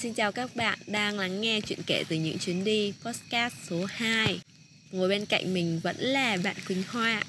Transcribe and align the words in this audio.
Xin 0.00 0.14
chào 0.14 0.32
các 0.32 0.56
bạn 0.56 0.78
đang 0.86 1.18
lắng 1.18 1.40
nghe 1.40 1.60
chuyện 1.60 1.78
kể 1.86 2.04
từ 2.08 2.16
những 2.16 2.38
chuyến 2.38 2.64
đi 2.64 2.92
podcast 3.04 3.54
số 3.70 3.84
2 3.90 4.40
Ngồi 4.92 5.08
bên 5.08 5.26
cạnh 5.26 5.54
mình 5.54 5.80
vẫn 5.82 5.96
là 5.98 6.36
bạn 6.44 6.56
Quỳnh 6.68 6.82
Hoa 6.88 7.22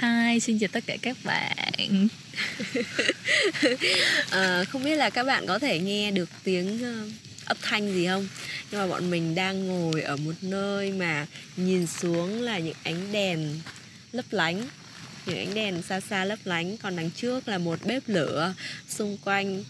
Hi, 0.00 0.40
xin 0.40 0.58
chào 0.58 0.68
tất 0.72 0.84
cả 0.86 0.96
các 1.02 1.16
bạn. 1.24 2.08
À, 4.30 4.64
Không 4.72 4.84
biết 4.84 4.96
là 4.96 5.10
các 5.10 5.24
bạn 5.24 5.46
có 5.46 5.58
thể 5.58 5.78
nghe 5.78 6.10
được 6.10 6.28
tiếng 6.44 6.74
uh, 6.74 7.12
âm 7.44 7.56
thanh 7.62 7.94
gì 7.94 8.06
không? 8.06 8.28
Nhưng 8.70 8.80
mà 8.80 8.86
bọn 8.86 9.10
mình 9.10 9.34
đang 9.34 9.66
ngồi 9.66 10.02
ở 10.02 10.16
một 10.16 10.34
nơi 10.40 10.92
mà 10.92 11.26
nhìn 11.56 11.86
xuống 11.86 12.42
là 12.42 12.58
những 12.58 12.76
ánh 12.82 13.12
đèn 13.12 13.58
lấp 14.12 14.24
lánh. 14.30 14.62
Những 15.26 15.38
ánh 15.38 15.54
đèn 15.54 15.82
xa 15.82 16.00
xa 16.00 16.24
lấp 16.24 16.38
lánh. 16.44 16.76
Còn 16.76 16.96
đằng 16.96 17.10
trước 17.10 17.48
là 17.48 17.58
một 17.58 17.78
bếp 17.84 18.02
lửa 18.06 18.54
xung 18.88 19.18
quanh 19.24 19.64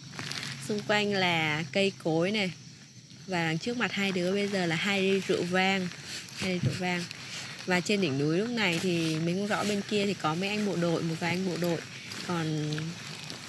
xung 0.68 0.80
quanh 0.80 1.12
là 1.12 1.64
cây 1.72 1.92
cối 2.04 2.30
này. 2.30 2.52
Và 3.26 3.54
trước 3.54 3.76
mặt 3.76 3.92
hai 3.92 4.12
đứa 4.12 4.32
bây 4.32 4.48
giờ 4.48 4.66
là 4.66 4.76
hai 4.76 5.02
ly 5.02 5.20
rượu 5.28 5.42
vang, 5.42 5.88
hai 6.36 6.52
ly 6.52 6.58
rượu 6.64 6.74
vang. 6.78 7.04
Và 7.66 7.80
trên 7.80 8.00
đỉnh 8.00 8.18
núi 8.18 8.38
lúc 8.38 8.48
này 8.48 8.80
thì 8.82 9.16
mình 9.16 9.36
không 9.36 9.46
rõ 9.46 9.64
bên 9.64 9.80
kia 9.90 10.06
thì 10.06 10.14
có 10.14 10.34
mấy 10.34 10.48
anh 10.48 10.66
bộ 10.66 10.76
đội, 10.76 11.02
một 11.02 11.14
vài 11.20 11.30
anh 11.30 11.46
bộ 11.46 11.56
đội. 11.60 11.78
Còn 12.26 12.70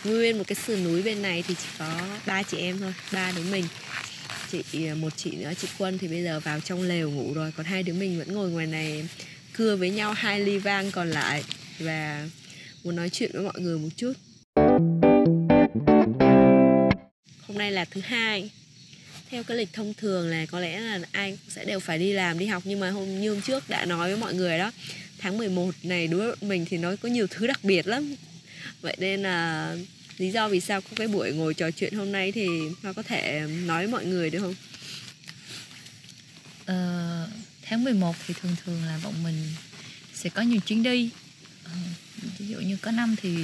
nguyên 0.04 0.38
một 0.38 0.44
cái 0.48 0.56
sườn 0.56 0.84
núi 0.84 1.02
bên 1.02 1.22
này 1.22 1.44
thì 1.48 1.56
chỉ 1.60 1.68
có 1.80 2.08
ba 2.26 2.44
chị 2.44 2.58
em 2.58 2.80
thôi, 2.80 2.94
ba 3.12 3.32
đứa 3.32 3.44
mình. 3.44 3.66
Chị, 4.52 4.90
một 4.96 5.14
chị 5.18 5.32
nữa, 5.32 5.52
chị 5.62 5.68
quân 5.78 5.98
thì 5.98 6.08
bây 6.08 6.24
giờ 6.24 6.40
vào 6.40 6.60
trong 6.60 6.82
lều 6.82 7.12
ngủ 7.12 7.34
rồi, 7.34 7.52
còn 7.58 7.66
hai 7.66 7.84
đứa 7.84 7.94
mình 7.94 8.20
vẫn 8.20 8.34
ngồi 8.34 8.50
ngoài 8.50 8.68
này 8.68 9.08
cưa 9.54 9.76
với 9.76 9.90
nhau, 9.90 10.14
hai 10.14 10.40
ly 10.40 10.58
vang 10.58 10.92
còn 10.92 11.10
lại. 11.10 11.44
Và 11.80 12.28
muốn 12.84 12.96
nói 12.96 13.10
chuyện 13.10 13.32
với 13.34 13.42
mọi 13.42 13.60
người 13.60 13.78
một 13.78 13.90
chút. 13.98 14.14
Hôm 17.48 17.58
nay 17.58 17.72
là 17.72 17.86
thứ 17.86 18.02
hai. 18.02 18.50
Theo 19.30 19.44
cái 19.44 19.58
lịch 19.58 19.74
thông 19.74 19.94
thường 19.94 20.30
là 20.30 20.46
có 20.46 20.60
lẽ 20.60 20.80
là 20.80 21.00
ai 21.12 21.32
cũng 21.32 21.50
sẽ 21.50 21.66
đều 21.66 21.80
phải 21.80 21.98
đi 21.98 22.14
làm 22.14 22.40
đi 22.40 22.46
học. 22.46 22.64
Nhưng 22.66 22.80
mà 22.80 22.90
hôm 22.90 23.22
như 23.22 23.34
hôm 23.34 23.42
trước 23.42 23.70
đã 23.70 23.86
nói 23.86 24.10
với 24.10 24.18
mọi 24.18 24.34
người 24.34 24.58
đó 24.58 24.72
tháng 25.18 25.38
11 25.38 25.76
này 25.84 26.08
đối 26.08 26.20
với 26.20 26.36
mình 26.42 26.66
thì 26.70 26.78
nó 26.78 26.96
có 26.96 27.10
nhiều 27.10 27.28
thứ 27.28 27.48
đặc 27.48 27.64
biệt 27.64 27.88
lắm. 27.88 28.16
Vậy 28.82 28.96
nên 29.00 29.22
là 29.22 29.76
lý 30.18 30.32
do 30.32 30.48
vì 30.48 30.60
sao 30.60 30.82
có 30.82 30.90
cái 30.96 31.08
buổi 31.08 31.32
ngồi 31.32 31.54
trò 31.54 31.72
chuyện 31.72 31.94
hôm 31.94 32.12
nay 32.12 32.32
thì 32.32 32.48
nó 32.84 32.94
có 32.94 33.04
thể 33.04 33.48
nói 33.66 33.84
với 33.86 33.92
mọi 33.92 34.06
người 34.06 34.30
được 34.30 34.40
không? 34.40 34.56
Ờ, 36.66 37.28
tháng 37.62 37.84
11 37.84 38.16
thì 38.28 38.34
thường 38.42 38.56
thường 38.66 38.84
là 38.86 39.00
bọn 39.04 39.24
mình 39.24 39.36
sẽ 40.14 40.30
có 40.30 40.42
nhiều 40.42 40.60
chuyến 40.60 40.84
đi. 40.84 41.10
Ờ, 41.64 41.72
ví 42.40 42.48
dụ 42.48 42.60
như 42.60 42.78
có 42.82 42.92
năm 42.92 43.16
thì 43.22 43.44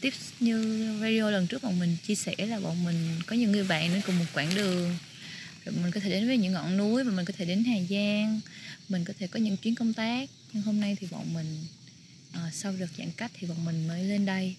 tiếp 0.00 0.14
như 0.40 0.62
radio 1.00 1.30
lần 1.30 1.46
trước 1.46 1.62
bọn 1.62 1.78
mình 1.78 1.96
chia 2.06 2.14
sẻ 2.14 2.34
là 2.38 2.60
bọn 2.60 2.84
mình 2.84 3.20
có 3.26 3.36
nhiều 3.36 3.50
người 3.50 3.64
bạn 3.64 3.92
đến 3.92 4.02
cùng 4.06 4.18
một 4.18 4.24
quãng 4.34 4.54
đường. 4.54 4.96
Rồi 5.64 5.74
mình 5.82 5.92
có 5.92 6.00
thể 6.00 6.10
đến 6.10 6.26
với 6.26 6.36
những 6.36 6.52
ngọn 6.52 6.76
núi 6.76 7.04
và 7.04 7.12
mình 7.12 7.24
có 7.24 7.32
thể 7.36 7.44
đến 7.44 7.64
Hà 7.64 7.76
Giang. 7.90 8.40
Mình 8.88 9.04
có 9.04 9.12
thể 9.18 9.26
có 9.26 9.40
những 9.40 9.56
chuyến 9.56 9.74
công 9.74 9.92
tác. 9.92 10.30
Nhưng 10.52 10.62
hôm 10.62 10.80
nay 10.80 10.96
thì 11.00 11.06
bọn 11.10 11.34
mình 11.34 11.64
uh, 12.30 12.54
sau 12.54 12.74
đợt 12.78 12.86
giãn 12.98 13.10
cách 13.16 13.30
thì 13.34 13.46
bọn 13.46 13.64
mình 13.64 13.88
mới 13.88 14.04
lên 14.04 14.26
đây. 14.26 14.54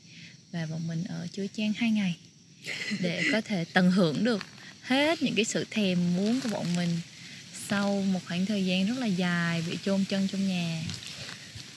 Và 0.51 0.65
bọn 0.65 0.87
mình 0.87 1.03
ở 1.03 1.27
Chuối 1.33 1.47
Trang 1.47 1.73
hai 1.77 1.91
ngày 1.91 2.15
để 2.99 3.23
có 3.31 3.41
thể 3.41 3.65
tận 3.73 3.91
hưởng 3.91 4.23
được 4.23 4.45
hết 4.81 5.23
những 5.23 5.35
cái 5.35 5.45
sự 5.45 5.65
thèm 5.71 6.15
muốn 6.15 6.41
của 6.41 6.49
bọn 6.49 6.75
mình 6.75 6.89
sau 7.69 8.01
một 8.01 8.19
khoảng 8.27 8.45
thời 8.45 8.65
gian 8.65 8.87
rất 8.87 8.97
là 8.97 9.05
dài 9.05 9.63
bị 9.69 9.77
chôn 9.85 10.05
chân 10.05 10.27
trong 10.27 10.47
nhà 10.47 10.83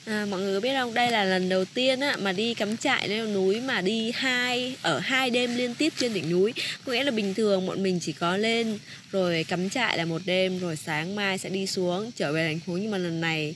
À, 0.05 0.25
mọi 0.29 0.41
người 0.41 0.61
biết 0.61 0.73
không? 0.77 0.93
Đây 0.93 1.11
là 1.11 1.23
lần 1.23 1.49
đầu 1.49 1.65
tiên 1.65 1.99
á, 1.99 2.17
mà 2.21 2.31
đi 2.31 2.53
cắm 2.53 2.77
trại 2.77 3.09
leo 3.09 3.27
núi 3.27 3.61
mà 3.61 3.81
đi 3.81 4.11
hai 4.15 4.75
ở 4.81 4.99
hai 4.99 5.29
đêm 5.29 5.55
liên 5.55 5.75
tiếp 5.75 5.93
trên 5.97 6.13
đỉnh 6.13 6.29
núi. 6.29 6.53
Có 6.85 6.93
nghĩa 6.93 7.03
là 7.03 7.11
bình 7.11 7.33
thường 7.33 7.67
bọn 7.67 7.83
mình 7.83 7.99
chỉ 7.99 8.11
có 8.11 8.37
lên 8.37 8.79
rồi 9.11 9.45
cắm 9.47 9.69
trại 9.69 9.97
là 9.97 10.05
một 10.05 10.21
đêm 10.25 10.59
rồi 10.59 10.75
sáng 10.75 11.15
mai 11.15 11.37
sẽ 11.37 11.49
đi 11.49 11.67
xuống 11.67 12.11
trở 12.15 12.33
về 12.33 12.47
thành 12.47 12.59
phố. 12.59 12.73
Nhưng 12.73 12.91
mà 12.91 12.97
lần 12.97 13.21
này 13.21 13.55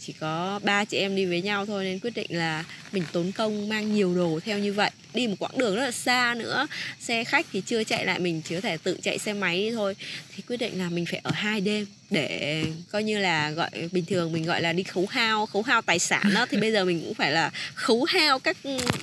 chỉ 0.00 0.12
có 0.12 0.60
ba 0.62 0.84
chị 0.84 0.96
em 0.96 1.16
đi 1.16 1.24
với 1.24 1.42
nhau 1.42 1.66
thôi 1.66 1.84
nên 1.84 1.98
quyết 1.98 2.14
định 2.14 2.38
là 2.38 2.64
mình 2.92 3.04
tốn 3.12 3.32
công 3.32 3.68
mang 3.68 3.94
nhiều 3.94 4.14
đồ 4.14 4.40
theo 4.44 4.58
như 4.58 4.72
vậy 4.72 4.90
đi 5.14 5.26
một 5.26 5.36
quãng 5.38 5.58
đường 5.58 5.76
rất 5.76 5.84
là 5.84 5.90
xa 5.90 6.34
nữa. 6.38 6.66
Xe 7.00 7.24
khách 7.24 7.46
thì 7.52 7.62
chưa 7.66 7.84
chạy 7.84 8.06
lại 8.06 8.18
mình 8.18 8.42
chỉ 8.44 8.54
có 8.54 8.60
thể 8.60 8.76
tự 8.76 8.98
chạy 9.02 9.18
xe 9.18 9.32
máy 9.32 9.58
đi 9.58 9.70
thôi. 9.70 9.96
Thì 10.36 10.42
quyết 10.48 10.56
định 10.56 10.78
là 10.78 10.88
mình 10.88 11.06
phải 11.06 11.20
ở 11.22 11.30
hai 11.30 11.60
đêm 11.60 11.86
để 12.10 12.64
coi 12.92 13.02
như 13.02 13.18
là 13.18 13.50
gọi 13.50 13.70
bình 13.92 14.04
thường 14.04 14.32
mình 14.32 14.44
gọi 14.44 14.62
là 14.62 14.72
đi 14.72 14.82
khấu 14.82 15.06
hao 15.06 15.46
khấu 15.46 15.62
hao 15.62 15.82
tài 15.82 15.98
sản 15.98 16.34
đó. 16.34 16.46
Thì 16.46 16.56
bây 16.56 16.72
giờ 16.72 16.84
mình 16.84 17.02
cũng 17.04 17.14
phải 17.14 17.32
là 17.32 17.50
khấu 17.74 18.04
hao 18.04 18.38
các 18.38 18.56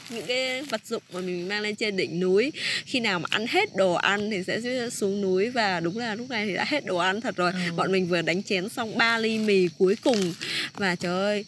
những 0.09 0.25
cái 0.27 0.61
vật 0.61 0.81
dụng 0.85 1.03
mà 1.13 1.21
mình 1.21 1.47
mang 1.47 1.61
lên 1.61 1.75
trên 1.75 1.97
đỉnh 1.97 2.19
núi. 2.19 2.51
Khi 2.85 2.99
nào 2.99 3.19
mà 3.19 3.27
ăn 3.29 3.47
hết 3.47 3.75
đồ 3.75 3.93
ăn 3.93 4.31
thì 4.31 4.43
sẽ 4.43 4.89
xuống 4.89 5.21
núi 5.21 5.49
và 5.49 5.79
đúng 5.79 5.97
là 5.97 6.15
lúc 6.15 6.29
này 6.29 6.45
thì 6.45 6.53
đã 6.53 6.65
hết 6.67 6.85
đồ 6.85 6.97
ăn 6.97 7.21
thật 7.21 7.35
rồi. 7.35 7.51
Ừ. 7.51 7.73
bọn 7.75 7.91
mình 7.91 8.07
vừa 8.07 8.21
đánh 8.21 8.43
chén 8.43 8.69
xong 8.69 8.97
3 8.97 9.17
ly 9.17 9.37
mì 9.37 9.67
cuối 9.77 9.95
cùng. 10.03 10.33
Và 10.73 10.95
trời 10.95 11.11
ơi 11.11 11.45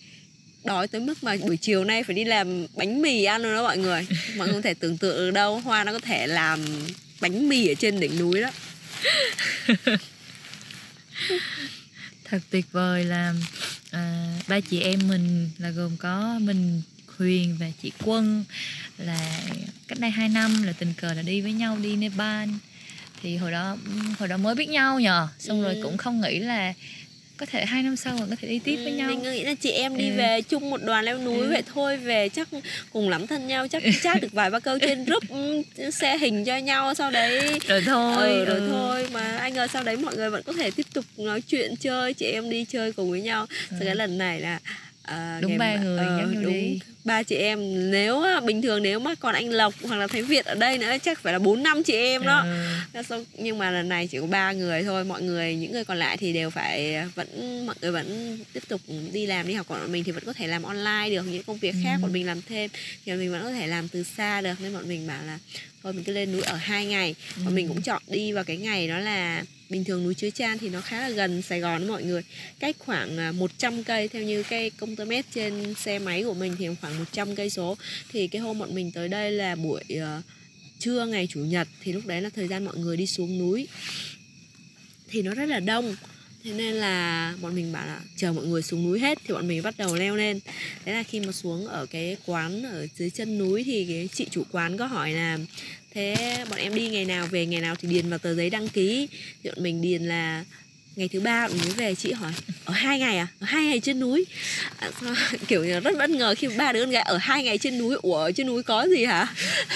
đói 0.63 0.87
tới 0.87 1.01
mức 1.01 1.23
mà 1.23 1.35
buổi 1.41 1.57
chiều 1.57 1.83
nay 1.83 2.03
phải 2.03 2.15
đi 2.15 2.23
làm 2.23 2.65
bánh 2.75 3.01
mì 3.01 3.23
ăn 3.23 3.43
rồi 3.43 3.53
đó 3.53 3.63
mọi 3.63 3.77
người. 3.77 4.07
Mọi 4.35 4.47
người 4.47 4.53
không 4.53 4.61
thể 4.61 4.73
tưởng 4.73 4.97
tượng 4.97 5.17
được 5.17 5.31
đâu 5.31 5.59
hoa 5.59 5.83
nó 5.83 5.91
có 5.91 5.99
thể 5.99 6.27
làm 6.27 6.65
bánh 7.21 7.49
mì 7.49 7.67
ở 7.67 7.73
trên 7.73 7.99
đỉnh 7.99 8.19
núi 8.19 8.41
đó. 8.41 8.49
Thật 12.23 12.39
tuyệt 12.49 12.65
vời 12.71 13.05
là 13.05 13.33
à, 13.91 14.33
ba 14.47 14.59
chị 14.59 14.81
em 14.81 14.99
mình 15.07 15.49
là 15.57 15.69
gồm 15.69 15.97
có 15.97 16.39
mình 16.41 16.81
Huyền 17.17 17.57
và 17.59 17.65
chị 17.81 17.91
Quân 18.03 18.45
là 18.97 19.41
cách 19.87 19.99
đây 19.99 20.09
2 20.09 20.29
năm 20.29 20.63
là 20.63 20.73
tình 20.73 20.93
cờ 20.93 21.13
là 21.13 21.21
đi 21.21 21.41
với 21.41 21.53
nhau 21.53 21.77
đi 21.81 21.95
Nepal. 21.95 22.49
Thì 23.21 23.37
hồi 23.37 23.51
đó 23.51 23.77
hồi 24.19 24.27
đó 24.27 24.37
mới 24.37 24.55
biết 24.55 24.69
nhau 24.69 24.99
nhờ 24.99 25.27
xong 25.39 25.61
ừ. 25.61 25.63
rồi 25.63 25.79
cũng 25.83 25.97
không 25.97 26.21
nghĩ 26.21 26.39
là 26.39 26.73
có 27.39 27.45
thể 27.45 27.65
hai 27.65 27.83
năm 27.83 27.95
sau 27.95 28.15
còn 28.19 28.29
có 28.29 28.35
thể 28.41 28.47
đi 28.47 28.59
tiếp 28.59 28.75
ừ, 28.75 28.83
với 28.83 28.93
nhau 28.93 29.09
mình 29.09 29.21
nghĩ 29.21 29.43
là 29.43 29.53
chị 29.53 29.71
em 29.71 29.97
đi 29.97 30.09
ừ. 30.09 30.15
về 30.17 30.41
chung 30.41 30.69
một 30.69 30.83
đoàn 30.83 31.05
leo 31.05 31.17
núi 31.17 31.39
ừ. 31.39 31.49
vậy 31.49 31.63
thôi 31.73 31.97
về 31.97 32.29
chắc 32.29 32.47
cùng 32.93 33.09
lắm 33.09 33.27
thân 33.27 33.47
nhau 33.47 33.67
chắc 33.67 33.83
chat 34.01 34.21
được 34.21 34.31
vài 34.31 34.49
ba 34.49 34.59
câu 34.59 34.79
trên 34.79 35.05
group 35.05 35.23
ừ, 35.29 35.63
xe 35.91 36.17
hình 36.17 36.45
cho 36.45 36.57
nhau 36.57 36.93
sau 36.93 37.11
đấy 37.11 37.59
rồi 37.67 37.81
thôi 37.81 38.27
ừ, 38.29 38.45
rồi 38.45 38.59
ừ. 38.59 38.69
thôi 38.71 39.07
mà 39.11 39.37
anh 39.37 39.57
ơi 39.57 39.67
sau 39.73 39.83
đấy 39.83 39.97
mọi 39.97 40.15
người 40.15 40.29
vẫn 40.29 40.43
có 40.43 40.53
thể 40.53 40.71
tiếp 40.71 40.85
tục 40.93 41.05
nói 41.17 41.41
chuyện 41.41 41.75
chơi 41.75 42.13
chị 42.13 42.25
em 42.25 42.49
đi 42.49 42.65
chơi 42.69 42.93
cùng 42.93 43.11
với 43.11 43.21
nhau 43.21 43.45
ừ. 43.49 43.55
sau 43.69 43.79
cái 43.85 43.95
lần 43.95 44.17
này 44.17 44.41
là 44.41 44.59
à, 45.09 45.39
đúng 45.41 45.57
ba 45.57 45.75
người 45.75 46.05
uh, 46.05 46.17
nhau 46.17 46.27
đúng 46.43 46.53
đi 46.53 46.79
ba 47.03 47.23
chị 47.23 47.35
em 47.35 47.91
nếu 47.91 48.23
bình 48.45 48.61
thường 48.61 48.83
nếu 48.83 48.99
mà 48.99 49.15
còn 49.15 49.35
anh 49.35 49.49
lộc 49.49 49.73
hoặc 49.83 49.95
là 49.95 50.07
thấy 50.07 50.23
việt 50.23 50.45
ở 50.45 50.55
đây 50.55 50.77
nữa 50.77 50.91
chắc 51.03 51.19
phải 51.19 51.33
là 51.33 51.39
bốn 51.39 51.63
năm 51.63 51.83
chị 51.83 51.93
em 51.93 52.23
đó 52.23 52.45
ừ. 53.09 53.23
nhưng 53.37 53.57
mà 53.57 53.71
lần 53.71 53.89
này 53.89 54.07
chỉ 54.07 54.19
có 54.19 54.27
ba 54.27 54.51
người 54.51 54.83
thôi 54.83 55.03
mọi 55.03 55.21
người 55.21 55.55
những 55.55 55.71
người 55.71 55.85
còn 55.85 55.97
lại 55.97 56.17
thì 56.17 56.33
đều 56.33 56.49
phải 56.49 56.95
vẫn 57.15 57.27
mọi 57.65 57.75
người 57.81 57.91
vẫn 57.91 58.37
tiếp 58.53 58.63
tục 58.67 58.81
đi 59.13 59.25
làm 59.25 59.47
đi 59.47 59.53
học 59.53 59.65
còn 59.69 59.79
bọn 59.79 59.91
mình 59.91 60.03
thì 60.03 60.11
vẫn 60.11 60.23
có 60.25 60.33
thể 60.33 60.47
làm 60.47 60.63
online 60.63 61.09
được 61.09 61.21
những 61.21 61.43
công 61.43 61.57
việc 61.57 61.75
khác 61.83 61.93
ừ. 61.97 62.01
bọn 62.01 62.13
mình 62.13 62.25
làm 62.25 62.41
thêm 62.41 62.69
thì 63.05 63.13
mình 63.13 63.31
vẫn 63.31 63.43
có 63.43 63.51
thể 63.51 63.67
làm 63.67 63.87
từ 63.87 64.03
xa 64.03 64.41
được 64.41 64.61
nên 64.61 64.73
bọn 64.73 64.87
mình 64.87 65.07
bảo 65.07 65.23
là 65.27 65.39
thôi 65.83 65.93
mình 65.93 66.03
cứ 66.03 66.13
lên 66.13 66.31
núi 66.31 66.41
ở 66.41 66.55
hai 66.55 66.85
ngày 66.85 67.15
ừ. 67.37 67.41
và 67.45 67.51
mình 67.51 67.67
cũng 67.67 67.81
chọn 67.81 68.01
đi 68.07 68.31
vào 68.31 68.43
cái 68.43 68.57
ngày 68.57 68.87
đó 68.87 68.99
là 68.99 69.43
bình 69.69 69.83
thường 69.83 70.03
núi 70.03 70.15
chứa 70.15 70.29
Chan 70.29 70.57
thì 70.57 70.69
nó 70.69 70.81
khá 70.81 70.99
là 71.01 71.09
gần 71.09 71.41
Sài 71.41 71.59
Gòn 71.59 71.87
mọi 71.87 72.03
người. 72.03 72.21
Cách 72.59 72.75
khoảng 72.79 73.17
à, 73.17 73.31
100 73.31 73.83
cây 73.83 74.07
theo 74.07 74.23
như 74.23 74.43
cái 74.43 74.69
công 74.69 74.95
tơ 74.95 75.05
mét 75.05 75.25
trên 75.33 75.75
xe 75.75 75.99
máy 75.99 76.23
của 76.23 76.33
mình 76.33 76.55
thì 76.59 76.67
khoảng 76.81 76.99
100 76.99 77.35
cây 77.35 77.49
số. 77.49 77.77
Thì 78.11 78.27
cái 78.27 78.41
hôm 78.41 78.59
bọn 78.59 78.75
mình 78.75 78.91
tới 78.91 79.09
đây 79.09 79.31
là 79.31 79.55
buổi 79.55 79.83
uh, 79.95 80.23
trưa 80.79 81.05
ngày 81.05 81.27
chủ 81.27 81.39
nhật 81.39 81.67
thì 81.83 81.93
lúc 81.93 82.05
đấy 82.05 82.21
là 82.21 82.29
thời 82.29 82.47
gian 82.47 82.65
mọi 82.65 82.77
người 82.77 82.97
đi 82.97 83.07
xuống 83.07 83.37
núi. 83.37 83.67
Thì 85.09 85.21
nó 85.21 85.33
rất 85.33 85.45
là 85.49 85.59
đông 85.59 85.95
thế 86.43 86.53
nên 86.53 86.73
là 86.73 87.33
bọn 87.41 87.55
mình 87.55 87.71
bảo 87.71 87.87
là 87.87 87.99
chờ 88.15 88.33
mọi 88.33 88.45
người 88.45 88.61
xuống 88.61 88.83
núi 88.83 88.99
hết 88.99 89.17
thì 89.27 89.33
bọn 89.33 89.47
mình 89.47 89.63
bắt 89.63 89.75
đầu 89.77 89.95
leo 89.95 90.15
lên. 90.15 90.39
Thế 90.85 90.93
là 90.93 91.03
khi 91.03 91.19
mà 91.19 91.31
xuống 91.31 91.67
ở 91.67 91.85
cái 91.85 92.17
quán 92.25 92.63
ở 92.63 92.87
dưới 92.95 93.09
chân 93.09 93.37
núi 93.37 93.63
thì 93.63 93.85
cái 93.85 94.09
chị 94.13 94.27
chủ 94.31 94.43
quán 94.51 94.77
có 94.77 94.85
hỏi 94.85 95.11
là, 95.11 95.37
thế 95.91 96.37
bọn 96.49 96.59
em 96.59 96.75
đi 96.75 96.89
ngày 96.89 97.05
nào, 97.05 97.27
về 97.27 97.45
ngày 97.45 97.61
nào 97.61 97.75
thì 97.75 97.87
điền 97.87 98.09
vào 98.09 98.19
tờ 98.19 98.35
giấy 98.35 98.49
đăng 98.49 98.67
ký? 98.69 99.07
Thì 99.43 99.49
bọn 99.49 99.63
mình 99.63 99.81
điền 99.81 100.03
là 100.03 100.45
ngày 100.99 101.07
thứ 101.07 101.19
ba 101.19 101.47
mình 101.47 101.57
mới 101.57 101.73
về 101.73 101.95
chị 101.95 102.11
hỏi 102.11 102.31
ở 102.65 102.73
hai 102.73 102.99
ngày 102.99 103.17
à? 103.17 103.27
Ở 103.39 103.45
hai 103.45 103.65
ngày 103.65 103.79
trên 103.79 103.99
núi? 103.99 104.25
À, 104.77 104.89
kiểu 105.47 105.65
như 105.65 105.79
rất 105.79 105.97
bất 105.97 106.09
ngờ 106.09 106.35
khi 106.37 106.47
ba 106.47 106.71
đứa 106.71 106.81
con 106.81 106.89
gái 106.89 107.03
ở 107.03 107.17
hai 107.17 107.43
ngày 107.43 107.57
trên 107.57 107.77
núi? 107.77 107.95
Ủa 108.01 108.17
ở 108.17 108.31
trên 108.31 108.47
núi 108.47 108.63
có 108.63 108.87
gì 108.87 109.05
hả? 109.05 109.27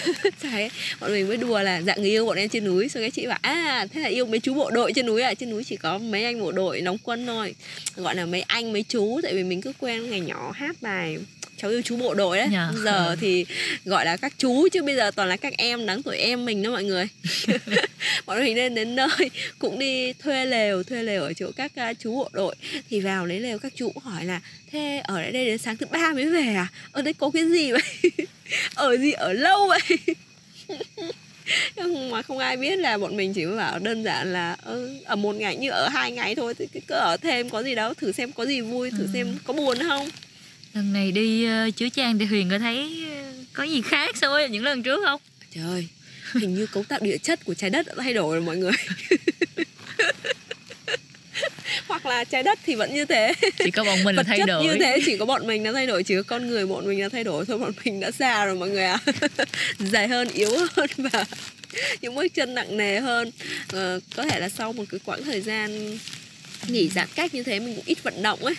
Đấy, 0.43 0.69
bọn 0.99 1.11
mình 1.11 1.27
mới 1.27 1.37
đùa 1.37 1.61
là 1.61 1.81
dạng 1.81 2.01
người 2.01 2.09
yêu 2.09 2.25
bọn 2.25 2.37
em 2.37 2.49
trên 2.49 2.65
núi. 2.65 2.89
Xong 2.89 3.03
cái 3.03 3.11
chị 3.11 3.27
bảo 3.27 3.39
à 3.41 3.85
thế 3.93 4.01
là 4.01 4.07
yêu 4.07 4.25
mấy 4.25 4.39
chú 4.39 4.53
bộ 4.53 4.71
đội 4.71 4.93
trên 4.93 5.05
núi 5.05 5.21
à? 5.21 5.33
Trên 5.33 5.49
núi 5.49 5.63
chỉ 5.63 5.77
có 5.77 5.97
mấy 5.97 6.23
anh 6.23 6.41
bộ 6.41 6.51
đội 6.51 6.81
đóng 6.81 6.97
quân 7.03 7.25
thôi. 7.25 7.55
Gọi 7.95 8.15
là 8.15 8.25
mấy 8.25 8.41
anh 8.41 8.73
mấy 8.73 8.83
chú 8.87 9.19
tại 9.23 9.33
vì 9.33 9.43
mình 9.43 9.61
cứ 9.61 9.73
quen 9.79 10.09
ngày 10.09 10.19
nhỏ 10.19 10.51
hát 10.55 10.75
bài 10.81 11.17
cháu 11.63 11.71
yêu 11.71 11.81
chú 11.81 11.97
bộ 11.97 12.13
đội 12.13 12.37
đấy 12.37 12.47
Nhờ. 12.51 12.69
Dạ. 12.75 12.81
giờ 12.83 13.15
thì 13.21 13.45
gọi 13.85 14.05
là 14.05 14.17
các 14.17 14.33
chú 14.37 14.67
chứ 14.71 14.83
bây 14.83 14.95
giờ 14.95 15.11
toàn 15.11 15.29
là 15.29 15.37
các 15.37 15.53
em 15.57 15.85
đáng 15.85 16.03
tuổi 16.03 16.17
em 16.17 16.45
mình 16.45 16.63
đó 16.63 16.71
mọi 16.71 16.83
người 16.83 17.07
bọn 18.25 18.43
mình 18.43 18.55
nên 18.55 18.75
đến 18.75 18.95
nơi 18.95 19.29
cũng 19.59 19.79
đi 19.79 20.13
thuê 20.13 20.45
lều 20.45 20.83
thuê 20.83 21.03
lều 21.03 21.23
ở 21.23 21.33
chỗ 21.33 21.51
các 21.55 21.71
uh, 21.91 21.99
chú 21.99 22.15
bộ 22.15 22.29
đội 22.33 22.55
thì 22.89 22.99
vào 22.99 23.25
lấy 23.25 23.39
lều 23.39 23.59
các 23.59 23.73
chú 23.75 23.89
cũng 23.89 24.03
hỏi 24.03 24.25
là 24.25 24.41
thế 24.71 25.01
ở 25.03 25.21
đây 25.21 25.45
đến 25.45 25.57
sáng 25.57 25.77
thứ 25.77 25.85
ba 25.85 26.13
mới 26.13 26.25
về 26.25 26.53
à 26.55 26.67
ở 26.91 27.01
đây 27.01 27.13
có 27.13 27.29
cái 27.33 27.45
gì 27.45 27.71
vậy 27.71 27.81
ở 28.75 28.97
gì 28.97 29.11
ở 29.11 29.33
lâu 29.33 29.67
vậy 29.67 29.97
mà 32.11 32.21
không 32.21 32.37
ai 32.37 32.57
biết 32.57 32.79
là 32.79 32.97
bọn 32.97 33.17
mình 33.17 33.33
chỉ 33.33 33.45
bảo 33.45 33.79
đơn 33.79 34.03
giản 34.03 34.33
là 34.33 34.55
ừ, 34.63 34.95
ở 35.05 35.15
một 35.15 35.35
ngày 35.35 35.55
như 35.55 35.69
ở 35.69 35.87
hai 35.87 36.11
ngày 36.11 36.35
thôi 36.35 36.53
thì 36.53 36.67
cứ 36.87 36.95
ở 36.95 37.17
thêm 37.17 37.49
có 37.49 37.63
gì 37.63 37.75
đâu 37.75 37.93
thử 37.93 38.11
xem 38.11 38.31
có 38.31 38.45
gì 38.45 38.61
vui 38.61 38.91
thử 38.91 39.03
ừ. 39.03 39.09
xem 39.13 39.37
có 39.43 39.53
buồn 39.53 39.77
không 39.87 40.09
lần 40.73 40.93
này 40.93 41.11
đi 41.11 41.47
uh, 41.47 41.75
chứa 41.75 41.89
trang 41.89 42.19
thì 42.19 42.25
huyền 42.25 42.49
có 42.49 42.59
thấy 42.59 43.05
có 43.53 43.63
gì 43.63 43.81
khác 43.81 44.17
so 44.17 44.29
với 44.29 44.49
những 44.49 44.63
lần 44.63 44.83
trước 44.83 45.01
không? 45.05 45.21
Trời 45.55 45.63
ơi 45.63 45.87
hình 46.33 46.55
như 46.55 46.67
cấu 46.67 46.83
tạo 46.83 46.99
địa 47.01 47.17
chất 47.17 47.45
của 47.45 47.53
trái 47.53 47.69
đất 47.69 47.87
đã 47.87 47.93
thay 47.97 48.13
đổi 48.13 48.35
rồi 48.35 48.41
mọi 48.45 48.57
người. 48.57 48.71
Hoặc 51.87 52.05
là 52.05 52.23
trái 52.23 52.43
đất 52.43 52.59
thì 52.65 52.75
vẫn 52.75 52.93
như 52.93 53.05
thế. 53.05 53.33
Chỉ 53.57 53.71
có 53.71 53.83
bọn 53.83 54.03
mình 54.03 54.15
là 54.15 54.23
thay 54.23 54.39
đổi. 54.47 54.63
như 54.63 54.75
thế 54.79 54.99
chỉ 55.05 55.17
có 55.17 55.25
bọn 55.25 55.47
mình 55.47 55.63
là 55.63 55.71
thay 55.71 55.87
đổi 55.87 56.03
chỉ 56.03 56.15
có 56.15 56.23
con 56.23 56.47
người 56.47 56.67
bọn 56.67 56.87
mình 56.87 57.01
là 57.01 57.09
thay 57.09 57.23
đổi. 57.23 57.45
Thôi 57.45 57.57
bọn 57.57 57.71
mình 57.85 57.99
đã 57.99 58.11
già 58.11 58.45
rồi 58.45 58.55
mọi 58.55 58.69
người 58.69 58.83
ạ. 58.83 58.99
À. 59.05 59.45
dài 59.79 60.07
hơn 60.07 60.27
yếu 60.27 60.49
hơn 60.75 60.89
và 60.97 61.25
những 62.01 62.15
bước 62.15 62.33
chân 62.33 62.55
nặng 62.55 62.77
nề 62.77 62.99
hơn. 62.99 63.31
À, 63.73 63.95
có 64.15 64.23
thể 64.23 64.39
là 64.39 64.49
sau 64.49 64.73
một 64.73 64.83
cái 64.89 64.99
quãng 65.05 65.23
thời 65.23 65.41
gian 65.41 65.97
nghỉ 66.67 66.89
giãn 66.89 67.07
cách 67.15 67.33
như 67.33 67.43
thế 67.43 67.59
mình 67.59 67.75
cũng 67.75 67.85
ít 67.85 68.03
vận 68.03 68.23
động 68.23 68.45
ấy 68.45 68.55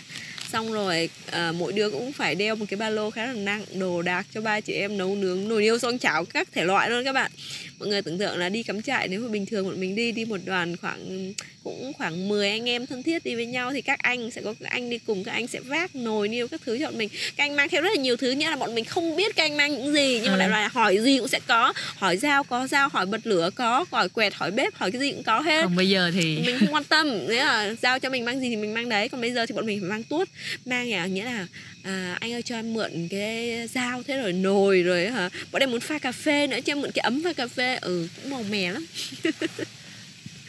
xong 0.55 0.73
rồi 0.73 1.11
à, 1.31 1.53
mỗi 1.53 1.73
đứa 1.73 1.91
cũng 1.91 2.13
phải 2.13 2.35
đeo 2.35 2.57
một 2.57 2.65
cái 2.69 2.77
ba 2.77 2.91
lô 2.91 3.11
khá 3.11 3.27
là 3.27 3.33
nặng 3.33 3.65
đồ 3.79 4.03
đạc 4.03 4.27
cho 4.35 4.41
ba 4.41 4.61
chị 4.61 4.73
em 4.73 4.99
nấu 4.99 5.17
nướng 5.17 5.49
nồi 5.49 5.63
niêu 5.63 5.79
xoong 5.79 5.99
chảo 5.99 6.25
các 6.25 6.49
thể 6.53 6.65
loại 6.65 6.91
luôn 6.91 7.05
các 7.05 7.13
bạn. 7.13 7.31
Mọi 7.79 7.89
người 7.89 8.03
tưởng 8.03 8.19
tượng 8.19 8.39
là 8.39 8.49
đi 8.49 8.63
cắm 8.63 8.83
trại 8.83 9.09
nếu 9.09 9.21
mà 9.21 9.29
bình 9.29 9.47
thường 9.47 9.65
bọn 9.65 9.81
mình 9.81 9.95
đi 9.95 10.13
đi 10.13 10.25
một 10.25 10.41
đoàn 10.45 10.77
khoảng 10.77 11.33
cũng 11.65 11.93
khoảng 11.93 12.29
10 12.29 12.49
anh 12.49 12.69
em 12.69 12.87
thân 12.87 13.03
thiết 13.03 13.25
đi 13.25 13.35
với 13.35 13.47
nhau 13.47 13.73
thì 13.73 13.83
các 13.83 13.99
anh 13.99 14.31
sẽ 14.31 14.41
có 14.43 14.55
các 14.61 14.71
anh 14.71 14.91
đi 14.91 14.99
cùng 14.99 15.25
các 15.25 15.33
anh 15.33 15.47
sẽ 15.47 15.61
vác 15.61 15.97
nồi 15.97 16.29
niêu 16.29 16.49
các 16.49 16.61
thứ 16.67 16.79
cho 16.79 16.87
bọn 16.87 16.99
mình. 16.99 17.09
Các 17.37 17.45
anh 17.45 17.57
mang 17.57 17.69
theo 17.69 17.83
rất 17.83 17.89
là 17.95 18.03
nhiều 18.03 18.17
thứ 18.17 18.31
nghĩa 18.31 18.51
là 18.51 18.57
bọn 18.57 18.75
mình 18.75 18.85
không 18.85 19.17
biết 19.17 19.37
các 19.37 19.45
anh 19.45 19.57
mang 19.57 19.73
những 19.73 19.93
gì 19.93 20.21
nhưng 20.23 20.33
mà 20.33 20.33
ừ. 20.33 20.39
loại 20.39 20.51
là 20.51 20.69
hỏi 20.69 20.99
gì 20.99 21.19
cũng 21.19 21.29
sẽ 21.29 21.41
có. 21.47 21.73
Hỏi 21.97 22.17
dao 22.17 22.45
có 22.45 22.67
dao 22.67 22.89
hỏi 22.89 23.07
bật 23.07 23.27
lửa 23.27 23.51
có 23.55 23.85
hỏi 23.91 24.09
quẹt 24.09 24.35
hỏi 24.35 24.51
bếp 24.51 24.75
hỏi 24.75 24.91
cái 24.91 25.01
gì 25.01 25.13
cũng 25.13 25.23
có 25.23 25.41
hết. 25.41 25.63
Còn 25.63 25.77
bây 25.77 25.89
giờ 25.89 26.11
thì 26.15 26.43
mình 26.47 26.59
không 26.59 26.75
quan 26.75 26.85
tâm 26.85 27.27
nghĩa 27.27 27.45
là 27.45 27.75
giao 27.83 27.99
cho 27.99 28.11
mình 28.11 28.25
mang 28.25 28.41
gì 28.41 28.49
thì 28.49 28.57
mình 28.57 28.75
mang 28.75 28.89
đấy. 28.89 29.09
Còn 29.09 29.21
bây 29.21 29.33
giờ 29.33 29.47
thì 29.47 29.55
bọn 29.55 29.67
mình 29.67 29.81
phải 29.81 29.91
mang 29.91 30.03
tuốt 30.03 30.29
mang 30.65 30.93
à 30.93 31.07
nghĩa 31.07 31.25
là 31.25 31.47
à, 31.83 32.17
anh 32.21 32.33
ơi 32.33 32.43
cho 32.43 32.57
em 32.57 32.75
mượn 32.75 33.09
cái 33.11 33.69
dao 33.75 34.03
thế 34.03 34.19
rồi 34.19 34.33
nồi 34.33 34.83
rồi 34.83 35.11
hả? 35.11 35.29
Bọn 35.53 35.63
em 35.63 35.71
muốn 35.71 35.81
pha 35.81 35.99
cà 35.99 36.13
phê 36.13 36.47
nữa 36.47 36.59
cho 36.65 36.73
em 36.73 36.81
mượn 36.81 36.91
cái 36.91 37.03
ấm 37.03 37.23
pha 37.25 37.33
cà 37.33 37.47
phê. 37.47 37.79
Ừ 37.81 38.09
cũng 38.23 38.31
màu 38.31 38.43
mè 38.43 38.71
lắm 38.71 38.87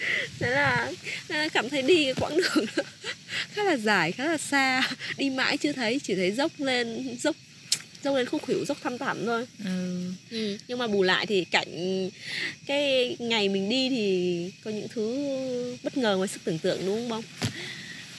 thế 0.39 0.49
là, 0.49 0.91
là 1.27 1.47
cảm 1.49 1.69
thấy 1.69 1.81
đi 1.81 2.03
cái 2.03 2.13
quãng 2.13 2.37
đường 2.37 2.65
khá 3.53 3.63
là 3.63 3.77
dài 3.77 4.11
khá 4.11 4.25
là 4.25 4.37
xa 4.37 4.89
đi 5.17 5.29
mãi 5.29 5.57
chưa 5.57 5.71
thấy 5.71 5.99
chỉ 6.03 6.15
thấy 6.15 6.31
dốc 6.31 6.51
lên 6.57 7.17
dốc 7.19 7.35
dốc 8.03 8.15
lên 8.15 8.25
khúc 8.25 8.41
khuỷu 8.41 8.65
dốc 8.65 8.77
thăm 8.83 8.97
thẳm 8.97 9.25
thôi 9.25 9.45
ừ. 9.65 10.11
Ừ. 10.31 10.57
nhưng 10.67 10.77
mà 10.77 10.87
bù 10.87 11.03
lại 11.03 11.25
thì 11.25 11.45
cảnh 11.45 12.09
cái 12.65 13.15
ngày 13.19 13.49
mình 13.49 13.69
đi 13.69 13.89
thì 13.89 14.51
có 14.63 14.71
những 14.71 14.87
thứ 14.87 15.27
bất 15.83 15.97
ngờ 15.97 16.15
ngoài 16.17 16.27
sức 16.27 16.41
tưởng 16.43 16.59
tượng 16.59 16.85
đúng 16.85 17.09
không 17.09 17.23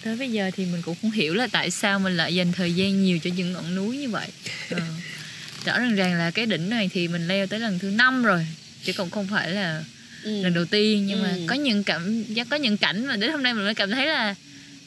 tới 0.04 0.16
bây 0.16 0.30
giờ 0.30 0.50
thì 0.56 0.64
mình 0.64 0.82
cũng 0.82 0.96
không 1.02 1.10
hiểu 1.10 1.34
là 1.34 1.46
tại 1.52 1.70
sao 1.70 1.98
mình 1.98 2.16
lại 2.16 2.34
dành 2.34 2.52
thời 2.52 2.72
gian 2.72 3.04
nhiều 3.04 3.18
cho 3.24 3.30
những 3.36 3.52
ngọn 3.52 3.74
núi 3.74 3.96
như 3.96 4.08
vậy 4.08 4.28
ừ. 4.70 4.76
rõ 5.64 5.78
ràng 5.78 5.96
ràng 5.96 6.14
là 6.14 6.30
cái 6.30 6.46
đỉnh 6.46 6.70
này 6.70 6.90
thì 6.92 7.08
mình 7.08 7.28
leo 7.28 7.46
tới 7.46 7.60
lần 7.60 7.78
thứ 7.78 7.90
năm 7.90 8.24
rồi 8.24 8.46
chứ 8.84 8.92
cũng 8.92 9.10
không 9.10 9.28
phải 9.30 9.50
là 9.50 9.84
ừ. 10.26 10.42
lần 10.42 10.54
đầu 10.54 10.64
tiên 10.64 11.06
nhưng 11.06 11.18
ừ. 11.18 11.22
mà 11.22 11.36
có 11.46 11.54
những 11.54 11.84
cảm 11.84 12.22
giác 12.22 12.46
có 12.50 12.56
những 12.56 12.76
cảnh 12.76 13.06
mà 13.06 13.16
đến 13.16 13.30
hôm 13.30 13.42
nay 13.42 13.54
mình 13.54 13.64
mới 13.64 13.74
cảm 13.74 13.90
thấy 13.90 14.06
là 14.06 14.34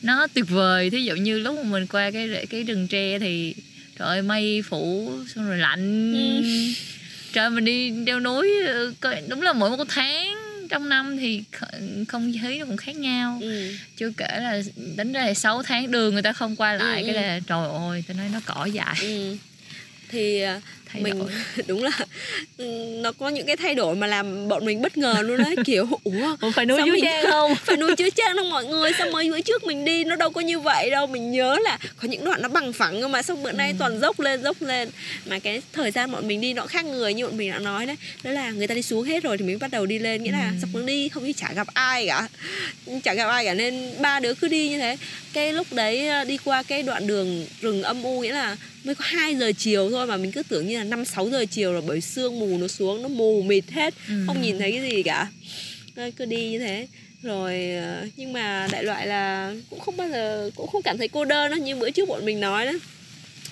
nó 0.01 0.27
tuyệt 0.33 0.45
vời 0.49 0.89
thí 0.89 1.03
dụ 1.03 1.15
như 1.15 1.39
lúc 1.39 1.55
mà 1.55 1.63
mình 1.63 1.87
qua 1.87 2.11
cái 2.11 2.45
cái 2.49 2.63
rừng 2.63 2.87
tre 2.87 3.19
thì 3.19 3.55
trời 3.99 4.07
ơi 4.07 4.21
mây 4.21 4.61
phủ 4.69 5.11
xong 5.35 5.47
rồi 5.47 5.57
lạnh 5.57 6.13
ừ. 6.13 6.43
trời 7.33 7.49
mình 7.49 7.65
đi 7.65 7.91
leo 7.91 8.19
núi 8.19 8.49
đúng 9.27 9.41
là 9.41 9.53
mỗi 9.53 9.77
một 9.77 9.83
tháng 9.87 10.35
trong 10.69 10.89
năm 10.89 11.17
thì 11.17 11.43
không 12.07 12.33
khí 12.43 12.59
nó 12.59 12.65
cũng 12.65 12.77
khác 12.77 12.95
nhau 12.95 13.39
ừ. 13.41 13.73
chưa 13.97 14.11
kể 14.17 14.39
là 14.39 14.61
tính 14.97 15.11
ra 15.11 15.25
là 15.25 15.33
6 15.33 15.63
tháng 15.63 15.91
đường 15.91 16.13
người 16.13 16.21
ta 16.21 16.33
không 16.33 16.55
qua 16.55 16.73
lại 16.73 17.01
ừ, 17.01 17.07
cái 17.07 17.15
ừ. 17.15 17.21
là 17.21 17.39
trời 17.47 17.67
ơi 17.89 18.03
tôi 18.07 18.17
nói 18.17 18.29
nó 18.33 18.39
cỏ 18.45 18.65
dại 18.65 18.95
ừ. 19.01 19.35
thì 20.09 20.41
à, 20.41 20.61
thay 20.93 21.01
mình 21.03 21.19
đổi. 21.19 21.29
đúng 21.67 21.83
là 21.83 21.91
ừ, 22.57 22.65
nó 23.01 23.11
có 23.11 23.29
những 23.29 23.45
cái 23.45 23.57
thay 23.57 23.75
đổi 23.75 23.95
mà 23.95 24.07
làm 24.07 24.47
bọn 24.47 24.65
mình 24.65 24.81
bất 24.81 24.97
ngờ 24.97 25.15
luôn 25.21 25.37
đấy 25.37 25.55
kiểu 25.65 25.87
ủa 26.03 26.35
Ủa, 26.41 26.51
phải 26.51 26.65
nuôi 26.65 26.81
chứa 26.85 26.95
trang 27.01 27.25
không 27.31 27.55
phải 27.65 27.77
nuôi 27.77 27.95
chứa 27.95 28.09
trang 28.09 28.35
không 28.35 28.49
mọi 28.49 28.65
người 28.65 28.91
sao 28.97 29.07
mấy 29.11 29.29
bữa 29.31 29.41
trước 29.41 29.63
mình 29.63 29.85
đi 29.85 30.03
nó 30.03 30.15
đâu 30.15 30.29
có 30.29 30.41
như 30.41 30.59
vậy 30.59 30.89
đâu 30.89 31.07
mình 31.07 31.31
nhớ 31.31 31.57
là 31.63 31.77
có 31.97 32.07
những 32.07 32.25
đoạn 32.25 32.41
nó 32.41 32.49
bằng 32.49 32.73
phẳng 32.73 33.01
cơ 33.01 33.07
mà 33.07 33.21
xong 33.21 33.43
bữa 33.43 33.51
nay 33.51 33.69
ừ. 33.69 33.75
toàn 33.79 33.99
dốc 33.99 34.19
lên 34.19 34.43
dốc 34.43 34.61
lên 34.61 34.89
mà 35.25 35.39
cái 35.39 35.61
thời 35.73 35.91
gian 35.91 36.11
bọn 36.11 36.27
mình 36.27 36.41
đi 36.41 36.53
nó 36.53 36.65
khác 36.65 36.85
người 36.85 37.13
như 37.13 37.25
bọn 37.25 37.37
mình 37.37 37.51
đã 37.51 37.59
nói 37.59 37.85
đấy 37.85 37.95
đó 38.23 38.31
là 38.31 38.51
người 38.51 38.67
ta 38.67 38.75
đi 38.75 38.81
xuống 38.81 39.03
hết 39.03 39.23
rồi 39.23 39.37
thì 39.37 39.45
mình 39.45 39.59
bắt 39.59 39.71
đầu 39.71 39.85
đi 39.85 39.99
lên 39.99 40.23
nghĩa 40.23 40.31
là 40.31 40.49
ừ. 40.49 40.57
sắp 40.61 40.79
đi 40.85 41.09
không 41.09 41.25
đi 41.25 41.33
chả 41.33 41.53
gặp 41.53 41.67
ai 41.73 42.07
cả 42.07 42.27
chả 43.03 43.13
gặp 43.13 43.27
ai 43.27 43.45
cả 43.45 43.53
nên 43.53 43.93
ba 43.99 44.19
đứa 44.19 44.33
cứ 44.33 44.47
đi 44.47 44.69
như 44.69 44.77
thế 44.77 44.97
cái 45.33 45.53
lúc 45.53 45.67
đấy 45.73 46.07
ờ, 46.07 46.23
đi 46.23 46.37
qua 46.43 46.63
cái 46.63 46.83
đoạn 46.83 47.07
đường 47.07 47.45
rừng 47.61 47.83
âm 47.83 48.03
u 48.03 48.21
nghĩa 48.21 48.33
là 48.33 48.57
mới 48.83 48.95
có 48.95 49.03
2 49.07 49.35
giờ 49.35 49.51
chiều 49.57 49.89
thôi 49.91 50.07
mà 50.07 50.17
mình 50.17 50.31
cứ 50.31 50.43
tưởng 50.43 50.67
như 50.67 50.78
là 50.79 50.85
5 50.85 51.05
6 51.05 51.29
giờ 51.29 51.45
chiều 51.45 51.73
rồi 51.73 51.81
bởi 51.87 52.01
sương 52.01 52.39
mù 52.39 52.57
nó 52.57 52.67
xuống 52.67 53.01
nó 53.01 53.07
mù 53.07 53.41
mịt 53.41 53.63
hết 53.71 53.93
ừ. 54.07 54.13
không 54.27 54.41
nhìn 54.41 54.59
thấy 54.59 54.71
cái 54.71 54.81
gì 54.91 55.03
cả. 55.03 55.31
Nên 55.95 56.11
cứ 56.11 56.25
đi 56.25 56.49
như 56.49 56.59
thế. 56.59 56.87
Rồi 57.21 57.71
ờ, 57.71 58.07
nhưng 58.15 58.33
mà 58.33 58.67
đại 58.71 58.83
loại 58.83 59.07
là 59.07 59.53
cũng 59.69 59.79
không 59.79 59.97
bao 59.97 60.09
giờ 60.09 60.51
cũng 60.55 60.67
không 60.67 60.81
cảm 60.81 60.97
thấy 60.97 61.07
cô 61.07 61.25
đơn 61.25 61.51
đó 61.51 61.55
như 61.55 61.75
bữa 61.75 61.89
trước 61.89 62.09
bọn 62.09 62.25
mình 62.25 62.39
nói 62.39 62.65
đó 62.65 62.71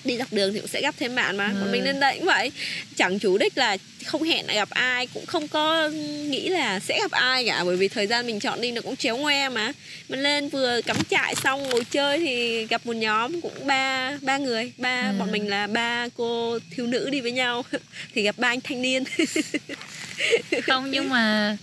đi 0.08 0.16
dọc 0.18 0.32
đường 0.32 0.52
thì 0.52 0.60
cũng 0.60 0.68
sẽ 0.68 0.80
gặp 0.82 0.94
thêm 0.98 1.14
bạn 1.14 1.36
mà. 1.36 1.54
Ừ. 1.60 1.68
mình 1.72 1.84
lên 1.84 2.00
đây 2.00 2.14
cũng 2.16 2.26
vậy. 2.26 2.50
Chẳng 2.96 3.18
chủ 3.18 3.38
đích 3.38 3.58
là 3.58 3.76
không 4.04 4.22
hẹn 4.22 4.46
lại 4.46 4.56
gặp 4.56 4.70
ai 4.70 5.06
cũng 5.06 5.26
không 5.26 5.48
có 5.48 5.88
nghĩ 6.28 6.48
là 6.48 6.80
sẽ 6.80 6.98
gặp 7.00 7.10
ai 7.10 7.46
cả 7.46 7.64
bởi 7.64 7.76
vì 7.76 7.88
thời 7.88 8.06
gian 8.06 8.26
mình 8.26 8.40
chọn 8.40 8.60
đi 8.60 8.72
nó 8.72 8.80
cũng 8.80 8.96
chéo 8.96 9.16
ngoe 9.16 9.48
mà. 9.48 9.72
Mình 10.08 10.22
lên 10.22 10.48
vừa 10.48 10.80
cắm 10.86 10.96
trại 11.10 11.34
xong 11.34 11.62
ngồi 11.62 11.84
chơi 11.84 12.18
thì 12.18 12.66
gặp 12.66 12.86
một 12.86 12.96
nhóm 12.96 13.40
cũng 13.40 13.66
ba 13.66 14.12
ba 14.22 14.38
người. 14.38 14.72
Ba 14.76 15.10
ừ. 15.12 15.18
bọn 15.18 15.32
mình 15.32 15.48
là 15.48 15.66
ba 15.66 16.08
cô 16.16 16.58
thiếu 16.70 16.86
nữ 16.86 17.10
đi 17.10 17.20
với 17.20 17.32
nhau. 17.32 17.64
Thì 18.14 18.22
gặp 18.22 18.38
ba 18.38 18.48
anh 18.48 18.60
thanh 18.60 18.82
niên. 18.82 19.04
Không 20.66 20.90
nhưng 20.90 21.08
mà 21.08 21.56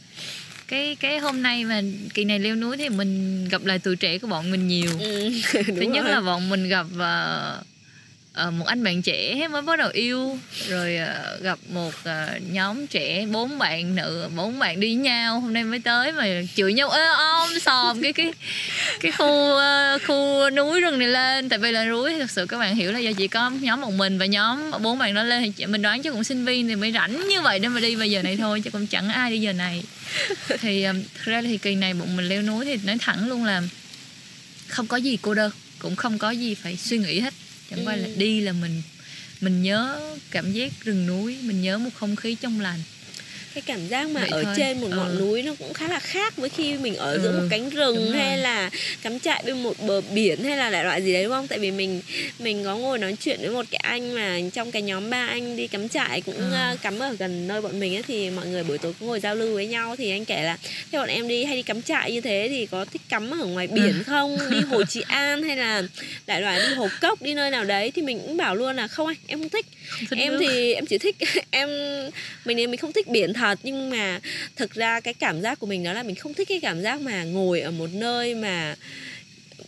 cái 0.68 0.98
cái 1.00 1.19
hôm 1.19 1.41
nay 1.41 1.63
mà 1.63 1.81
kỳ 2.13 2.24
này 2.24 2.39
leo 2.39 2.56
núi 2.56 2.77
thì 2.77 2.89
mình 2.89 3.45
gặp 3.50 3.65
lại 3.65 3.80
tuổi 3.80 3.95
trẻ 3.95 4.18
của 4.18 4.27
bọn 4.27 4.51
mình 4.51 4.68
nhiều. 4.68 4.89
Ừ, 5.00 5.30
thứ 5.53 5.81
nhất 5.81 6.03
rồi. 6.03 6.12
là 6.12 6.21
bọn 6.21 6.50
mình 6.50 6.69
gặp 6.69 6.86
uh, 6.94 7.65
uh, 8.48 8.54
một 8.54 8.66
anh 8.66 8.84
bạn 8.84 9.02
trẻ 9.02 9.48
mới 9.48 9.62
bắt 9.62 9.80
đầu 9.80 9.90
yêu. 9.94 10.39
Rồi 10.70 10.98
uh, 11.04 11.44
gặp 11.44 11.60
một 11.70 11.94
uh, 12.00 12.42
nhóm 12.51 12.88
trẻ 12.88 13.25
bốn 13.32 13.58
bạn 13.58 13.96
nữ 13.96 14.30
bốn 14.36 14.60
bạn 14.60 14.80
đi 14.80 14.94
nhau. 14.94 15.39
Hôm 15.39 15.54
nay 15.54 15.63
mới 15.63 15.80
tới 15.80 16.12
mà 16.12 16.25
chửi 16.56 16.74
nhau 16.74 16.89
ơ 16.89 17.12
om 17.12 17.60
sòm 17.60 18.01
cái 18.01 18.13
cái 18.13 18.34
cái 19.00 19.12
khu 19.12 19.25
uh, 19.25 20.01
khu 20.08 20.50
núi 20.50 20.82
rừng 20.82 21.00
này 21.00 21.08
lên. 21.08 21.50
Tại 21.50 21.60
vì 21.60 21.72
là 21.72 21.86
núi 21.86 22.20
thật 22.20 22.32
sự 22.32 22.46
các 22.46 22.58
bạn 22.58 22.75
hiểu 22.75 22.92
là 22.92 23.00
do 23.00 23.12
chỉ 23.18 23.27
có 23.27 23.50
nhóm 23.50 23.82
một 23.82 23.94
mình 23.94 24.18
và 24.18 24.25
nhóm 24.25 24.72
bốn 24.82 24.98
bạn 25.00 25.13
đó 25.13 25.24
lên 25.24 25.54
thì 25.58 25.65
mình 25.65 25.82
đoán 25.82 26.01
chắc 26.01 26.13
cũng 26.13 26.24
sinh 26.24 26.46
viên 26.46 26.68
thì 26.68 26.75
mới 26.75 26.92
rảnh 26.92 27.27
như 27.27 27.42
vậy 27.42 27.60
để 27.60 27.68
mà 27.68 27.80
đi 27.80 27.96
vào 27.96 28.08
giờ 28.08 28.22
này 28.22 28.38
thôi 28.38 28.62
chứ 28.62 28.70
cũng 28.70 28.88
chẳng 28.88 29.10
ai 29.10 29.32
đi 29.32 29.39
giờ 29.39 29.54
này. 29.54 29.84
Thì 30.60 30.84
um, 30.84 31.04
thực 31.04 31.32
ra 31.32 31.42
thì 31.42 31.58
kỳ 31.58 31.75
này 31.75 31.94
bọn 31.94 32.15
mình 32.15 32.30
leo 32.30 32.42
núi 32.42 32.65
thì 32.65 32.77
nói 32.84 32.98
thẳng 33.00 33.30
luôn 33.30 33.44
là 33.44 33.62
không 34.68 34.88
có 34.88 34.98
gì 34.98 35.18
cô 35.22 35.34
đơn 35.34 35.51
cũng 35.80 35.96
không 35.96 36.18
có 36.18 36.32
gì 36.32 36.56
phải 36.56 36.77
suy 36.77 36.98
nghĩ 36.98 37.20
hết 37.20 37.34
chẳng 37.69 37.79
ừ. 37.79 37.86
qua 37.86 37.95
là 37.95 38.07
đi 38.17 38.41
là 38.41 38.51
mình 38.51 38.81
mình 39.41 39.63
nhớ 39.63 40.00
cảm 40.31 40.51
giác 40.51 40.72
rừng 40.84 41.07
núi 41.07 41.38
mình 41.43 41.62
nhớ 41.62 41.77
một 41.77 41.89
không 41.95 42.15
khí 42.15 42.36
trong 42.36 42.60
lành 42.60 42.79
cái 43.55 43.62
cảm 43.65 43.88
giác 43.88 44.09
mà 44.09 44.21
Vậy 44.21 44.29
ở 44.29 44.43
thôi. 44.43 44.53
trên 44.57 44.81
một 44.81 44.88
ngọn 44.89 45.17
ừ. 45.17 45.19
núi 45.19 45.41
nó 45.41 45.55
cũng 45.59 45.74
khá 45.74 45.88
là 45.88 46.00
khác 46.00 46.38
với 46.38 46.50
khi 46.50 46.77
mình 46.77 46.95
ở 46.95 47.19
giữa 47.19 47.31
ừ. 47.31 47.38
một 47.38 47.47
cánh 47.50 47.69
rừng 47.69 48.12
hay 48.12 48.38
là 48.38 48.69
cắm 49.01 49.19
trại 49.19 49.43
bên 49.45 49.63
một 49.63 49.74
bờ 49.88 50.01
biển 50.01 50.43
hay 50.43 50.57
là 50.57 50.69
đại 50.69 50.83
loại 50.83 51.01
gì 51.01 51.13
đấy 51.13 51.24
đúng 51.24 51.31
không 51.31 51.47
tại 51.47 51.59
vì 51.59 51.71
mình 51.71 52.01
mình 52.39 52.63
có 52.63 52.75
ngồi 52.75 52.97
nói 53.00 53.15
chuyện 53.21 53.39
với 53.41 53.50
một 53.50 53.65
cái 53.71 53.79
anh 53.83 54.15
mà 54.15 54.39
trong 54.53 54.71
cái 54.71 54.81
nhóm 54.81 55.09
ba 55.09 55.27
anh 55.27 55.57
đi 55.57 55.67
cắm 55.67 55.89
trại 55.89 56.21
cũng 56.21 56.35
ừ. 56.35 56.75
cắm 56.81 57.00
ở 57.00 57.15
gần 57.19 57.47
nơi 57.47 57.62
bọn 57.62 57.79
mình 57.79 57.95
ấy 57.95 58.03
thì 58.07 58.29
mọi 58.29 58.45
người 58.45 58.63
buổi 58.63 58.77
tối 58.77 58.93
cũng 59.00 59.07
ngồi 59.07 59.19
giao 59.19 59.35
lưu 59.35 59.53
với 59.53 59.67
nhau 59.67 59.95
thì 59.95 60.12
anh 60.12 60.25
kể 60.25 60.43
là 60.43 60.57
theo 60.91 61.01
bọn 61.01 61.09
em 61.09 61.27
đi 61.27 61.43
hay 61.43 61.55
đi 61.55 61.63
cắm 61.63 61.81
trại 61.81 62.12
như 62.12 62.21
thế 62.21 62.47
thì 62.50 62.65
có 62.65 62.85
thích 62.85 63.01
cắm 63.09 63.41
ở 63.41 63.45
ngoài 63.45 63.67
biển 63.67 63.93
ừ. 63.97 64.03
không 64.05 64.38
đi 64.50 64.59
hồ 64.59 64.83
trị 64.83 65.01
an 65.07 65.43
hay 65.43 65.57
là 65.57 65.83
đại 66.27 66.41
loại 66.41 66.59
đi 66.59 66.75
hồ 66.75 66.88
cốc 67.01 67.21
đi 67.21 67.33
nơi 67.33 67.51
nào 67.51 67.63
đấy 67.63 67.91
thì 67.91 68.01
mình 68.01 68.19
cũng 68.19 68.38
bảo 68.38 68.55
luôn 68.55 68.75
là 68.75 68.88
không 68.88 69.07
anh 69.07 69.17
em 69.27 69.39
không 69.39 69.50
thích, 69.50 69.65
không 69.89 70.05
thích 70.09 70.19
em 70.19 70.31
nước. 70.33 70.39
thì 70.39 70.74
em 70.74 70.85
chỉ 70.85 70.97
thích 70.97 71.15
em 71.51 71.69
mình 72.45 72.57
thì 72.57 72.67
mình 72.67 72.79
không 72.79 72.93
thích 72.93 73.07
biển 73.07 73.33
thật 73.33 73.45
thật 73.46 73.60
nhưng 73.64 73.90
mà 73.90 74.20
thực 74.56 74.74
ra 74.74 75.00
cái 75.00 75.14
cảm 75.14 75.42
giác 75.42 75.60
của 75.60 75.68
mình 75.68 75.84
đó 75.84 75.94
là 75.94 76.04
mình 76.04 76.16
không 76.16 76.34
thích 76.34 76.48
cái 76.48 76.60
cảm 76.60 76.82
giác 76.82 77.02
mà 77.02 77.24
ngồi 77.24 77.62
ở 77.62 77.72
một 77.72 77.90
nơi 77.94 78.36
mà 78.36 78.75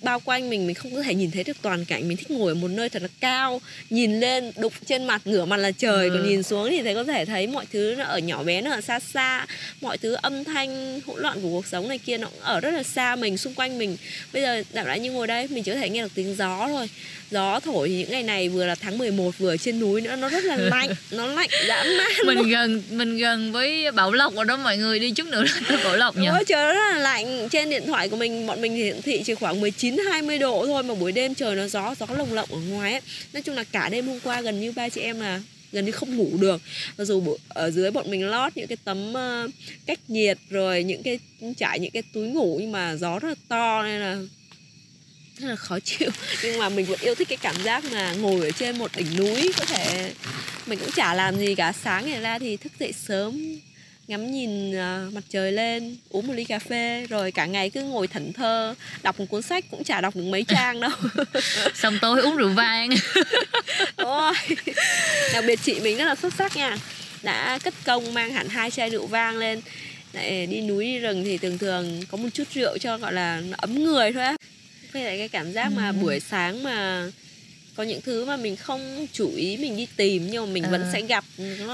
bao 0.02 0.20
quanh 0.20 0.50
mình 0.50 0.68
mình 0.68 0.76
không 0.76 0.96
có 0.96 1.02
thể 1.02 1.16
nhìn 1.16 1.32
thấy 1.32 1.44
được 1.44 1.58
toàn 1.62 1.86
cảnh. 1.86 2.08
Mình 2.08 2.18
thích 2.18 2.32
ngồi 2.32 2.52
ở 2.52 2.56
một 2.56 2.68
nơi 2.68 2.90
thật 2.90 3.02
là 3.02 3.08
cao 3.20 3.62
nhìn 3.90 4.20
lên 4.20 4.52
đục 4.58 4.74
trên 4.86 5.06
mặt 5.06 5.22
ngửa 5.26 5.46
mặt 5.46 5.58
là 5.58 5.72
trời. 5.72 6.10
Ừ. 6.10 6.14
còn 6.14 6.30
nhìn 6.30 6.44
xuống 6.44 6.70
thì 6.70 6.82
thấy 6.82 6.96
có 6.96 7.04
thể 7.04 7.26
thấy 7.26 7.48
mọi 7.48 7.66
thứ 7.74 7.96
nó 7.98 8.04
ở 8.04 8.18
nhỏ 8.18 8.44
bé 8.44 8.62
nó 8.62 8.72
ở 8.72 8.82
xa 8.82 9.00
xa. 9.00 9.46
Mọi 9.82 9.98
thứ 9.98 10.14
âm 10.14 10.44
thanh 10.44 11.02
hỗn 11.06 11.22
loạn 11.22 11.42
của 11.42 11.50
cuộc 11.50 11.68
sống 11.68 11.88
này 11.88 11.98
kia 11.98 12.18
nó 12.18 12.28
cũng 12.28 12.40
ở 12.40 12.60
rất 12.60 12.72
là 12.72 12.84
xa 12.84 13.16
mình 13.16 13.38
xung 13.38 13.54
quanh 13.54 13.78
mình. 13.78 13.98
Bây 14.34 14.42
giờ 14.42 14.64
đảm 14.74 14.86
lại 14.86 15.00
như 15.00 15.12
ngồi 15.12 15.28
đây 15.28 15.48
mình 15.48 15.64
chỉ 15.64 15.72
có 15.72 15.78
thể 15.78 15.90
nghe 15.90 16.02
được 16.02 16.12
tiếng 16.16 16.36
gió 16.36 16.68
thôi 16.68 16.90
gió 17.32 17.60
thổi 17.60 17.90
những 17.90 18.12
ngày 18.12 18.24
này 18.24 18.50
vừa 18.50 18.66
là 18.66 18.76
tháng 18.76 18.98
11 18.98 19.38
vừa 19.38 19.58
trên 19.58 19.80
núi 19.80 20.02
nữa 20.02 20.16
nó 20.16 20.30
rất 20.30 20.44
là 20.44 20.58
lạnh 20.58 20.90
nó 21.12 21.28
lạnh 21.28 21.50
dã 21.68 21.84
man 21.98 22.12
mình 22.26 22.38
luôn. 22.38 22.50
gần 22.50 22.84
mình 22.92 23.18
gần 23.18 23.52
với 23.52 23.92
bảo 23.92 24.12
lộc 24.12 24.36
rồi 24.36 24.46
đó 24.46 24.58
mọi 24.58 24.78
người 24.78 25.00
đi 25.00 25.12
chút 25.12 25.28
nữa 25.28 25.44
là 25.70 25.84
bảo 25.84 25.98
lộc 25.98 26.18
nhỉ 26.18 26.28
Ôi, 26.28 26.44
trời 26.48 26.74
rất 26.74 26.94
là 26.94 26.98
lạnh. 26.98 27.50
Trên 27.50 27.70
điện 27.70 27.84
thoại 27.88 28.10
của 28.10 28.16
mình 28.16 28.48
bọn 28.48 28.62
mình 28.62 28.76
hiển 28.76 29.02
thị 29.02 29.22
chỉ 29.26 29.36
khoảng 29.36 29.62
19 29.62 29.98
20 30.12 30.38
độ 30.38 30.66
thôi 30.68 30.84
mà 30.84 30.96
buổi 30.96 31.12
đêm 31.12 31.36
trời 31.36 31.56
nó 31.56 31.68
gió 31.68 31.96
gió 32.00 32.08
lồng 32.18 32.34
lộng 32.34 32.50
ở 32.52 32.60
ngoài 32.70 32.92
ấy. 32.92 33.02
Nói 33.34 33.42
chung 33.42 33.56
là 33.56 33.64
cả 33.64 33.90
đêm 33.90 34.08
hôm 34.08 34.20
qua 34.20 34.42
gần 34.42 34.62
như 34.62 34.72
ba 34.72 34.90
chị 34.90 35.02
em 35.02 35.20
là 35.20 35.42
gần 35.72 35.86
như 35.86 35.92
không 35.92 36.18
ngủ 36.18 36.30
được. 36.40 36.62
Mặc 36.98 37.06
dù 37.06 37.38
ở 37.50 37.72
dưới 37.72 37.92
bọn 37.92 38.12
mình 38.12 38.28
lót 38.28 38.58
những 38.58 38.68
cái 38.68 38.78
tấm 38.84 39.14
cách 39.86 40.00
nhiệt 40.08 40.38
rồi 40.50 40.84
những 40.84 41.04
cái 41.04 41.20
trải 41.58 41.80
những 41.80 41.92
cái 41.92 42.04
túi 42.14 42.28
ngủ 42.28 42.58
nhưng 42.62 42.72
mà 42.72 42.96
gió 42.96 43.20
rất 43.20 43.30
là 43.30 43.36
to 43.48 43.84
nên 43.84 44.02
là 44.02 44.18
rất 45.40 45.48
là 45.48 45.56
khó 45.56 45.80
chịu. 45.80 46.10
Nhưng 46.44 46.60
mà 46.60 46.70
mình 46.70 46.86
vẫn 46.86 47.00
yêu 47.02 47.16
thích 47.16 47.28
cái 47.28 47.38
cảm 47.38 47.56
giác 47.64 47.84
mà 47.92 48.14
ngồi 48.14 48.46
ở 48.46 48.52
trên 48.52 48.78
một 48.78 48.92
đỉnh 48.96 49.18
núi 49.18 49.52
có 49.58 49.66
thể 49.66 50.14
mình 50.66 50.80
cũng 50.80 50.92
chả 50.92 51.14
làm 51.14 51.38
gì 51.38 51.56
cả. 51.56 51.72
Sáng 51.84 52.06
ngày 52.06 52.22
ra 52.22 52.40
thì 52.40 52.58
thức 52.58 52.72
dậy 52.80 52.94
sớm 52.94 53.60
ngắm 54.08 54.32
nhìn 54.32 54.72
uh, 54.72 55.14
mặt 55.14 55.24
trời 55.30 55.52
lên 55.52 55.98
uống 56.10 56.28
một 56.28 56.34
ly 56.34 56.44
cà 56.44 56.60
phê 56.60 57.06
rồi 57.10 57.32
cả 57.32 57.46
ngày 57.46 57.70
cứ 57.70 57.84
ngồi 57.84 58.08
thẫn 58.08 58.34
thơ 58.34 58.76
đọc 59.04 59.20
một 59.20 59.26
cuốn 59.30 59.42
sách 59.42 59.66
cũng 59.72 59.84
chả 59.84 60.02
đọc 60.02 60.16
được 60.16 60.24
mấy 60.24 60.44
trang 60.44 60.80
đâu. 60.80 60.92
Xong 61.76 61.98
tối 62.02 62.22
uống 62.22 62.36
rượu 62.36 62.50
vang. 62.50 62.90
Ôi 63.96 64.34
đặc 65.34 65.44
biệt 65.48 65.60
chị 65.64 65.80
mình 65.80 65.98
rất 65.98 66.06
là 66.06 66.16
xuất 66.16 66.34
sắc 66.34 66.58
nha. 66.58 66.78
Đã 67.24 67.60
cất 67.64 67.74
công 67.86 68.14
mang 68.14 68.34
hẳn 68.34 68.50
hai 68.50 68.72
chai 68.72 68.90
rượu 68.90 69.08
vang 69.08 69.38
lên 69.38 69.62
Lại 70.14 70.48
đi 70.48 70.62
núi 70.62 70.86
đi 70.86 71.00
rừng 71.00 71.24
thì 71.24 71.38
thường 71.38 71.58
thường 71.58 72.02
có 72.12 72.18
một 72.18 72.30
chút 72.34 72.44
rượu 72.54 72.78
cho 72.78 72.98
gọi 72.98 73.14
là 73.14 73.42
ấm 73.58 73.84
người 73.84 74.14
thôi 74.14 74.24
á 74.24 74.36
với 74.98 75.06
lại 75.06 75.18
cái 75.18 75.30
cảm 75.30 75.52
giác 75.52 75.72
mà 75.76 75.90
ừ. 75.90 75.96
buổi 76.02 76.20
sáng 76.20 76.64
mà 76.64 77.08
có 77.76 77.84
những 77.84 78.02
thứ 78.02 78.26
mà 78.26 78.38
mình 78.38 78.56
không 78.56 79.08
chú 79.14 79.32
ý 79.36 79.58
mình 79.58 79.78
đi 79.78 79.88
tìm 79.96 80.28
nhưng 80.32 80.46
mà 80.46 80.54
mình 80.54 80.64
à. 80.64 80.70
vẫn 80.70 80.86
sẽ 80.94 81.02
gặp 81.02 81.24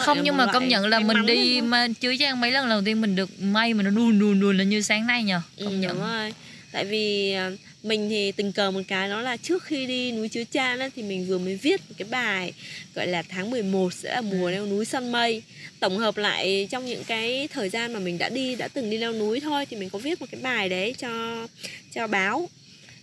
không 0.01 0.19
nhưng 0.23 0.37
mà 0.37 0.45
công 0.53 0.67
nhận 0.67 0.87
là 0.87 0.99
mình 0.99 1.25
đi 1.25 1.61
mà 1.61 1.87
chưa 1.99 2.15
trang 2.15 2.41
mấy 2.41 2.51
lần 2.51 2.69
đầu 2.69 2.81
tiên 2.85 3.01
mình 3.01 3.15
được 3.15 3.41
may 3.41 3.73
mà 3.73 3.83
nó 3.83 3.89
đùn 3.89 4.19
đùn 4.19 4.39
đùn 4.39 4.57
là 4.57 4.63
như 4.63 4.81
sáng 4.81 5.07
nay 5.07 5.23
nhờ 5.23 5.41
công 5.59 5.69
ừ, 5.69 5.77
nhận 5.77 5.97
đúng 5.97 6.07
rồi 6.07 6.33
tại 6.71 6.85
vì 6.85 7.31
à, 7.31 7.51
mình 7.83 8.09
thì 8.09 8.31
tình 8.31 8.51
cờ 8.51 8.71
một 8.71 8.81
cái 8.87 9.09
đó 9.09 9.21
là 9.21 9.37
trước 9.37 9.63
khi 9.63 9.85
đi 9.85 10.11
núi 10.11 10.29
Chứa 10.29 10.43
Chan 10.51 10.79
á, 10.79 10.89
thì 10.95 11.03
mình 11.03 11.25
vừa 11.25 11.37
mới 11.37 11.55
viết 11.55 11.81
một 11.89 11.95
cái 11.97 12.07
bài 12.11 12.53
gọi 12.95 13.07
là 13.07 13.23
tháng 13.29 13.51
11 13.51 13.93
sẽ 13.93 14.15
là 14.15 14.21
mùa 14.21 14.45
ừ. 14.45 14.51
leo 14.51 14.65
núi 14.65 14.85
săn 14.85 15.11
mây 15.11 15.43
tổng 15.79 15.97
hợp 15.97 16.17
lại 16.17 16.67
trong 16.71 16.85
những 16.85 17.03
cái 17.03 17.47
thời 17.53 17.69
gian 17.69 17.93
mà 17.93 17.99
mình 17.99 18.17
đã 18.17 18.29
đi 18.29 18.55
đã 18.55 18.67
từng 18.67 18.89
đi 18.89 18.97
leo 18.97 19.13
núi 19.13 19.39
thôi 19.39 19.65
thì 19.65 19.77
mình 19.77 19.89
có 19.89 19.99
viết 19.99 20.21
một 20.21 20.27
cái 20.31 20.41
bài 20.41 20.69
đấy 20.69 20.95
cho 20.97 21.47
cho 21.93 22.07
báo 22.07 22.49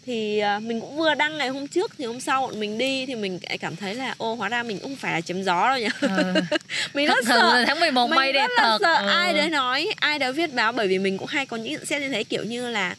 thì 0.06 0.38
à, 0.38 0.58
mình 0.58 0.80
cũng 0.80 0.96
vừa 0.96 1.14
đăng 1.14 1.38
ngày 1.38 1.48
hôm 1.48 1.66
trước 1.66 1.92
thì 1.98 2.04
hôm 2.04 2.20
sau 2.20 2.42
bọn 2.42 2.60
mình 2.60 2.78
đi 2.78 3.06
thì 3.06 3.14
mình 3.14 3.38
cảm 3.60 3.76
thấy 3.76 3.94
là 3.94 4.14
ô 4.18 4.34
hóa 4.34 4.48
ra 4.48 4.62
mình 4.62 4.78
cũng 4.78 4.96
phải 4.96 5.12
là 5.12 5.20
chém 5.20 5.42
gió 5.42 5.68
đâu 5.68 5.78
nhỉ 5.78 5.88
ừ. 6.00 6.40
mình 6.94 7.06
rất 7.06 7.24
sợ 7.28 7.64
tháng 7.66 7.80
11 7.80 8.06
mình 8.06 8.16
bay 8.16 8.32
đẹp 8.32 8.48
thật 8.56 8.78
sợ 8.80 8.94
ừ. 8.94 9.08
ai 9.08 9.34
đấy 9.34 9.50
nói 9.50 9.88
ai 9.96 10.18
đó 10.18 10.32
viết 10.32 10.54
báo 10.54 10.72
bởi 10.72 10.88
vì 10.88 10.98
mình 10.98 11.18
cũng 11.18 11.28
hay 11.28 11.46
có 11.46 11.56
những 11.56 11.72
nhận 11.72 11.84
xét 11.84 12.02
như 12.02 12.08
thế 12.08 12.24
kiểu 12.24 12.44
như 12.44 12.70
là 12.70 12.94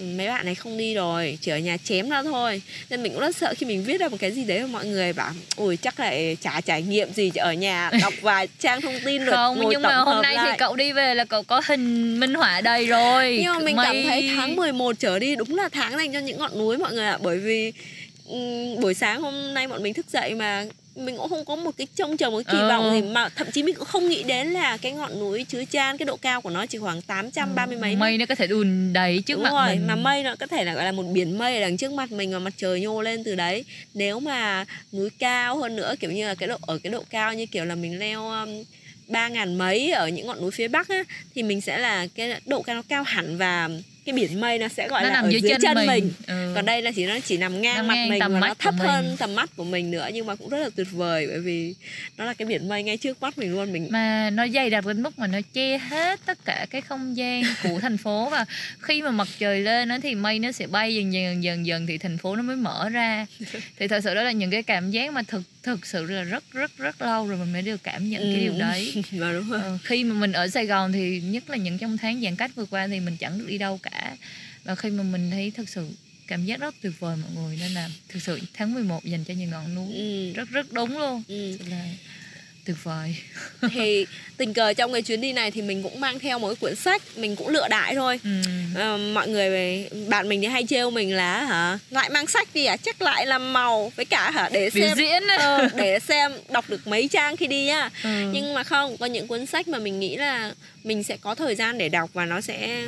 mấy 0.00 0.28
bạn 0.28 0.44
này 0.44 0.54
không 0.54 0.78
đi 0.78 0.94
rồi 0.94 1.38
chỉ 1.40 1.50
ở 1.50 1.58
nhà 1.58 1.76
chém 1.84 2.08
ra 2.08 2.22
thôi. 2.22 2.62
Nên 2.90 3.02
mình 3.02 3.12
cũng 3.12 3.20
rất 3.20 3.36
sợ 3.36 3.54
khi 3.56 3.66
mình 3.66 3.84
viết 3.84 4.00
ra 4.00 4.08
một 4.08 4.16
cái 4.20 4.30
gì 4.30 4.44
đấy 4.44 4.60
mà 4.60 4.66
mọi 4.66 4.86
người 4.86 5.12
bảo 5.12 5.32
ui 5.56 5.76
chắc 5.76 6.00
lại 6.00 6.36
chả 6.40 6.60
trải 6.60 6.82
nghiệm 6.82 7.12
gì 7.12 7.30
ở 7.36 7.52
nhà 7.52 7.90
đọc 8.00 8.14
vài 8.20 8.48
trang 8.58 8.80
thông 8.80 9.00
tin 9.04 9.24
rồi 9.24 9.36
không 9.36 9.58
ngồi 9.58 9.72
nhưng 9.72 9.82
mà 9.82 9.96
hôm 9.96 10.22
nay 10.22 10.34
lại. 10.34 10.48
thì 10.50 10.58
cậu 10.58 10.76
đi 10.76 10.92
về 10.92 11.14
là 11.14 11.24
cậu 11.24 11.42
có 11.42 11.62
hình 11.68 12.20
minh 12.20 12.34
họa 12.34 12.60
đầy 12.60 12.86
rồi. 12.86 13.38
Nhưng 13.42 13.52
mà 13.52 13.58
mình 13.58 13.76
Mây... 13.76 13.86
cảm 13.86 14.10
thấy 14.10 14.30
tháng 14.36 14.56
11 14.56 14.96
trở 14.98 15.18
đi 15.18 15.36
đúng 15.36 15.56
là 15.56 15.68
tháng 15.68 15.96
dành 15.96 16.12
cho 16.12 16.18
những 16.18 16.38
ngọn 16.38 16.58
núi 16.58 16.78
mọi 16.78 16.92
người 16.92 17.06
ạ. 17.06 17.18
Bởi 17.22 17.38
vì 17.38 17.72
buổi 18.80 18.94
sáng 18.94 19.20
hôm 19.20 19.54
nay 19.54 19.68
bọn 19.68 19.82
mình 19.82 19.94
thức 19.94 20.06
dậy 20.12 20.34
mà 20.34 20.64
mình 20.96 21.16
cũng 21.16 21.28
không 21.28 21.44
có 21.44 21.56
một 21.56 21.70
cái 21.76 21.86
trông 21.94 22.16
chờ 22.16 22.30
một 22.30 22.42
cái 22.46 22.54
kỳ 22.54 22.60
ừ. 22.60 22.68
vọng 22.68 22.90
gì 22.92 23.02
mà 23.02 23.28
thậm 23.28 23.50
chí 23.52 23.62
mình 23.62 23.74
cũng 23.74 23.84
không 23.84 24.08
nghĩ 24.08 24.22
đến 24.22 24.48
là 24.48 24.76
cái 24.76 24.92
ngọn 24.92 25.20
núi 25.20 25.44
chứa 25.44 25.64
chan 25.64 25.96
cái 25.96 26.06
độ 26.06 26.16
cao 26.16 26.40
của 26.40 26.50
nó 26.50 26.66
chỉ 26.66 26.78
khoảng 26.78 27.02
830 27.02 27.76
ừ. 27.76 27.80
mấy 27.80 27.96
mây 27.96 28.18
nó 28.18 28.26
có 28.26 28.34
thể 28.34 28.46
đùn 28.46 28.92
đầy 28.92 29.22
trước 29.26 29.34
Đúng 29.34 29.42
mặt 29.42 29.50
rồi, 29.52 29.68
mình 29.68 29.86
mà 29.86 29.96
mây 29.96 30.22
nó 30.22 30.36
có 30.36 30.46
thể 30.46 30.64
là 30.64 30.74
gọi 30.74 30.84
là 30.84 30.92
một 30.92 31.02
biển 31.12 31.38
mây 31.38 31.54
ở 31.54 31.60
đằng 31.60 31.76
trước 31.76 31.92
mặt 31.92 32.12
mình 32.12 32.32
và 32.32 32.38
mặt 32.38 32.52
trời 32.56 32.80
nhô 32.80 33.02
lên 33.02 33.24
từ 33.24 33.34
đấy 33.34 33.64
nếu 33.94 34.20
mà 34.20 34.64
núi 34.92 35.10
cao 35.18 35.58
hơn 35.58 35.76
nữa 35.76 35.94
kiểu 36.00 36.12
như 36.12 36.26
là 36.26 36.34
cái 36.34 36.48
độ 36.48 36.56
ở 36.60 36.78
cái 36.78 36.92
độ 36.92 37.04
cao 37.10 37.34
như 37.34 37.46
kiểu 37.46 37.64
là 37.64 37.74
mình 37.74 37.98
leo 37.98 38.30
um, 38.30 38.64
ba 39.08 39.28
ngàn 39.28 39.58
mấy 39.58 39.90
ở 39.90 40.08
những 40.08 40.26
ngọn 40.26 40.40
núi 40.40 40.50
phía 40.50 40.68
bắc 40.68 40.88
á, 40.88 41.04
thì 41.34 41.42
mình 41.42 41.60
sẽ 41.60 41.78
là 41.78 42.06
cái 42.14 42.40
độ 42.46 42.62
cao 42.62 42.76
nó 42.76 42.82
cao 42.88 43.02
hẳn 43.02 43.38
và 43.38 43.68
cái 44.04 44.12
biển 44.12 44.40
mây 44.40 44.58
nó 44.58 44.68
sẽ 44.68 44.88
gọi 44.88 45.02
nó 45.02 45.08
là 45.08 45.14
nằm 45.14 45.24
ở 45.24 45.28
dưới, 45.30 45.40
dưới 45.40 45.50
chân, 45.50 45.60
chân 45.60 45.74
mình, 45.74 45.86
mình. 45.86 46.12
Ừ. 46.26 46.52
còn 46.54 46.64
đây 46.64 46.82
là 46.82 46.90
chỉ 46.96 47.06
nó 47.06 47.18
chỉ 47.20 47.36
nằm 47.36 47.62
ngang 47.62 47.76
nằm 47.76 47.86
mặt 47.86 47.94
ngang 47.94 48.08
mình 48.08 48.20
tầm 48.20 48.32
và 48.32 48.40
nó 48.40 48.54
thấp 48.54 48.74
hơn 48.78 49.16
tầm 49.18 49.34
mắt 49.34 49.50
của 49.56 49.64
mình 49.64 49.90
nữa 49.90 50.08
nhưng 50.12 50.26
mà 50.26 50.34
cũng 50.34 50.48
rất 50.48 50.58
là 50.58 50.68
tuyệt 50.76 50.86
vời 50.92 51.26
bởi 51.26 51.40
vì 51.40 51.74
nó 52.16 52.24
là 52.24 52.34
cái 52.34 52.46
biển 52.46 52.68
mây 52.68 52.82
ngay 52.82 52.96
trước 52.96 53.22
mắt 53.22 53.38
mình 53.38 53.52
luôn. 53.52 53.72
Mình 53.72 53.88
mà 53.90 54.30
nó 54.30 54.48
dày 54.48 54.70
đặc 54.70 54.86
đến 54.86 55.02
mức 55.02 55.18
mà 55.18 55.26
nó 55.26 55.38
che 55.52 55.78
hết 55.78 56.20
tất 56.26 56.44
cả 56.44 56.66
cái 56.70 56.80
không 56.80 57.16
gian 57.16 57.42
của 57.62 57.80
thành 57.80 57.96
phố. 57.96 58.28
Và 58.30 58.44
khi 58.80 59.02
mà 59.02 59.10
mặt 59.10 59.28
trời 59.38 59.60
lên 59.60 59.88
nó 59.88 59.98
thì 60.02 60.14
mây 60.14 60.38
nó 60.38 60.52
sẽ 60.52 60.66
bay 60.66 60.94
dần 60.94 61.12
dần 61.12 61.42
dần 61.42 61.66
dần 61.66 61.86
thì 61.86 61.98
thành 61.98 62.18
phố 62.18 62.36
nó 62.36 62.42
mới 62.42 62.56
mở 62.56 62.88
ra. 62.88 63.26
Thì 63.78 63.88
thật 63.88 64.00
sự 64.04 64.14
đó 64.14 64.22
là 64.22 64.32
những 64.32 64.50
cái 64.50 64.62
cảm 64.62 64.90
giác 64.90 65.12
mà 65.12 65.22
thực 65.22 65.42
thực 65.62 65.86
sự 65.86 66.04
là 66.04 66.22
rất 66.22 66.44
rất 66.52 66.76
rất 66.76 67.02
lâu 67.02 67.28
rồi 67.28 67.38
mình 67.38 67.52
mới 67.52 67.62
được 67.62 67.82
cảm 67.82 68.10
nhận 68.10 68.22
ừ. 68.22 68.28
cái 68.32 68.40
điều 68.40 68.58
đấy 68.58 69.02
và 69.12 69.32
đúng 69.38 69.50
rồi. 69.50 69.60
Ờ, 69.62 69.78
khi 69.84 70.04
mà 70.04 70.14
mình 70.14 70.32
ở 70.32 70.48
Sài 70.48 70.66
Gòn 70.66 70.92
thì 70.92 71.20
nhất 71.20 71.50
là 71.50 71.56
những 71.56 71.78
trong 71.78 71.98
tháng 71.98 72.20
giãn 72.20 72.36
cách 72.36 72.50
vừa 72.54 72.64
qua 72.64 72.86
thì 72.86 73.00
mình 73.00 73.16
chẳng 73.16 73.38
được 73.38 73.46
đi 73.48 73.58
đâu 73.58 73.78
cả 73.82 74.16
và 74.64 74.74
khi 74.74 74.90
mà 74.90 75.02
mình 75.02 75.30
thấy 75.30 75.50
thực 75.50 75.68
sự 75.68 75.88
cảm 76.26 76.44
giác 76.44 76.60
rất 76.60 76.74
tuyệt 76.82 76.92
vời 76.98 77.16
mọi 77.16 77.30
người 77.34 77.56
nên 77.60 77.72
là 77.72 77.88
thực 78.08 78.22
sự 78.22 78.40
tháng 78.54 78.74
11 78.74 79.04
dành 79.04 79.24
cho 79.24 79.34
những 79.34 79.50
ngọn 79.50 79.74
núi 79.74 79.94
ừ. 79.94 80.32
rất 80.32 80.48
rất 80.50 80.72
đúng 80.72 80.98
luôn 80.98 81.22
ừ. 81.28 81.58
là 81.70 81.84
tuyệt 82.64 82.76
vời. 82.82 83.16
Thì 83.72 84.06
tình 84.36 84.54
cờ 84.54 84.72
trong 84.72 84.92
cái 84.92 85.02
chuyến 85.02 85.20
đi 85.20 85.32
này 85.32 85.50
thì 85.50 85.62
mình 85.62 85.82
cũng 85.82 86.00
mang 86.00 86.18
theo 86.18 86.38
một 86.38 86.48
cái 86.48 86.56
cuốn 86.56 86.76
sách 86.76 87.02
mình 87.16 87.36
cũng 87.36 87.48
lựa 87.48 87.68
đại 87.68 87.94
thôi. 87.94 88.20
Ừ. 88.24 88.30
à, 88.80 88.96
mọi 88.96 89.28
người 89.28 89.84
bạn 90.08 90.28
mình 90.28 90.40
thì 90.40 90.46
hay 90.46 90.66
trêu 90.68 90.90
mình 90.90 91.14
là 91.16 91.44
hả 91.44 91.78
lại 91.90 92.10
mang 92.10 92.26
sách 92.26 92.48
đi 92.54 92.64
à? 92.64 92.76
Chắc 92.76 93.02
lại 93.02 93.26
làm 93.26 93.52
màu 93.52 93.92
với 93.96 94.04
cả 94.04 94.30
hả 94.30 94.48
để 94.52 94.70
xem 94.70 94.96
diễn. 94.96 95.22
ờ, 95.38 95.68
để 95.76 95.98
xem 95.98 96.32
đọc 96.48 96.64
được 96.68 96.86
mấy 96.86 97.08
trang 97.08 97.36
khi 97.36 97.46
đi 97.46 97.64
nhá 97.64 97.90
ừ. 98.02 98.10
nhưng 98.32 98.54
mà 98.54 98.62
không 98.62 98.96
có 98.96 99.06
những 99.06 99.26
cuốn 99.26 99.46
sách 99.46 99.68
mà 99.68 99.78
mình 99.78 100.00
nghĩ 100.00 100.16
là 100.16 100.54
mình 100.84 101.02
sẽ 101.02 101.16
có 101.16 101.34
thời 101.34 101.54
gian 101.54 101.78
để 101.78 101.88
đọc 101.88 102.10
và 102.12 102.26
nó 102.26 102.40
sẽ 102.40 102.84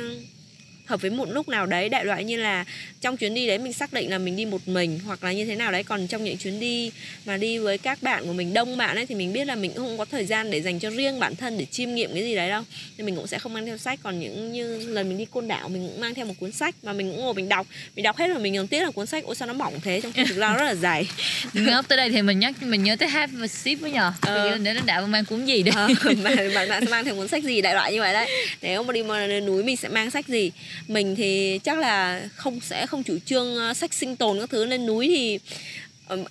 hợp 0.93 1.01
với 1.01 1.11
một 1.11 1.31
lúc 1.31 1.49
nào 1.49 1.65
đấy 1.65 1.89
đại 1.89 2.05
loại 2.05 2.23
như 2.23 2.37
là 2.37 2.65
trong 3.01 3.17
chuyến 3.17 3.33
đi 3.33 3.47
đấy 3.47 3.57
mình 3.57 3.73
xác 3.73 3.93
định 3.93 4.11
là 4.11 4.17
mình 4.17 4.35
đi 4.35 4.45
một 4.45 4.67
mình 4.67 4.99
hoặc 5.05 5.23
là 5.23 5.31
như 5.31 5.45
thế 5.45 5.55
nào 5.55 5.71
đấy. 5.71 5.83
Còn 5.83 6.07
trong 6.07 6.23
những 6.23 6.37
chuyến 6.37 6.59
đi 6.59 6.91
mà 7.25 7.37
đi 7.37 7.57
với 7.57 7.77
các 7.77 8.03
bạn 8.03 8.25
của 8.25 8.33
mình 8.33 8.53
đông 8.53 8.77
bạn 8.77 8.95
ấy 8.95 9.05
thì 9.05 9.15
mình 9.15 9.33
biết 9.33 9.45
là 9.45 9.55
mình 9.55 9.73
không 9.75 9.97
có 9.97 10.05
thời 10.05 10.25
gian 10.25 10.51
để 10.51 10.61
dành 10.61 10.79
cho 10.79 10.89
riêng 10.89 11.19
bản 11.19 11.35
thân 11.35 11.57
để 11.57 11.65
chiêm 11.65 11.95
nghiệm 11.95 12.13
cái 12.13 12.23
gì 12.23 12.35
đấy 12.35 12.49
đâu. 12.49 12.63
Nên 12.97 13.05
mình 13.05 13.15
cũng 13.15 13.27
sẽ 13.27 13.39
không 13.39 13.53
mang 13.53 13.65
theo 13.65 13.77
sách. 13.77 13.99
Còn 14.03 14.19
những 14.19 14.51
như 14.51 14.87
lần 14.87 15.09
mình 15.09 15.17
đi 15.17 15.25
côn 15.25 15.47
đảo 15.47 15.69
mình 15.69 15.87
cũng 15.87 16.01
mang 16.01 16.13
theo 16.13 16.25
một 16.25 16.33
cuốn 16.39 16.51
sách 16.51 16.75
mà 16.83 16.93
mình 16.93 17.11
cũng 17.11 17.21
ngồi 17.21 17.33
mình 17.33 17.49
đọc. 17.49 17.67
Mình 17.95 18.03
đọc 18.03 18.17
hết 18.17 18.27
rồi 18.27 18.39
mình 18.39 18.55
còn 18.57 18.67
tiếc 18.67 18.83
là 18.83 18.91
cuốn 18.91 19.05
sách 19.05 19.23
ôi 19.23 19.35
sao 19.35 19.47
nó 19.47 19.53
mỏng 19.53 19.73
thế 19.83 20.01
trong 20.01 20.11
khi 20.11 20.23
thực 20.25 20.37
ra 20.37 20.53
rất 20.53 20.65
là 20.65 20.75
dày 20.75 21.07
ngốc 21.53 21.87
tới 21.87 21.97
đây 21.97 22.09
thì 22.09 22.21
mình 22.21 22.39
nhắc 22.39 22.63
mình 22.63 22.83
nhớ 22.83 22.95
tới 22.95 23.09
have 23.09 23.33
và 23.35 23.47
ship 23.47 23.81
với 23.81 23.91
nhờ. 23.91 24.11
Ờ. 24.21 24.57
nếu 24.61 24.73
nó 24.73 24.81
đạo 24.85 25.07
mang 25.07 25.25
cuốn 25.25 25.45
gì 25.45 25.63
đấy 25.63 25.73
ờ, 25.75 25.87
bạn, 26.23 26.53
bạn, 26.53 26.69
bạn 26.69 26.85
mang 26.89 27.05
theo 27.05 27.15
cuốn 27.15 27.27
sách 27.27 27.43
gì 27.43 27.61
đại 27.61 27.73
loại 27.73 27.93
như 27.93 27.99
vậy 27.99 28.13
đấy. 28.13 28.29
Nếu 28.61 28.83
mà 28.83 28.93
đi 28.93 29.03
mà 29.03 29.27
núi 29.39 29.63
mình 29.63 29.77
sẽ 29.77 29.89
mang 29.89 30.11
sách 30.11 30.27
gì 30.27 30.51
mình 30.87 31.15
thì 31.15 31.59
chắc 31.63 31.79
là 31.79 32.27
không 32.35 32.59
sẽ 32.61 32.87
không 32.87 33.03
chủ 33.03 33.17
trương 33.25 33.55
ờ, 33.55 33.73
sách 33.73 33.93
sinh 33.93 34.15
tồn 34.15 34.39
các 34.39 34.49
thứ 34.49 34.65
lên 34.65 34.85
núi 34.85 35.07
thì 35.07 35.39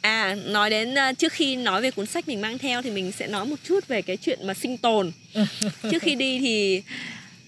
à 0.00 0.36
nói 0.44 0.70
đến 0.70 0.94
ờ, 0.94 1.12
trước 1.12 1.32
khi 1.32 1.56
nói 1.56 1.82
về 1.82 1.90
cuốn 1.90 2.06
sách 2.06 2.28
mình 2.28 2.40
mang 2.40 2.58
theo 2.58 2.82
thì 2.82 2.90
mình 2.90 3.12
sẽ 3.12 3.26
nói 3.26 3.46
một 3.46 3.56
chút 3.64 3.88
về 3.88 4.02
cái 4.02 4.16
chuyện 4.16 4.46
mà 4.46 4.54
sinh 4.54 4.78
tồn. 4.78 5.12
Trước 5.90 6.02
khi 6.02 6.14
đi 6.14 6.38
thì 6.38 6.82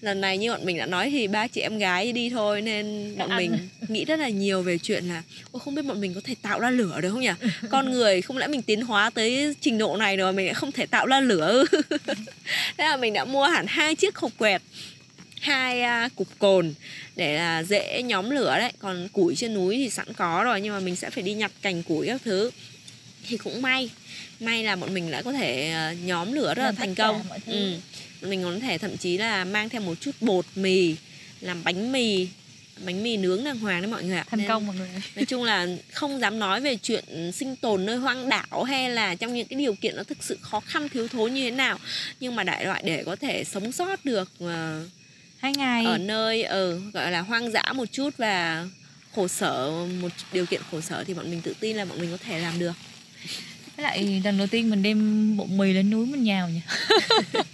lần 0.01 0.21
này 0.21 0.37
như 0.37 0.51
bọn 0.51 0.65
mình 0.65 0.77
đã 0.77 0.85
nói 0.85 1.09
thì 1.09 1.27
ba 1.27 1.47
chị 1.47 1.61
em 1.61 1.77
gái 1.77 2.11
đi 2.11 2.29
thôi 2.29 2.61
nên 2.61 3.15
bọn 3.17 3.37
mình 3.37 3.57
nghĩ 3.87 4.05
rất 4.05 4.19
là 4.19 4.29
nhiều 4.29 4.61
về 4.61 4.77
chuyện 4.77 5.05
là 5.05 5.23
Ôi, 5.51 5.61
không 5.65 5.75
biết 5.75 5.81
bọn 5.85 6.01
mình 6.01 6.13
có 6.13 6.21
thể 6.23 6.35
tạo 6.41 6.59
ra 6.59 6.69
lửa 6.69 7.01
được 7.01 7.11
không 7.11 7.21
nhỉ? 7.21 7.29
Con 7.69 7.91
người 7.91 8.21
không 8.21 8.37
lẽ 8.37 8.47
mình 8.47 8.61
tiến 8.61 8.81
hóa 8.81 9.09
tới 9.09 9.55
trình 9.61 9.77
độ 9.77 9.97
này 9.97 10.17
rồi 10.17 10.33
mình 10.33 10.45
lại 10.45 10.53
không 10.53 10.71
thể 10.71 10.85
tạo 10.85 11.05
ra 11.05 11.19
lửa? 11.19 11.65
Thế 12.77 12.83
là 12.83 12.97
mình 12.97 13.13
đã 13.13 13.25
mua 13.25 13.43
hẳn 13.43 13.65
hai 13.67 13.95
chiếc 13.95 14.15
hộp 14.15 14.31
quẹt 14.37 14.61
hai 15.45 15.81
à, 15.81 16.09
cục 16.15 16.27
cồn 16.39 16.73
để 17.15 17.35
là 17.35 17.63
dễ 17.63 18.01
nhóm 18.03 18.29
lửa 18.29 18.57
đấy. 18.57 18.71
Còn 18.79 19.07
củi 19.13 19.35
trên 19.35 19.53
núi 19.53 19.77
thì 19.77 19.89
sẵn 19.89 20.13
có 20.13 20.43
rồi 20.43 20.61
nhưng 20.61 20.73
mà 20.73 20.79
mình 20.79 20.95
sẽ 20.95 21.09
phải 21.09 21.23
đi 21.23 21.33
nhặt 21.33 21.51
cành 21.61 21.83
củi 21.83 22.07
các 22.07 22.21
thứ. 22.25 22.51
Thì 23.27 23.37
cũng 23.37 23.61
may 23.61 23.89
may 24.39 24.63
là 24.63 24.75
bọn 24.75 24.93
mình 24.93 25.11
đã 25.11 25.21
có 25.21 25.33
thể 25.33 25.71
à, 25.71 25.93
nhóm 26.05 26.33
lửa 26.33 26.53
rất 26.55 26.63
là 26.63 26.71
thành 26.71 26.95
công. 26.95 27.23
ừ. 27.45 27.73
mình 28.21 28.43
có 28.43 28.59
thể 28.61 28.77
thậm 28.77 28.97
chí 28.97 29.17
là 29.17 29.45
mang 29.45 29.69
theo 29.69 29.81
một 29.81 29.95
chút 30.01 30.11
bột 30.21 30.45
mì 30.55 30.95
làm 31.41 31.63
bánh 31.63 31.91
mì 31.91 32.27
bánh 32.85 33.03
mì 33.03 33.17
nướng 33.17 33.43
đàng 33.43 33.59
hoàng 33.59 33.81
đấy 33.81 33.91
mọi 33.91 34.03
người 34.03 34.17
ạ. 34.17 34.25
Thành 34.29 34.39
Nên, 34.39 34.47
công 34.47 34.67
mọi 34.67 34.75
người. 34.75 34.89
nói 35.15 35.25
chung 35.25 35.43
là 35.43 35.67
không 35.91 36.19
dám 36.19 36.39
nói 36.39 36.61
về 36.61 36.77
chuyện 36.77 37.31
sinh 37.33 37.55
tồn 37.55 37.85
nơi 37.85 37.97
hoang 37.97 38.29
đảo 38.29 38.63
hay 38.63 38.89
là 38.89 39.15
trong 39.15 39.33
những 39.33 39.47
cái 39.47 39.59
điều 39.59 39.75
kiện 39.75 39.95
nó 39.95 40.03
thực 40.03 40.23
sự 40.23 40.37
khó 40.41 40.59
khăn 40.59 40.89
thiếu 40.89 41.07
thốn 41.07 41.33
như 41.33 41.43
thế 41.43 41.51
nào. 41.51 41.79
Nhưng 42.19 42.35
mà 42.35 42.43
đại 42.43 42.65
loại 42.65 42.83
để 42.85 43.03
có 43.03 43.15
thể 43.15 43.43
sống 43.43 43.71
sót 43.71 44.05
được 44.05 44.31
uh, 44.43 44.49
hai 45.45 45.53
ngày. 45.57 45.85
ở 45.85 45.97
nơi 45.97 46.43
ở 46.43 46.71
ừ, 46.71 46.81
gọi 46.93 47.11
là 47.11 47.21
hoang 47.21 47.51
dã 47.51 47.63
một 47.75 47.85
chút 47.91 48.17
và 48.17 48.65
khổ 49.15 49.27
sở 49.27 49.71
một 50.01 50.11
điều 50.31 50.45
kiện 50.45 50.61
khổ 50.71 50.81
sở 50.81 51.03
thì 51.03 51.13
bọn 51.13 51.31
mình 51.31 51.41
tự 51.41 51.53
tin 51.59 51.77
là 51.77 51.85
bọn 51.85 51.99
mình 51.99 52.11
có 52.11 52.17
thể 52.17 52.39
làm 52.39 52.59
được. 52.59 52.73
Với 53.77 53.83
lại 53.83 54.21
lần 54.23 54.37
đầu 54.37 54.47
tiên 54.47 54.69
mình 54.69 54.83
đem 54.83 55.37
bột 55.37 55.49
mì 55.49 55.73
lên 55.73 55.89
núi 55.89 56.05
mình 56.05 56.23
nhào 56.23 56.49
nhỉ? 56.49 56.61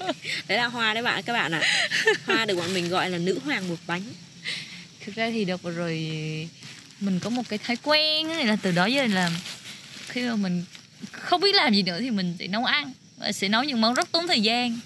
Đấy 0.48 0.58
là 0.58 0.66
hoa 0.66 0.94
đấy 0.94 1.04
bạn 1.04 1.24
các 1.24 1.34
bạn 1.34 1.52
ạ. 1.52 1.60
À. 1.60 2.14
hoa 2.26 2.46
được 2.46 2.56
bọn 2.56 2.74
mình 2.74 2.90
gọi 2.90 3.10
là 3.10 3.18
nữ 3.18 3.40
hoàng 3.46 3.70
một 3.70 3.80
bánh. 3.88 4.04
Thực 5.06 5.16
ra 5.16 5.30
thì 5.30 5.46
được 5.46 5.64
rồi 5.64 5.98
mình 7.00 7.20
có 7.20 7.30
một 7.30 7.44
cái 7.50 7.60
thói 7.60 7.78
quen 7.84 8.28
này 8.28 8.46
là 8.46 8.58
từ 8.62 8.72
đó 8.72 8.86
giờ 8.86 9.08
là 9.08 9.32
khi 10.08 10.22
mà 10.22 10.36
mình 10.36 10.64
không 11.12 11.42
biết 11.42 11.56
làm 11.56 11.74
gì 11.74 11.84
nữa 11.84 11.98
thì 12.00 12.12
mình 12.12 12.36
sẽ 12.40 12.48
nấu 12.48 12.66
ăn 12.66 12.92
và 13.18 13.32
sẽ 13.32 13.50
nấu 13.50 13.64
những 13.64 13.82
món 13.82 13.94
rất 13.94 14.12
tốn 14.12 14.28
thời 14.28 14.42
gian 14.42 14.80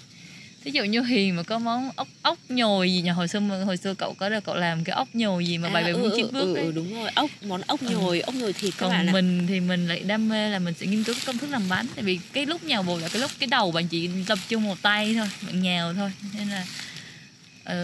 ví 0.66 0.72
dụ 0.72 0.84
như 0.84 1.02
hiền 1.02 1.36
mà 1.36 1.42
có 1.42 1.58
món 1.58 1.90
ốc 1.96 2.08
ốc 2.22 2.38
nhồi 2.48 2.92
gì 2.92 3.02
nhỉ 3.02 3.10
hồi 3.10 3.28
xưa 3.28 3.40
hồi 3.40 3.76
xưa 3.76 3.94
cậu 3.94 4.14
có 4.14 4.28
được 4.28 4.44
cậu 4.44 4.54
làm 4.54 4.84
cái 4.84 4.96
ốc 4.96 5.08
nhồi 5.14 5.46
gì 5.46 5.58
mà 5.58 5.68
bài 5.68 5.82
à, 5.82 5.92
ừ, 5.92 6.12
chín 6.16 6.26
bước 6.32 6.40
ừ, 6.40 6.54
ừ, 6.54 6.72
đúng 6.74 6.94
rồi 6.94 7.10
ốc 7.14 7.30
món 7.42 7.60
ốc 7.66 7.80
ừ. 7.80 7.90
nhồi 7.90 8.20
ừ. 8.20 8.24
ốc 8.26 8.34
nhồi 8.34 8.52
thịt 8.52 8.74
còn 8.78 8.90
bạn 8.90 9.12
mình 9.12 9.46
thì 9.46 9.60
mình 9.60 9.88
lại 9.88 10.00
đam 10.00 10.28
mê 10.28 10.48
là 10.48 10.58
mình 10.58 10.74
sẽ 10.74 10.86
nghiên 10.86 11.04
cứu 11.04 11.14
công 11.26 11.38
thức 11.38 11.50
làm 11.50 11.68
bánh 11.68 11.86
tại 11.94 12.04
vì 12.04 12.18
cái 12.32 12.46
lúc 12.46 12.64
nhào 12.64 12.82
bột 12.82 13.02
là 13.02 13.08
cái 13.08 13.20
lúc 13.20 13.30
cái 13.38 13.46
đầu 13.46 13.72
bạn 13.72 13.88
chỉ 13.88 14.10
tập 14.26 14.38
trung 14.48 14.64
một 14.64 14.82
tay 14.82 15.14
thôi 15.18 15.28
bạn 15.46 15.62
nhào 15.62 15.94
thôi 15.94 16.12
nên 16.38 16.48
là 16.48 16.66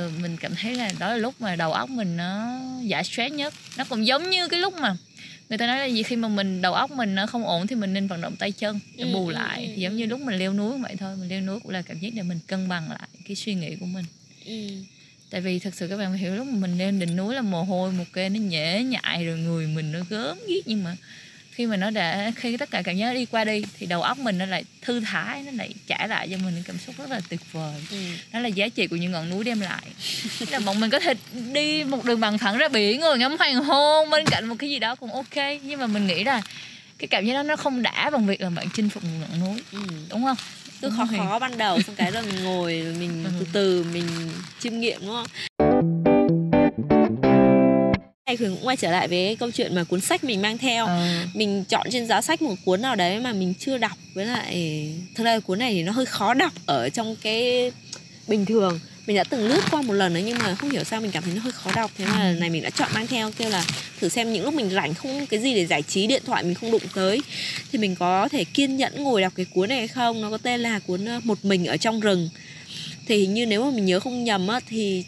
uh, 0.06 0.20
mình 0.20 0.36
cảm 0.36 0.54
thấy 0.54 0.74
là 0.74 0.90
đó 0.98 1.08
là 1.08 1.16
lúc 1.16 1.34
mà 1.40 1.56
đầu 1.56 1.72
óc 1.72 1.90
mình 1.90 2.16
nó 2.16 2.60
giải 2.82 3.04
stress 3.04 3.34
nhất 3.34 3.54
nó 3.76 3.84
cũng 3.84 4.06
giống 4.06 4.30
như 4.30 4.48
cái 4.48 4.60
lúc 4.60 4.74
mà 4.74 4.96
người 5.48 5.58
ta 5.58 5.66
nói 5.66 5.78
là 5.78 5.84
gì 5.84 6.02
khi 6.02 6.16
mà 6.16 6.28
mình 6.28 6.62
đầu 6.62 6.74
óc 6.74 6.90
mình 6.90 7.14
nó 7.14 7.26
không 7.26 7.46
ổn 7.46 7.66
thì 7.66 7.76
mình 7.76 7.92
nên 7.92 8.06
vận 8.06 8.20
động 8.20 8.36
tay 8.36 8.52
chân 8.52 8.80
để 8.96 9.04
bù 9.04 9.26
ừ, 9.26 9.32
ừ, 9.32 9.34
lại. 9.34 9.66
ừ, 9.66 9.80
giống 9.80 9.96
như 9.96 10.06
lúc 10.06 10.20
mình 10.20 10.38
leo 10.38 10.52
núi 10.52 10.78
vậy 10.78 10.96
thôi 10.98 11.16
mình 11.16 11.28
leo 11.28 11.40
núi 11.40 11.60
cũng 11.60 11.72
là 11.72 11.82
cảm 11.82 11.98
giác 11.98 12.10
để 12.14 12.22
mình 12.22 12.38
cân 12.46 12.68
bằng 12.68 12.90
lại 12.90 13.08
cái 13.26 13.36
suy 13.36 13.54
nghĩ 13.54 13.76
của 13.76 13.86
mình. 13.86 14.04
Tại 15.30 15.40
vì 15.40 15.58
thật 15.58 15.74
sự 15.74 15.88
các 15.88 15.96
bạn 15.96 16.12
hiểu 16.12 16.34
lúc 16.34 16.46
mà 16.46 16.58
mình 16.58 16.78
lên 16.78 16.98
đỉnh 16.98 17.16
núi 17.16 17.34
là 17.34 17.42
mồ 17.42 17.62
hôi 17.62 17.92
một 17.92 18.04
kê 18.12 18.28
nó 18.28 18.40
nhễ 18.40 18.82
nhại 18.82 19.24
rồi 19.24 19.38
người 19.38 19.66
mình 19.66 19.92
nó 19.92 19.98
gớm 20.10 20.38
ghiếc 20.48 20.66
nhưng 20.66 20.84
mà 20.84 20.96
khi 21.52 21.66
mà 21.66 21.76
nó 21.76 21.90
đã 21.90 22.32
khi 22.36 22.56
tất 22.56 22.70
cả 22.70 22.82
cảm 22.82 22.96
giác 22.96 23.12
đi 23.12 23.26
qua 23.26 23.44
đi 23.44 23.64
thì 23.78 23.86
đầu 23.86 24.02
óc 24.02 24.18
mình 24.18 24.38
nó 24.38 24.46
lại 24.46 24.64
thư 24.82 25.00
thái 25.00 25.42
nó 25.42 25.52
lại 25.52 25.74
trả 25.86 26.06
lại 26.06 26.28
cho 26.30 26.36
mình 26.36 26.54
những 26.54 26.64
cảm 26.64 26.78
xúc 26.78 26.94
rất 26.98 27.10
là 27.10 27.20
tuyệt 27.28 27.40
vời. 27.52 27.74
Ừ. 27.90 27.96
đó 28.32 28.40
là 28.40 28.48
giá 28.48 28.68
trị 28.68 28.86
của 28.86 28.96
những 28.96 29.12
ngọn 29.12 29.30
núi 29.30 29.44
đem 29.44 29.60
lại. 29.60 29.82
Là 30.50 30.60
bọn 30.60 30.80
mình 30.80 30.90
có 30.90 31.00
thể 31.00 31.14
đi 31.52 31.84
một 31.84 32.04
đường 32.04 32.20
bằng 32.20 32.38
thẳng 32.38 32.58
ra 32.58 32.68
biển 32.68 33.00
rồi 33.00 33.18
ngắm 33.18 33.36
hoàng 33.38 33.64
hôn 33.64 34.10
bên 34.10 34.26
cạnh 34.26 34.46
một 34.46 34.54
cái 34.58 34.70
gì 34.70 34.78
đó 34.78 34.94
cũng 34.94 35.12
ok. 35.12 35.36
Nhưng 35.62 35.80
mà 35.80 35.86
mình 35.86 36.06
nghĩ 36.06 36.24
là 36.24 36.42
cái 36.98 37.08
cảm 37.08 37.26
giác 37.26 37.34
đó 37.34 37.42
nó 37.42 37.56
không 37.56 37.82
đã 37.82 38.10
bằng 38.10 38.26
việc 38.26 38.40
là 38.40 38.50
bạn 38.50 38.66
chinh 38.74 38.88
phục 38.88 39.04
một 39.04 39.10
ngọn 39.20 39.40
núi. 39.40 39.62
Ừ. 39.72 39.78
đúng 40.10 40.24
không? 40.24 40.36
Cứ 40.80 40.90
khó 40.96 41.06
khó 41.16 41.38
ban 41.38 41.58
đầu 41.58 41.82
xong 41.82 41.96
cái 41.96 42.10
rồi 42.10 42.22
mình 42.22 42.44
ngồi 42.44 42.72
mình 42.98 43.24
ừ. 43.24 43.30
từ 43.38 43.46
từ 43.52 43.86
mình 43.92 44.06
chiêm 44.60 44.80
nghiệm 44.80 45.00
đúng 45.00 45.14
không 45.14 45.26
Khuyến 48.36 48.50
cũng 48.50 48.66
quay 48.66 48.76
trở 48.76 48.90
lại 48.90 49.08
với 49.08 49.36
câu 49.36 49.50
chuyện 49.50 49.74
mà 49.74 49.84
cuốn 49.84 50.00
sách 50.00 50.24
mình 50.24 50.42
mang 50.42 50.58
theo. 50.58 50.86
À. 50.86 51.26
Mình 51.34 51.64
chọn 51.64 51.86
trên 51.90 52.06
giá 52.06 52.20
sách 52.20 52.42
một 52.42 52.54
cuốn 52.64 52.82
nào 52.82 52.96
đấy 52.96 53.20
mà 53.20 53.32
mình 53.32 53.54
chưa 53.58 53.78
đọc. 53.78 53.92
Với 54.14 54.26
lại 54.26 54.88
Thực 55.14 55.24
ra 55.24 55.40
cuốn 55.40 55.58
này 55.58 55.74
thì 55.74 55.82
nó 55.82 55.92
hơi 55.92 56.06
khó 56.06 56.34
đọc 56.34 56.52
ở 56.66 56.88
trong 56.88 57.16
cái 57.22 57.72
bình 58.28 58.46
thường. 58.46 58.80
Mình 59.06 59.16
đã 59.16 59.24
từng 59.24 59.48
lướt 59.48 59.60
qua 59.70 59.82
một 59.82 59.92
lần 59.92 60.14
đấy 60.14 60.22
nhưng 60.26 60.38
mà 60.38 60.54
không 60.54 60.70
hiểu 60.70 60.84
sao 60.84 61.00
mình 61.00 61.10
cảm 61.10 61.22
thấy 61.22 61.34
nó 61.34 61.40
hơi 61.40 61.52
khó 61.52 61.70
đọc. 61.76 61.90
Thế 61.98 62.04
mà 62.04 62.24
lần 62.24 62.40
này 62.40 62.50
mình 62.50 62.62
đã 62.62 62.70
chọn 62.70 62.88
mang 62.94 63.06
theo 63.06 63.30
kêu 63.38 63.50
là 63.50 63.64
thử 64.00 64.08
xem 64.08 64.32
những 64.32 64.44
lúc 64.44 64.54
mình 64.54 64.70
rảnh 64.70 64.94
không 64.94 65.26
cái 65.26 65.40
gì 65.40 65.54
để 65.54 65.66
giải 65.66 65.82
trí 65.82 66.06
điện 66.06 66.22
thoại 66.26 66.42
mình 66.42 66.54
không 66.54 66.70
đụng 66.70 66.82
tới 66.94 67.20
thì 67.72 67.78
mình 67.78 67.96
có 67.96 68.28
thể 68.28 68.44
kiên 68.44 68.76
nhẫn 68.76 69.02
ngồi 69.02 69.22
đọc 69.22 69.32
cái 69.36 69.46
cuốn 69.54 69.68
này 69.68 69.78
hay 69.78 69.88
không? 69.88 70.20
Nó 70.20 70.30
có 70.30 70.38
tên 70.38 70.60
là 70.60 70.78
cuốn 70.78 71.06
một 71.24 71.44
mình 71.44 71.66
ở 71.66 71.76
trong 71.76 72.00
rừng. 72.00 72.28
Thì 73.06 73.16
hình 73.16 73.34
như 73.34 73.46
nếu 73.46 73.64
mà 73.64 73.70
mình 73.70 73.84
nhớ 73.84 74.00
không 74.00 74.24
nhầm 74.24 74.48
á 74.48 74.60
thì 74.68 75.04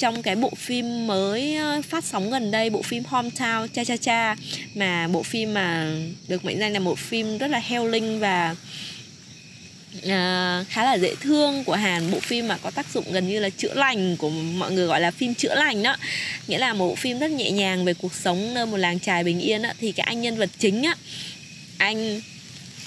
trong 0.00 0.22
cái 0.22 0.36
bộ 0.36 0.50
phim 0.56 1.06
mới 1.06 1.54
ờ, 1.54 1.82
phát 1.88 2.04
sóng 2.04 2.30
gần 2.30 2.50
đây 2.50 2.70
bộ 2.70 2.82
phim 2.82 3.02
Hometown 3.02 3.68
Cha 3.68 3.84
Cha 3.84 3.96
Cha 3.96 4.36
mà 4.74 5.08
bộ 5.08 5.22
phim 5.22 5.54
mà 5.54 5.92
được 6.28 6.44
mệnh 6.44 6.58
danh 6.58 6.72
là 6.72 6.78
một 6.78 6.98
phim 6.98 7.38
rất 7.38 7.50
là 7.50 7.58
heo 7.58 7.86
linh 7.86 8.20
và 8.20 8.56
uh, 9.98 10.68
khá 10.68 10.84
là 10.84 10.94
dễ 10.94 11.14
thương 11.20 11.64
của 11.64 11.74
Hàn. 11.74 12.10
Bộ 12.10 12.20
phim 12.20 12.48
mà 12.48 12.58
có 12.62 12.70
tác 12.70 12.86
dụng 12.94 13.04
gần 13.12 13.28
như 13.28 13.40
là 13.40 13.48
chữa 13.48 13.74
lành 13.74 14.16
của 14.16 14.30
mọi 14.30 14.72
người 14.72 14.86
gọi 14.86 15.00
là 15.00 15.10
phim 15.10 15.34
chữa 15.34 15.54
lành 15.54 15.82
đó. 15.82 15.96
Nghĩa 16.46 16.58
là 16.58 16.72
một 16.72 16.88
bộ 16.88 16.94
phim 16.94 17.18
rất 17.18 17.30
nhẹ 17.30 17.50
nhàng 17.50 17.84
về 17.84 17.94
cuộc 17.94 18.14
sống 18.14 18.54
nơi 18.54 18.66
một 18.66 18.76
làng 18.76 19.00
trài 19.00 19.24
bình 19.24 19.40
yên 19.40 19.62
đó, 19.62 19.70
thì 19.80 19.92
cái 19.92 20.04
anh 20.04 20.22
nhân 20.22 20.36
vật 20.36 20.50
chính 20.58 20.82
á 20.82 20.94
anh 21.78 22.20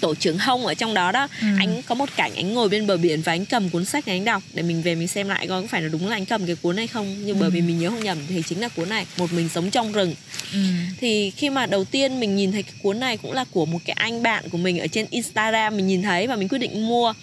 tổ 0.04 0.16
trưởng 0.16 0.38
hông 0.38 0.66
ở 0.66 0.74
trong 0.74 0.94
đó 0.94 1.12
đó 1.12 1.28
ừ. 1.42 1.48
anh 1.60 1.82
có 1.82 1.96
một 1.96 2.10
cảnh 2.16 2.32
anh 2.36 2.54
ngồi 2.54 2.70
bên 2.70 2.88
bờ 2.88 2.98
biển 2.98 3.22
và 3.22 3.32
anh 3.32 3.46
cầm 3.46 3.70
cuốn 3.70 3.86
sách 3.86 4.08
này 4.08 4.16
anh 4.18 4.26
đọc 4.26 4.44
để 4.54 4.63
mình 4.63 4.82
về 4.82 4.96
mình 4.96 5.08
xem 5.08 5.30
lại 5.30 5.48
coi 5.48 5.62
có 5.62 5.68
phải 5.68 5.82
là 5.82 5.88
đúng 5.88 6.08
là 6.08 6.16
anh 6.16 6.26
cầm 6.26 6.46
cái 6.46 6.56
cuốn 6.56 6.76
này 6.76 6.88
không 6.88 7.26
nhưng 7.26 7.38
ừ. 7.38 7.42
bởi 7.42 7.50
vì 7.50 7.62
mình 7.62 7.80
nhớ 7.80 7.89
không 7.89 8.04
nhầm 8.04 8.18
thì 8.28 8.42
chính 8.42 8.62
là 8.62 8.68
cuốn 8.68 8.89
này 8.89 9.06
một 9.18 9.34
mình 9.34 9.50
sống 9.50 9.70
trong 9.70 9.92
rừng 9.92 10.16
ừ. 10.54 10.60
thì 11.00 11.32
khi 11.32 11.50
mà 11.50 11.66
đầu 11.66 11.86
tiên 11.86 12.20
mình 12.20 12.36
nhìn 12.36 12.52
thấy 12.52 12.63
cái 12.63 12.74
cuốn 12.84 13.00
này 13.00 13.18
cũng 13.18 13.32
là 13.34 13.46
của 13.52 13.66
một 13.66 13.80
cái 13.86 13.94
anh 14.00 14.24
bạn 14.24 14.50
của 14.50 14.58
mình 14.58 14.80
ở 14.80 14.88
trên 14.88 15.06
instagram 15.10 15.78
mình 15.78 15.88
nhìn 15.88 16.02
thấy 16.02 16.28
và 16.28 16.36
mình 16.36 16.48
quyết 16.48 16.60
định 16.60 16.88
mua 16.88 17.13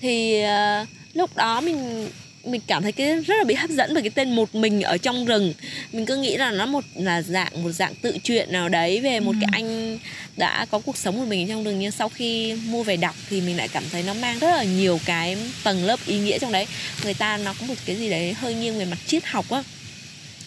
thì 0.00 0.42
uh, 0.82 0.88
lúc 1.14 1.36
đó 1.36 1.60
mình 1.60 2.08
mình 2.44 2.60
cảm 2.66 2.82
thấy 2.82 2.92
cái 2.92 3.20
rất 3.20 3.34
là 3.38 3.44
bị 3.44 3.54
hấp 3.54 3.70
dẫn 3.70 3.94
bởi 3.94 4.02
cái 4.02 4.10
tên 4.10 4.36
một 4.36 4.54
mình 4.54 4.82
ở 4.82 4.98
trong 4.98 5.24
rừng. 5.24 5.54
Mình 5.92 6.06
cứ 6.06 6.16
nghĩ 6.16 6.36
là 6.36 6.50
nó 6.50 6.66
một 6.66 6.84
là 6.94 7.22
dạng 7.22 7.62
một 7.62 7.70
dạng 7.70 7.94
tự 7.94 8.18
truyện 8.22 8.52
nào 8.52 8.68
đấy 8.68 9.00
về 9.00 9.20
một 9.20 9.32
ừ. 9.32 9.38
cái 9.40 9.48
anh 9.52 9.98
đã 10.36 10.66
có 10.70 10.78
cuộc 10.78 10.96
sống 10.96 11.18
của 11.18 11.24
mình 11.24 11.48
trong 11.48 11.64
rừng 11.64 11.78
nhưng 11.78 11.90
sau 11.90 12.08
khi 12.08 12.54
mua 12.54 12.82
về 12.82 12.96
đọc 12.96 13.14
thì 13.30 13.40
mình 13.40 13.56
lại 13.56 13.68
cảm 13.68 13.82
thấy 13.92 14.02
nó 14.02 14.14
mang 14.14 14.38
rất 14.38 14.50
là 14.56 14.64
nhiều 14.64 15.00
cái 15.04 15.36
tầng 15.64 15.84
lớp 15.84 16.00
ý 16.06 16.18
nghĩa 16.18 16.38
trong 16.38 16.52
đấy. 16.52 16.66
Người 17.04 17.14
ta 17.14 17.36
nó 17.36 17.54
có 17.60 17.66
một 17.66 17.74
cái 17.86 17.96
gì 17.96 18.10
đấy 18.10 18.32
hơi 18.32 18.54
nghiêng 18.54 18.78
về 18.78 18.84
mặt 18.84 18.98
triết 19.06 19.24
học 19.24 19.50
á 19.50 19.62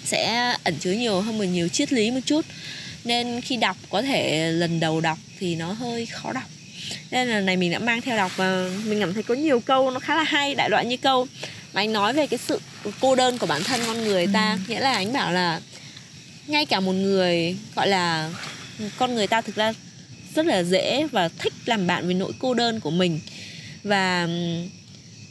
sẽ 0.06 0.54
ẩn 0.64 0.76
chứa 0.80 0.92
nhiều 0.92 1.22
hơn 1.22 1.38
một 1.38 1.44
nhiều 1.44 1.68
triết 1.68 1.94
lý 1.94 2.12
một 2.12 2.20
chút. 2.26 2.46
Nên 3.04 3.42
khi 3.42 3.58
đọc 3.58 3.78
có 3.90 4.02
thể 4.02 4.52
lần 4.52 4.80
đầu 4.80 5.02
đọc 5.02 5.18
thì 5.40 5.56
nó 5.56 5.72
hơi 5.72 6.06
khó 6.06 6.34
đọc. 6.34 6.44
Nên 7.12 7.28
là 7.28 7.40
này 7.40 7.58
mình 7.58 7.72
đã 7.72 7.80
mang 7.80 8.02
theo 8.02 8.18
đọc 8.18 8.32
và 8.36 8.70
mình 8.86 9.00
cảm 9.00 9.14
thấy 9.14 9.24
có 9.24 9.36
nhiều 9.36 9.60
câu 9.60 9.92
nó 9.92 10.00
khá 10.00 10.16
là 10.16 10.24
hay 10.24 10.56
đại 10.56 10.70
loại 10.70 10.86
như 10.86 10.98
câu 10.98 11.28
mà 11.74 11.82
anh 11.82 11.94
nói 11.94 12.14
về 12.14 12.28
cái 12.28 12.40
sự 12.48 12.60
cô 13.00 13.16
đơn 13.16 13.38
của 13.38 13.46
bản 13.46 13.64
thân 13.64 13.82
con 13.86 14.04
người 14.04 14.28
ta 14.34 14.52
ừ. 14.52 14.60
nghĩa 14.68 14.80
là 14.80 14.94
anh 14.94 15.14
bảo 15.14 15.32
là 15.32 15.62
ngay 16.48 16.66
cả 16.66 16.80
một 16.80 16.94
người 16.94 17.58
gọi 17.76 17.88
là 17.88 18.30
con 18.98 19.16
người 19.16 19.28
ta 19.28 19.42
thực 19.42 19.56
ra 19.56 19.74
rất 20.36 20.46
là 20.46 20.64
dễ 20.64 21.08
và 21.12 21.30
thích 21.40 21.54
làm 21.66 21.88
bạn 21.88 22.06
với 22.06 22.14
nỗi 22.14 22.32
cô 22.40 22.54
đơn 22.54 22.80
của 22.80 22.92
mình 22.92 23.20
và 23.84 24.28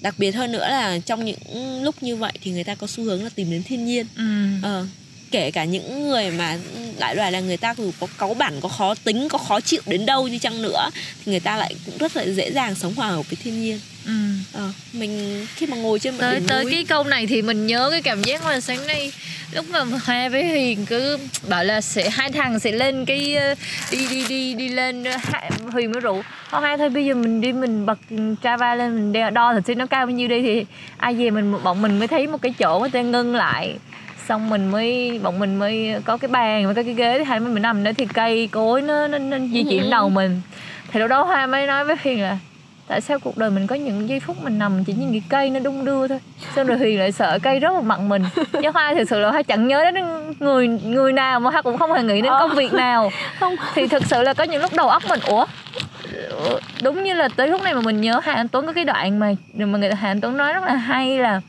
đặc 0.00 0.14
biệt 0.18 0.30
hơn 0.30 0.52
nữa 0.52 0.68
là 0.68 0.98
trong 0.98 1.24
những 1.24 1.82
lúc 1.82 2.02
như 2.02 2.16
vậy 2.16 2.32
thì 2.42 2.50
người 2.50 2.64
ta 2.64 2.74
có 2.74 2.86
xu 2.86 3.04
hướng 3.04 3.24
là 3.24 3.30
tìm 3.34 3.50
đến 3.50 3.62
thiên 3.62 3.86
nhiên 3.86 4.06
ừ. 4.16 4.24
ờ, 4.62 4.86
kể 5.30 5.50
cả 5.50 5.64
những 5.64 6.08
người 6.08 6.30
mà 6.30 6.58
đại 6.98 7.16
loại 7.16 7.32
là 7.32 7.40
người 7.40 7.56
ta 7.56 7.74
dù 7.78 7.90
có 8.00 8.06
cáu 8.18 8.34
bản 8.34 8.60
có 8.60 8.68
khó 8.68 8.94
tính 8.94 9.28
có 9.28 9.38
khó 9.38 9.60
chịu 9.60 9.80
đến 9.86 10.06
đâu 10.06 10.28
đi 10.28 10.38
chăng 10.38 10.62
nữa 10.62 10.90
thì 11.24 11.32
người 11.32 11.40
ta 11.40 11.56
lại 11.56 11.74
cũng 11.86 11.98
rất 11.98 12.16
là 12.16 12.24
dễ 12.24 12.52
dàng 12.52 12.74
sống 12.74 12.94
hòa 12.94 13.08
hợp 13.08 13.30
với 13.30 13.36
thiên 13.44 13.62
nhiên 13.62 13.80
ừ. 14.06 14.12
ờ, 14.52 14.72
mình 14.92 15.46
khi 15.54 15.66
mà 15.66 15.76
ngồi 15.76 15.98
trên 15.98 16.14
tới 16.18 16.40
tới 16.48 16.64
núi... 16.64 16.72
cái 16.72 16.84
câu 16.84 17.04
này 17.04 17.26
thì 17.26 17.42
mình 17.42 17.66
nhớ 17.66 17.88
cái 17.90 18.02
cảm 18.02 18.22
giác 18.22 18.44
mà 18.44 18.60
sáng 18.60 18.86
nay 18.86 19.12
lúc 19.52 19.66
mà 19.70 19.84
hai 20.04 20.28
với 20.28 20.44
hiền 20.44 20.86
cứ 20.86 21.18
bảo 21.48 21.64
là 21.64 21.80
sẽ 21.80 22.10
hai 22.10 22.32
thằng 22.32 22.60
sẽ 22.60 22.72
lên 22.72 23.04
cái 23.04 23.36
ờ, 23.36 23.54
đi 23.90 24.06
đi 24.10 24.24
đi 24.28 24.54
đi 24.54 24.68
lên 24.68 25.04
hiền 25.76 25.92
mới 25.92 26.00
rủ 26.00 26.22
thôi 26.50 26.60
hai 26.62 26.78
thôi 26.78 26.88
bây 26.88 27.04
giờ 27.04 27.14
mình 27.14 27.40
đi 27.40 27.52
mình 27.52 27.86
bật 27.86 27.98
trava 28.42 28.74
lên 28.74 28.94
mình 28.94 29.12
đo, 29.12 29.30
đo 29.30 29.54
thử 29.54 29.60
xem 29.66 29.78
nó 29.78 29.86
cao 29.86 30.06
bao 30.06 30.14
nhiêu 30.14 30.28
đi. 30.28 30.42
Thì 30.42 30.64
ai 30.96 31.14
về 31.14 31.30
mình 31.30 31.54
bọn 31.62 31.82
mình 31.82 31.98
mới 31.98 32.08
thấy 32.08 32.26
một 32.26 32.42
cái 32.42 32.54
chỗ 32.58 32.80
mà 32.80 32.88
ta 32.88 33.02
ngưng 33.02 33.34
lại. 33.34 33.74
Xong 34.28 34.50
mình 34.50 34.70
mới 34.70 35.20
bọn 35.22 35.38
mình 35.38 35.58
mới 35.58 35.94
có 36.04 36.16
cái 36.16 36.28
bàn 36.28 36.74
với 36.74 36.84
cái 36.84 36.94
ghế 36.94 37.24
hai 37.24 37.40
mình 37.40 37.62
nằm 37.62 37.84
đó 37.84 37.90
thì 37.98 38.06
cây 38.14 38.48
cối 38.52 38.82
nó 38.82 39.06
nó, 39.06 39.18
nó 39.18 39.38
di 39.52 39.64
chuyển 39.70 39.90
đầu 39.90 40.08
mình. 40.08 40.40
Thì 40.92 41.00
lúc 41.00 41.10
đó 41.10 41.22
hoa 41.22 41.46
mới 41.46 41.66
nói 41.66 41.84
với 41.84 41.96
hiền 42.02 42.22
là 42.22 42.38
tại 42.92 43.00
sao 43.00 43.18
cuộc 43.18 43.38
đời 43.38 43.50
mình 43.50 43.66
có 43.66 43.74
những 43.74 44.08
giây 44.08 44.20
phút 44.20 44.42
mình 44.42 44.58
nằm 44.58 44.84
chỉ 44.84 44.92
nhìn 44.92 45.12
cái 45.12 45.22
cây 45.28 45.50
nó 45.50 45.60
đung 45.60 45.84
đưa 45.84 46.08
thôi? 46.08 46.18
Xong 46.56 46.66
rồi 46.66 46.78
huyền 46.78 46.98
lại 46.98 47.12
sợ 47.12 47.38
cây 47.42 47.60
rất 47.60 47.72
là 47.72 47.80
mặn 47.80 48.08
mình. 48.08 48.22
Chứ 48.62 48.70
hoa 48.74 48.94
thực 48.94 49.08
sự 49.08 49.18
là 49.20 49.30
hoa 49.30 49.42
chẳng 49.42 49.68
nhớ 49.68 49.90
đến 49.90 50.04
người 50.40 50.68
người 50.68 51.12
nào 51.12 51.40
mà 51.40 51.50
hoa 51.50 51.62
cũng 51.62 51.78
không 51.78 51.92
hề 51.92 52.02
nghĩ 52.02 52.20
đến 52.20 52.32
công 52.38 52.54
việc 52.54 52.72
nào. 52.72 53.10
Không. 53.40 53.56
Thì 53.74 53.86
thực 53.86 54.06
sự 54.06 54.22
là 54.22 54.34
có 54.34 54.44
những 54.44 54.62
lúc 54.62 54.70
đầu 54.74 54.88
óc 54.88 55.02
mình 55.08 55.20
ủa? 55.26 55.46
Đúng 56.82 57.04
như 57.04 57.14
là 57.14 57.28
tới 57.36 57.48
lúc 57.48 57.62
này 57.62 57.74
mà 57.74 57.80
mình 57.80 58.00
nhớ 58.00 58.20
Hà 58.22 58.32
Anh 58.32 58.48
Tuấn 58.48 58.66
có 58.66 58.72
cái 58.72 58.84
đoạn 58.84 59.18
mà 59.18 59.32
mà 59.54 59.78
người 59.78 59.90
Hà 59.94 60.10
Anh 60.10 60.20
Tuấn 60.20 60.36
nói 60.36 60.52
rất 60.52 60.64
là 60.64 60.74
hay 60.74 61.18
là 61.18 61.40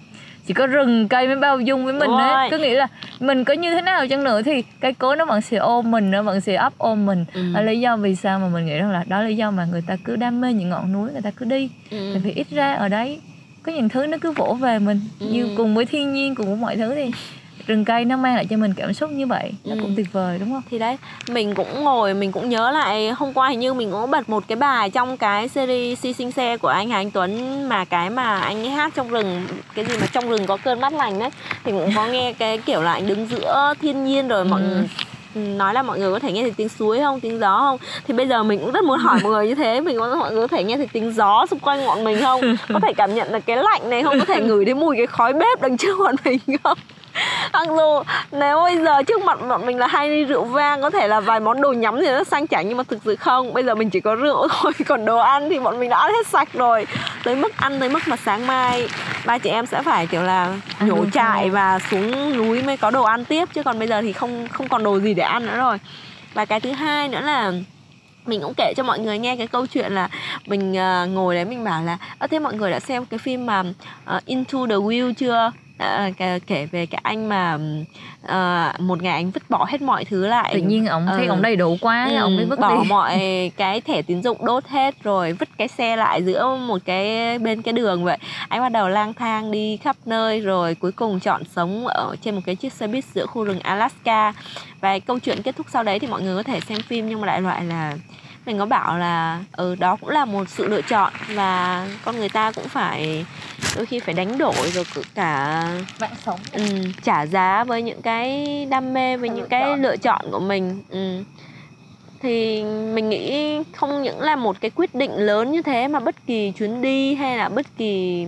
chỉ 0.46 0.54
có 0.54 0.68
rừng 0.68 1.08
cây 1.08 1.28
mới 1.28 1.36
bao 1.36 1.60
dung 1.60 1.86
với 1.86 1.94
mình 1.94 2.12
ấy. 2.12 2.50
cứ 2.52 2.58
nghĩ 2.58 2.74
là 2.74 2.88
mình 3.20 3.44
có 3.44 3.54
như 3.54 3.72
thế 3.72 3.82
nào 3.82 4.08
chăng 4.08 4.24
nữa 4.24 4.42
thì 4.42 4.64
cây 4.80 4.94
cối 4.94 5.16
nó 5.16 5.26
vẫn 5.26 5.42
sẽ 5.42 5.58
ôm 5.58 5.92
mình 5.92 6.12
nó 6.12 6.22
vẫn 6.22 6.42
sẽ 6.42 6.56
ấp 6.56 6.74
ôm 6.78 7.06
mình. 7.06 7.26
Ừ. 7.34 7.42
là 7.54 7.62
lý 7.62 7.80
do 7.80 7.98
vì 7.98 8.16
sao 8.16 8.40
mà 8.40 8.48
mình 8.48 8.66
nghĩ 8.66 8.78
rằng 8.78 8.92
là 8.92 9.04
đó 9.08 9.22
là 9.22 9.28
lý 9.28 9.36
do 9.36 9.52
mà 9.52 9.66
người 9.66 9.84
ta 9.88 9.96
cứ 10.04 10.16
đam 10.16 10.42
mê 10.42 10.54
những 10.54 10.70
ngọn 10.70 10.94
núi 10.94 11.12
người 11.12 11.22
ta 11.22 11.32
cứ 11.32 11.46
đi. 11.46 11.70
Ừ. 11.92 12.10
tại 12.14 12.22
vì 12.24 12.32
ít 12.32 12.48
ra 12.50 12.74
ở 12.74 12.88
đấy. 12.88 13.20
Có 13.64 13.72
những 13.72 13.90
thứ 13.90 14.06
nó 14.06 14.18
cứ 14.22 14.32
vỗ 14.32 14.54
về 14.54 14.80
mình. 14.80 15.00
Ừ. 15.20 15.26
như 15.32 15.50
cùng 15.58 15.76
với 15.76 15.86
thiên 15.86 16.14
nhiên 16.14 16.36
cùng 16.36 16.48
với 16.48 16.56
mọi 16.56 16.76
thứ 16.76 16.96
thì 16.96 17.12
rừng 17.68 17.86
cây 17.86 18.06
nó 18.06 18.18
mang 18.18 18.36
lại 18.36 18.46
cho 18.50 18.58
mình 18.58 18.74
cảm 18.78 18.94
xúc 18.94 19.12
như 19.12 19.28
vậy 19.28 19.52
nó 19.66 19.76
ừ. 19.76 19.80
cũng 19.82 19.94
tuyệt 19.96 20.08
vời 20.14 20.38
đúng 20.40 20.52
không? 20.52 20.62
Thì 20.72 20.80
đấy 20.80 20.98
mình 21.28 21.56
cũng 21.56 21.84
ngồi 21.84 22.14
mình 22.14 22.32
cũng 22.32 22.50
nhớ 22.50 22.72
lại 22.72 23.12
hôm 23.12 23.34
qua 23.34 23.50
hình 23.50 23.60
như 23.60 23.74
mình 23.74 23.92
cũng 23.92 24.12
bật 24.12 24.30
một 24.30 24.44
cái 24.48 24.56
bài 24.56 24.90
trong 24.90 25.18
cái 25.18 25.48
series 25.48 26.00
si 26.00 26.14
sinh 26.14 26.32
xe 26.32 26.58
của 26.58 26.68
anh 26.68 26.90
Hà 26.90 26.98
Anh 26.98 27.12
Tuấn 27.12 27.64
mà 27.70 27.86
cái 27.86 28.10
mà 28.10 28.40
anh 28.40 28.64
ấy 28.64 28.70
hát 28.70 28.94
trong 28.96 29.10
rừng 29.10 29.48
cái 29.76 29.86
gì 29.86 29.98
mà 30.02 30.08
trong 30.14 30.30
rừng 30.30 30.46
có 30.48 30.58
cơn 30.64 30.82
mát 30.82 30.94
lành 30.94 31.20
đấy. 31.20 31.30
Thì 31.64 31.72
cũng 31.72 31.92
có 31.96 32.08
nghe 32.08 32.34
cái 32.34 32.58
kiểu 32.58 32.82
là 32.82 32.94
anh 32.94 33.08
đứng 33.08 33.28
giữa 33.28 33.74
thiên 33.82 34.06
nhiên 34.06 34.28
rồi 34.28 34.46
mọi 34.46 34.62
ừ. 35.36 35.40
nói 35.40 35.74
là 35.74 35.84
mọi 35.84 36.00
người 36.00 36.14
có 36.14 36.20
thể 36.20 36.32
nghe 36.32 36.42
thấy 36.42 36.54
tiếng 36.58 36.70
suối 36.70 37.00
không 37.00 37.20
tiếng 37.20 37.40
gió 37.40 37.58
không? 37.60 37.78
Thì 38.08 38.14
bây 38.14 38.28
giờ 38.28 38.44
mình 38.44 38.60
cũng 38.60 38.72
rất 38.72 38.84
muốn 38.84 39.00
hỏi 39.00 39.20
mọi 39.24 39.32
người 39.32 39.48
như 39.48 39.56
thế 39.56 39.82
mình 39.82 40.00
có 40.00 40.16
mọi 40.16 40.32
người 40.32 40.48
có 40.48 40.58
thể 40.58 40.64
nghe 40.64 40.78
thấy 40.78 40.88
tiếng 40.94 41.14
gió 41.14 41.46
xung 41.50 41.60
quanh 41.60 41.86
bọn 41.86 42.04
mình 42.04 42.22
không? 42.22 42.42
Có 42.74 42.80
thể 42.80 42.94
cảm 42.98 43.16
nhận 43.16 43.32
được 43.32 43.46
cái 43.46 43.58
lạnh 43.58 43.90
này 43.90 44.04
không? 44.04 44.20
Có 44.20 44.26
thể 44.26 44.42
ngửi 44.42 44.66
thấy 44.66 44.74
mùi 44.74 44.98
cái 44.98 45.08
khói 45.08 45.34
bếp 45.34 45.62
đằng 45.62 45.78
trước 45.78 45.98
bọn 46.00 46.16
mình 46.26 46.40
không 46.64 46.78
mặc 47.54 47.68
dù 47.68 48.04
nếu 48.32 48.62
bây 48.62 48.78
giờ 48.78 49.04
trước 49.04 49.24
mặt 49.24 49.40
bọn 49.50 49.66
mình 49.66 49.78
là 49.78 49.88
hai 49.88 50.10
ly 50.10 50.26
rượu 50.26 50.44
vang 50.44 50.82
có 50.82 50.90
thể 50.90 51.08
là 51.08 51.20
vài 51.20 51.40
món 51.40 51.62
đồ 51.62 51.74
nhắm 51.74 52.02
thì 52.02 52.08
nó 52.08 52.24
sang 52.24 52.48
chảnh 52.48 52.68
nhưng 52.68 52.78
mà 52.78 52.84
thực 52.84 53.00
sự 53.06 53.16
không. 53.16 53.54
Bây 53.54 53.64
giờ 53.64 53.76
mình 53.76 53.90
chỉ 53.90 54.00
có 54.00 54.16
rượu 54.16 54.48
thôi 54.52 54.74
còn 54.88 55.06
đồ 55.06 55.18
ăn 55.18 55.50
thì 55.50 55.60
bọn 55.60 55.80
mình 55.80 55.90
đã 55.90 55.98
ăn 55.98 56.12
hết 56.12 56.28
sạch 56.28 56.54
rồi. 56.54 56.88
Tới 57.24 57.36
mức 57.36 57.58
ăn 57.58 57.80
tới 57.80 57.90
mức 57.90 58.00
mà 58.08 58.16
sáng 58.16 58.48
mai 58.48 58.88
ba 59.26 59.38
chị 59.38 59.50
em 59.50 59.66
sẽ 59.66 59.82
phải 59.82 60.08
kiểu 60.08 60.22
là 60.22 60.56
nhổ 60.80 61.06
trại 61.14 61.50
và 61.50 61.80
xuống 61.92 62.38
núi 62.38 62.62
mới 62.62 62.78
có 62.78 62.92
đồ 62.92 63.04
ăn 63.04 63.26
tiếp 63.26 63.50
chứ 63.54 63.64
còn 63.64 63.80
bây 63.80 63.88
giờ 63.88 64.02
thì 64.02 64.14
không 64.14 64.48
không 64.52 64.70
còn 64.70 64.84
đồ 64.84 65.00
gì 65.00 65.14
để 65.14 65.24
ăn 65.24 65.46
nữa 65.46 65.58
rồi. 65.58 65.78
Và 66.34 66.46
cái 66.46 66.60
thứ 66.60 66.72
hai 66.72 67.08
nữa 67.08 67.22
là 67.22 67.52
mình 68.26 68.42
cũng 68.42 68.54
kể 68.58 68.74
cho 68.78 68.84
mọi 68.84 69.00
người 69.00 69.20
nghe 69.20 69.36
cái 69.36 69.48
câu 69.48 69.66
chuyện 69.66 69.92
là 69.92 70.10
mình 70.46 70.72
uh, 70.72 71.10
ngồi 71.10 71.36
đấy 71.36 71.46
mình 71.46 71.64
bảo 71.64 71.84
là 71.84 71.98
ơ 72.20 72.28
thế 72.28 72.40
mọi 72.40 72.54
người 72.54 72.72
đã 72.72 72.80
xem 72.80 73.06
cái 73.06 73.18
phim 73.18 73.46
mà 73.46 73.64
uh, 74.16 74.26
Into 74.26 74.68
the 74.68 74.76
Wild 74.76 75.14
chưa 75.14 75.52
À, 75.84 76.10
kể 76.48 76.66
về 76.66 76.86
cái 76.86 77.02
anh 77.04 77.30
mà 77.30 77.58
uh, 78.24 78.80
một 78.80 79.04
ngày 79.04 79.14
anh 79.14 79.32
vứt 79.32 79.50
bỏ 79.50 79.66
hết 79.70 79.82
mọi 79.82 80.06
thứ 80.06 80.28
lại. 80.28 80.52
Tự 80.54 80.62
nhiên 80.62 80.86
ông 80.86 81.06
thấy 81.08 81.26
uh, 81.26 81.30
ông 81.30 81.42
đầy 81.42 81.56
đủ 81.56 81.78
quá 81.82 82.08
ừ, 82.10 82.16
ông 82.18 82.36
mới 82.36 82.46
vứt 82.46 82.60
bỏ 82.60 82.84
đi. 82.84 82.84
mọi 82.90 83.20
cái 83.58 83.82
thẻ 83.82 84.02
tín 84.02 84.24
dụng 84.24 84.46
đốt 84.46 84.68
hết 84.68 85.04
rồi 85.04 85.34
vứt 85.34 85.50
cái 85.58 85.68
xe 85.68 85.96
lại 85.96 86.24
giữa 86.24 86.56
một 86.56 86.82
cái 86.86 87.40
bên 87.40 87.62
cái 87.62 87.74
đường 87.74 88.04
vậy. 88.04 88.18
Anh 88.48 88.62
bắt 88.62 88.72
đầu 88.72 88.90
lang 88.90 89.14
thang 89.14 89.52
đi 89.52 89.78
khắp 89.78 89.96
nơi 90.06 90.40
rồi 90.40 90.76
cuối 90.76 90.92
cùng 90.92 91.20
chọn 91.20 91.44
sống 91.56 91.88
ở 91.88 92.16
trên 92.22 92.36
một 92.36 92.42
cái 92.46 92.56
chiếc 92.56 92.74
xe 92.74 92.88
buýt 92.88 93.06
giữa 93.14 93.26
khu 93.26 93.44
rừng 93.44 93.60
Alaska. 93.60 94.34
Và 94.82 95.00
câu 95.00 95.20
chuyện 95.20 95.42
kết 95.42 95.56
thúc 95.56 95.66
sau 95.70 95.84
đấy 95.84 96.00
thì 96.00 96.08
mọi 96.08 96.22
người 96.22 96.36
có 96.36 96.44
thể 96.44 96.60
xem 96.60 96.80
phim 96.82 97.10
nhưng 97.10 97.22
mà 97.22 97.28
đại 97.28 97.42
loại 97.42 97.64
là 97.64 97.94
mình 98.46 98.60
có 98.60 98.66
bảo 98.66 98.98
là 98.98 99.44
ừ 99.52 99.76
đó 99.76 99.96
cũng 99.96 100.10
là 100.10 100.26
một 100.26 100.50
sự 100.50 100.68
lựa 100.68 100.82
chọn 100.82 101.14
và 101.36 101.88
con 102.06 102.18
người 102.18 102.30
ta 102.30 102.52
cũng 102.52 102.68
phải 102.68 103.26
đôi 103.76 103.86
khi 103.86 104.00
phải 104.00 104.14
đánh 104.14 104.38
đổi 104.38 104.72
rồi 104.74 104.86
cả 105.16 105.64
mạng 106.00 106.16
sống 106.26 106.40
ừ, 106.52 106.64
trả 107.04 107.26
giá 107.26 107.64
với 107.64 107.82
những 107.82 108.02
cái 108.02 108.46
đam 108.66 108.94
mê 108.94 109.18
với 109.18 109.30
những 109.30 109.40
lựa 109.40 109.48
cái 109.50 109.62
chọn. 109.62 109.82
lựa 109.82 109.98
chọn 109.98 110.26
của 110.32 110.40
mình 110.40 110.84
ừ. 110.90 111.24
thì 112.22 112.64
mình 112.64 113.10
nghĩ 113.10 113.58
không 113.76 114.02
những 114.02 114.22
là 114.22 114.36
một 114.36 114.62
cái 114.62 114.72
quyết 114.76 114.96
định 114.96 115.12
lớn 115.16 115.52
như 115.52 115.62
thế 115.62 115.88
mà 115.88 116.00
bất 116.00 116.16
kỳ 116.28 116.52
chuyến 116.52 116.82
đi 116.82 117.16
hay 117.16 117.38
là 117.38 117.50
bất 117.50 117.66
kỳ 117.78 118.28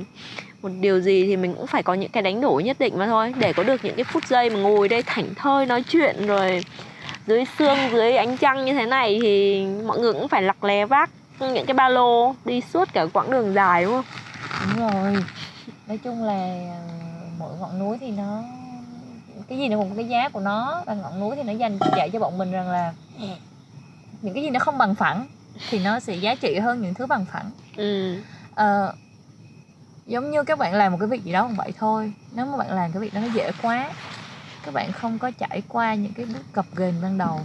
một 0.61 0.71
điều 0.79 0.99
gì 0.99 1.25
thì 1.25 1.37
mình 1.37 1.53
cũng 1.53 1.67
phải 1.67 1.83
có 1.83 1.93
những 1.93 2.09
cái 2.09 2.23
đánh 2.23 2.41
đổi 2.41 2.63
nhất 2.63 2.79
định 2.79 2.93
mà 2.97 3.05
thôi 3.05 3.33
để 3.39 3.53
có 3.53 3.63
được 3.63 3.85
những 3.85 3.95
cái 3.95 4.03
phút 4.03 4.27
giây 4.27 4.49
mà 4.49 4.59
ngồi 4.59 4.89
đây 4.89 5.03
thảnh 5.05 5.35
thơi 5.35 5.65
nói 5.65 5.83
chuyện 5.89 6.27
rồi 6.27 6.63
dưới 7.27 7.45
sương 7.59 7.77
dưới 7.91 8.17
ánh 8.17 8.37
trăng 8.37 8.65
như 8.65 8.73
thế 8.73 8.85
này 8.85 9.19
thì 9.21 9.65
mọi 9.85 9.99
người 9.99 10.13
cũng 10.13 10.27
phải 10.27 10.41
lặc 10.41 10.63
lè 10.63 10.85
vác 10.85 11.09
những 11.39 11.65
cái 11.65 11.73
ba 11.73 11.89
lô 11.89 12.35
đi 12.45 12.61
suốt 12.61 12.93
cả 12.93 13.05
quãng 13.13 13.31
đường 13.31 13.53
dài 13.53 13.83
đúng 13.83 13.93
không? 13.93 14.05
Đúng 14.77 14.89
rồi. 14.89 15.23
Nói 15.87 15.97
chung 15.97 16.23
là 16.23 16.57
ờ, 16.71 16.93
mỗi 17.39 17.53
ngọn 17.59 17.79
núi 17.79 17.97
thì 18.01 18.11
nó 18.11 18.43
cái 19.47 19.57
gì 19.57 19.67
nó 19.67 19.77
cũng 19.77 19.89
có 19.89 19.95
cái 19.95 20.05
giá 20.05 20.29
của 20.29 20.39
nó 20.39 20.83
và 20.85 20.93
ngọn 20.93 21.19
núi 21.19 21.35
thì 21.35 21.43
nó 21.43 21.53
dành 21.53 21.77
dạy 21.97 22.09
cho 22.09 22.19
bọn 22.19 22.37
mình 22.37 22.51
rằng 22.51 22.69
là 22.69 22.93
những 24.21 24.33
cái 24.33 24.43
gì 24.43 24.49
nó 24.49 24.59
không 24.59 24.77
bằng 24.77 24.95
phẳng 24.95 25.25
thì 25.69 25.79
nó 25.79 25.99
sẽ 25.99 26.15
giá 26.15 26.35
trị 26.35 26.55
hơn 26.55 26.81
những 26.81 26.93
thứ 26.93 27.05
bằng 27.05 27.25
phẳng. 27.25 27.51
Ừ. 27.77 28.15
à, 28.55 28.87
giống 30.05 30.31
như 30.31 30.43
các 30.43 30.59
bạn 30.59 30.73
làm 30.73 30.91
một 30.91 30.97
cái 30.99 31.07
việc 31.07 31.23
gì 31.23 31.31
đó 31.31 31.41
cũng 31.41 31.55
vậy 31.55 31.73
thôi. 31.79 32.13
Nếu 32.35 32.45
mà 32.45 32.57
bạn 32.57 32.71
làm 32.71 32.91
cái 32.91 33.01
việc 33.01 33.13
đó 33.13 33.21
nó 33.21 33.27
dễ 33.33 33.51
quá 33.61 33.89
các 34.65 34.73
bạn 34.73 34.91
không 34.91 35.19
có 35.19 35.31
trải 35.31 35.61
qua 35.67 35.93
những 35.93 36.13
cái 36.13 36.25
bước 36.25 36.53
cập 36.53 36.65
ghềnh 36.75 36.93
ban 37.01 37.17
đầu. 37.17 37.39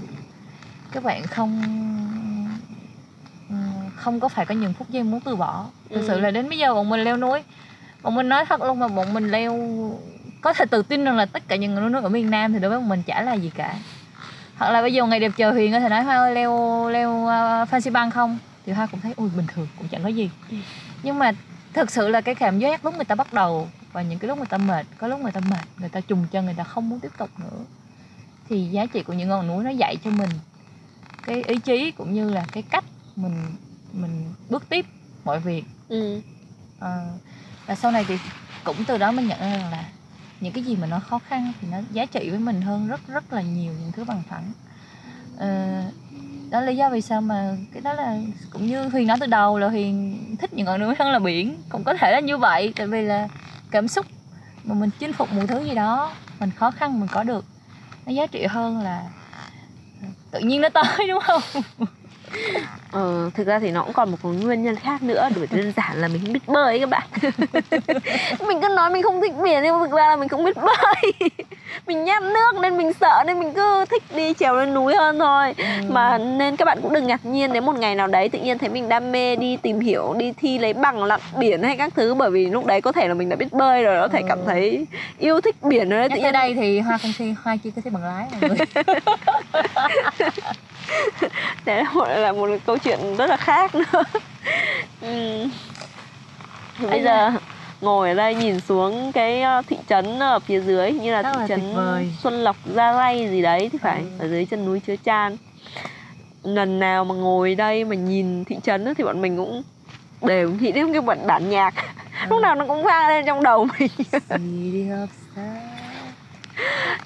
Các 0.93 1.05
bạn 1.05 1.23
không 1.27 1.63
không 3.97 4.21
có 4.21 4.29
phải 4.29 4.47
có 4.47 4.55
những 4.55 4.73
phút 4.73 4.91
giây 4.91 5.03
muốn 5.03 5.21
từ 5.21 5.37
bỏ. 5.37 5.67
Thực 5.91 6.01
ừ. 6.01 6.05
sự 6.09 6.21
là 6.21 6.31
đến 6.31 6.49
bây 6.49 6.59
giờ 6.59 6.75
bọn 6.75 6.89
mình 6.89 7.01
leo 7.01 7.17
núi 7.17 7.43
bọn 8.03 8.15
mình 8.15 8.29
nói 8.29 8.45
thật 8.47 8.63
luôn 8.63 8.79
mà 8.79 8.89
bọn 8.89 9.15
mình 9.15 9.31
leo 9.31 9.59
có 10.41 10.53
thể 10.53 10.65
tự 10.65 10.83
tin 10.83 11.05
rằng 11.05 11.17
là 11.17 11.27
tất 11.27 11.43
cả 11.49 11.57
những 11.57 11.75
người 11.75 11.91
núi 11.91 12.03
ở 12.03 12.09
miền 12.09 12.31
Nam 12.31 12.53
thì 12.53 12.59
đối 12.59 12.71
với 12.71 12.79
bọn 12.79 12.89
mình 12.89 13.03
chả 13.03 13.23
là 13.23 13.35
gì 13.35 13.51
cả. 13.55 13.75
Hoặc 14.57 14.71
là 14.71 14.83
bây 14.83 14.93
giờ 14.93 15.07
ngày 15.07 15.21
đẹp 15.21 15.33
trời 15.37 15.53
huyền 15.53 15.73
có 15.73 15.81
thể 15.81 15.89
nói 15.89 16.03
hoa 16.03 16.17
ơi 16.17 16.35
leo 16.35 16.89
leo 16.89 17.11
uh, 17.11 17.69
Fancy 17.71 17.93
Bang 17.93 18.11
không? 18.11 18.39
Thì 18.67 18.73
hoa 18.73 18.87
cũng 18.87 19.01
thấy 19.01 19.13
ui 19.17 19.29
bình 19.37 19.47
thường 19.55 19.67
cũng 19.79 19.89
chẳng 19.89 20.03
có 20.03 20.09
gì. 20.09 20.31
Ừ. 20.51 20.57
nhưng 21.03 21.19
mà 21.19 21.33
thực 21.73 21.91
sự 21.91 22.09
là 22.09 22.21
cái 22.21 22.35
cảm 22.35 22.59
giác 22.59 22.85
lúc 22.85 22.95
người 22.95 23.05
ta 23.05 23.15
bắt 23.15 23.33
đầu 23.33 23.69
và 23.93 24.03
những 24.03 24.19
cái 24.19 24.29
lúc 24.29 24.39
người 24.39 24.47
ta 24.47 24.59
mệt 24.59 24.87
có 24.99 25.07
lúc 25.07 25.21
người 25.21 25.33
ta 25.33 25.41
mệt 25.51 25.65
người 25.79 25.89
ta 25.89 26.01
trùng 26.01 26.27
chân 26.31 26.45
người 26.45 26.55
ta 26.55 26.65
không 26.65 26.91
muốn 26.91 27.01
tiếp 27.01 27.13
tục 27.19 27.31
nữa. 27.39 27.65
Thì 28.49 28.65
giá 28.65 28.87
trị 28.87 29.03
của 29.03 29.13
những 29.13 29.29
ngọn 29.29 29.49
núi 29.49 29.65
nó 29.65 29.71
dạy 29.71 29.97
cho 30.05 30.11
mình 30.11 30.31
cái 31.27 31.43
ý 31.43 31.59
chí 31.59 31.91
cũng 31.91 32.15
như 32.15 32.31
là 32.31 32.47
cái 32.53 32.63
cách 32.63 32.85
mình 33.17 33.35
mình 33.93 34.25
bước 34.51 34.69
tiếp 34.69 34.87
mọi 35.25 35.41
việc. 35.41 35.65
Ừ. 35.89 36.21
à, 36.81 37.07
và 37.67 37.75
sau 37.75 37.91
này 37.91 38.05
thì 38.09 38.19
cũng 38.65 38.77
từ 38.87 38.99
đó 38.99 39.13
mình 39.13 39.29
nhận 39.29 39.41
ra 39.41 39.51
rằng 39.51 39.71
là 39.71 39.85
những 40.41 40.53
cái 40.53 40.65
gì 40.65 40.77
mà 40.77 40.87
nó 40.87 41.01
khó 41.01 41.19
khăn 41.19 41.53
thì 41.61 41.69
nó 41.73 41.79
giá 41.93 42.07
trị 42.07 42.31
với 42.31 42.39
mình 42.39 42.63
hơn 42.63 42.89
rất 42.89 43.01
rất 43.09 43.33
là 43.33 43.43
nhiều 43.43 43.73
những 43.81 43.93
thứ 43.93 44.05
bằng 44.05 44.23
phẳng. 44.29 44.53
À, 45.39 45.85
đó 46.51 46.61
là 46.61 46.67
lý 46.67 46.77
do 46.77 46.91
vì 46.91 47.01
sao 47.01 47.21
mà 47.21 47.57
cái 47.73 47.83
đó 47.83 47.93
là 47.93 48.19
cũng 48.51 48.67
như 48.67 48.89
huyền 48.89 49.07
nói 49.07 49.17
từ 49.21 49.27
đầu 49.27 49.59
là 49.59 49.69
huyền 49.69 50.19
thích 50.39 50.53
những 50.53 50.67
ngọn 50.67 50.81
núi 50.81 50.95
hơn 50.99 51.13
là 51.13 51.19
biển. 51.19 51.57
Cũng 51.69 51.85
có 51.85 51.95
thể 51.95 52.13
là 52.13 52.21
như 52.21 52.37
vậy 52.37 52.73
tại 52.77 52.87
vì 52.87 53.03
là 53.03 53.29
cảm 53.71 53.89
xúc 53.89 54.07
mà 54.65 54.75
mình 54.75 54.91
chinh 54.99 55.13
phục 55.13 55.33
một 55.33 55.43
thứ 55.49 55.65
gì 55.65 55.75
đó 55.75 56.13
mình 56.41 56.51
khó 56.57 56.71
khăn 56.71 57.01
mình 57.01 57.09
có 57.13 57.23
được 57.23 57.45
nó 58.07 58.13
giá 58.13 58.27
trị 58.27 58.47
hơn 58.47 58.81
là 58.83 59.03
tự 60.31 60.41
nhiên 60.41 60.61
nó 60.61 60.69
tới 60.69 61.09
đúng 61.09 61.21
không? 61.23 61.43
Ờ, 62.93 63.31
thực 63.35 63.47
ra 63.47 63.59
thì 63.59 63.71
nó 63.71 63.83
cũng 63.83 63.93
còn 63.93 64.11
một 64.11 64.17
cái 64.23 64.33
nguyên 64.33 64.63
nhân 64.63 64.77
khác 64.77 65.03
nữa 65.03 65.29
bởi 65.37 65.47
đơn 65.47 65.73
giản 65.77 66.01
là 66.01 66.09
mình 66.09 66.21
không 66.25 66.33
biết 66.33 66.49
bơi 66.49 66.81
các 66.81 66.89
bạn. 66.89 67.09
Mình 68.49 68.61
cứ 68.63 68.69
nói 68.77 68.91
mình 68.91 69.03
không 69.03 69.21
thích 69.21 69.33
biển 69.43 69.63
nhưng 69.63 69.81
mà 69.81 69.87
thực 69.87 69.97
ra 69.97 70.09
là 70.09 70.17
mình 70.17 70.29
không 70.29 70.45
biết 70.45 70.57
bơi 70.57 71.31
mình 71.87 72.05
nhát 72.05 72.23
nước 72.23 72.61
nên 72.63 72.77
mình 72.77 72.93
sợ 72.93 73.23
nên 73.27 73.41
mình 73.41 73.53
cứ 73.55 73.85
thích 73.91 74.03
đi 74.17 74.35
trèo 74.35 74.55
lên 74.55 74.75
núi 74.75 74.95
hơn 74.95 75.19
thôi 75.19 75.55
ừ. 75.59 75.65
mà 75.89 76.19
nên 76.19 76.57
các 76.57 76.65
bạn 76.65 76.79
cũng 76.83 76.93
đừng 76.93 77.07
ngạc 77.07 77.27
nhiên 77.27 77.53
nếu 77.53 77.63
một 77.63 77.79
ngày 77.79 77.95
nào 77.95 78.07
đấy 78.07 78.29
tự 78.29 78.39
nhiên 78.39 78.59
thấy 78.59 78.69
mình 78.69 78.89
đam 78.89 79.13
mê 79.13 79.37
đi 79.37 79.57
tìm 79.57 79.81
hiểu 79.81 80.15
đi 80.19 80.33
thi 80.33 80.59
lấy 80.59 80.73
bằng 80.73 81.05
lặn 81.05 81.21
biển 81.39 81.63
hay 81.63 81.77
các 81.77 81.93
thứ 81.97 82.15
bởi 82.15 82.31
vì 82.31 82.47
lúc 82.47 82.67
đấy 82.67 82.81
có 82.81 82.93
thể 82.93 83.09
là 83.09 83.15
mình 83.15 83.29
đã 83.29 83.37
biết 83.37 83.53
bơi 83.53 83.83
rồi 83.83 84.01
có 84.01 84.09
thể 84.09 84.21
ừ. 84.21 84.27
cảm 84.29 84.39
thấy 84.47 84.87
yêu 85.19 85.41
thích 85.41 85.57
biển 85.63 85.89
rồi 85.89 86.01
đấy 86.01 86.09
tự 86.09 86.17
nhiên 86.17 86.33
đây 86.33 86.55
thì 86.55 86.81
hoa 86.81 86.99
không 86.99 87.13
thi 87.19 87.35
hoa 87.43 87.57
chưa 87.65 87.71
có 87.77 87.83
thấy 87.85 87.91
bằng 87.91 88.05
lái 88.05 88.27
mọi 88.41 88.51
người 88.51 88.59
đấy 91.65 91.85
là 91.85 91.91
một, 91.93 92.09
là 92.09 92.33
một 92.33 92.49
câu 92.67 92.79
chuyện 92.79 93.17
rất 93.17 93.27
là 93.27 93.37
khác 93.37 93.75
nữa 93.75 94.03
ừ. 95.01 95.47
bây 96.91 97.03
giờ 97.03 97.33
ngồi 97.81 98.09
ở 98.09 98.15
đây 98.15 98.35
nhìn 98.35 98.61
xuống 98.61 99.13
cái 99.13 99.43
ờ, 99.43 99.63
thị 99.69 99.77
trấn 99.89 100.19
ở 100.19 100.39
phía 100.39 100.61
dưới 100.61 100.93
như 100.93 101.13
là 101.13 101.23
Rất 101.23 101.33
thị 101.33 101.41
là 101.41 101.47
trấn 101.49 101.61
Xuân 102.23 102.35
Lộc 102.35 102.57
Gia 102.67 102.95
Ray 102.95 103.29
gì 103.29 103.43
đấy 103.43 103.69
thì 103.73 103.79
phải 103.79 104.01
ừ. 104.01 104.07
ở 104.19 104.29
dưới 104.29 104.47
chân 104.47 104.65
núi 104.65 104.81
Chứa 104.81 104.97
Chan 105.05 105.37
lần 106.43 106.79
nào 106.79 107.05
mà 107.05 107.15
ngồi 107.15 107.55
đây 107.55 107.85
mà 107.85 107.97
nhìn 107.97 108.45
thị 108.45 108.57
trấn 108.63 108.95
thì 108.95 109.05
bọn 109.05 109.23
mình 109.23 109.37
cũng 109.37 109.63
đều 110.23 110.51
nghĩ 110.51 110.73
đến 110.73 110.93
cái 110.93 111.01
bản 111.01 111.27
bản 111.27 111.51
nhạc 111.51 111.75
ừ. 111.77 112.27
lúc 112.31 112.43
nào 112.43 112.55
nó 112.55 112.67
cũng 112.67 112.85
vang 112.85 113.09
lên 113.09 113.27
trong 113.27 113.43
đầu 113.43 113.67
mình 113.79 113.91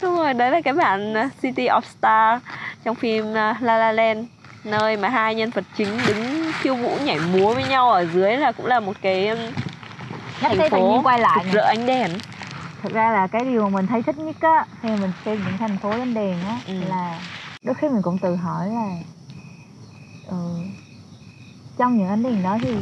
đúng 0.02 0.16
rồi 0.16 0.34
đấy 0.34 0.50
là 0.50 0.60
cái 0.60 0.74
bản 0.74 1.14
ờ, 1.14 1.28
City 1.42 1.66
of 1.66 1.80
Star 1.98 2.42
trong 2.84 2.94
phim 2.94 3.34
ờ, 3.34 3.54
La 3.60 3.78
La 3.78 3.92
Land 3.92 4.26
nơi 4.64 4.96
mà 4.96 5.08
hai 5.08 5.34
nhân 5.34 5.50
vật 5.50 5.64
chính 5.76 5.88
đứng 6.06 6.52
khiêu 6.60 6.74
vũ 6.74 6.96
nhảy 7.04 7.18
múa 7.32 7.54
với 7.54 7.64
nhau 7.68 7.90
ở 7.90 8.06
dưới 8.14 8.37
là 8.37 8.52
cũng 8.52 8.66
là 8.66 8.80
một 8.80 8.96
cái 9.02 9.30
Nhắc 10.48 10.52
thành 10.70 10.70
phố 10.70 11.02
quay 11.04 11.18
lại 11.18 11.44
rực 11.44 11.52
rỡ 11.52 11.61
ánh 11.61 11.87
đèn. 11.87 12.11
Thực 12.83 12.92
ra 12.92 13.11
là 13.12 13.26
cái 13.26 13.44
điều 13.44 13.62
mà 13.62 13.68
mình 13.68 13.87
thấy 13.87 14.02
thích 14.02 14.18
nhất 14.18 14.37
á 14.40 14.66
khi 14.80 14.88
mà 14.88 14.96
mình 14.96 15.12
xem 15.24 15.44
những 15.44 15.59
thành 15.59 15.76
phố 15.83 15.90
ánh 15.90 16.14
đèn 16.14 16.44
á 16.44 16.61
ừ. 16.66 16.72
là 16.88 17.20
đôi 17.62 17.74
khi 17.74 17.88
mình 17.88 18.02
cũng 18.02 18.18
tự 18.18 18.37
hỏi 18.37 18.68
là 18.68 18.90
ừ, 20.26 20.37
trong 21.78 21.98
những 21.98 22.09
ánh 22.09 22.22
đèn 22.22 22.42
đó 22.42 22.59
thì 22.62 22.74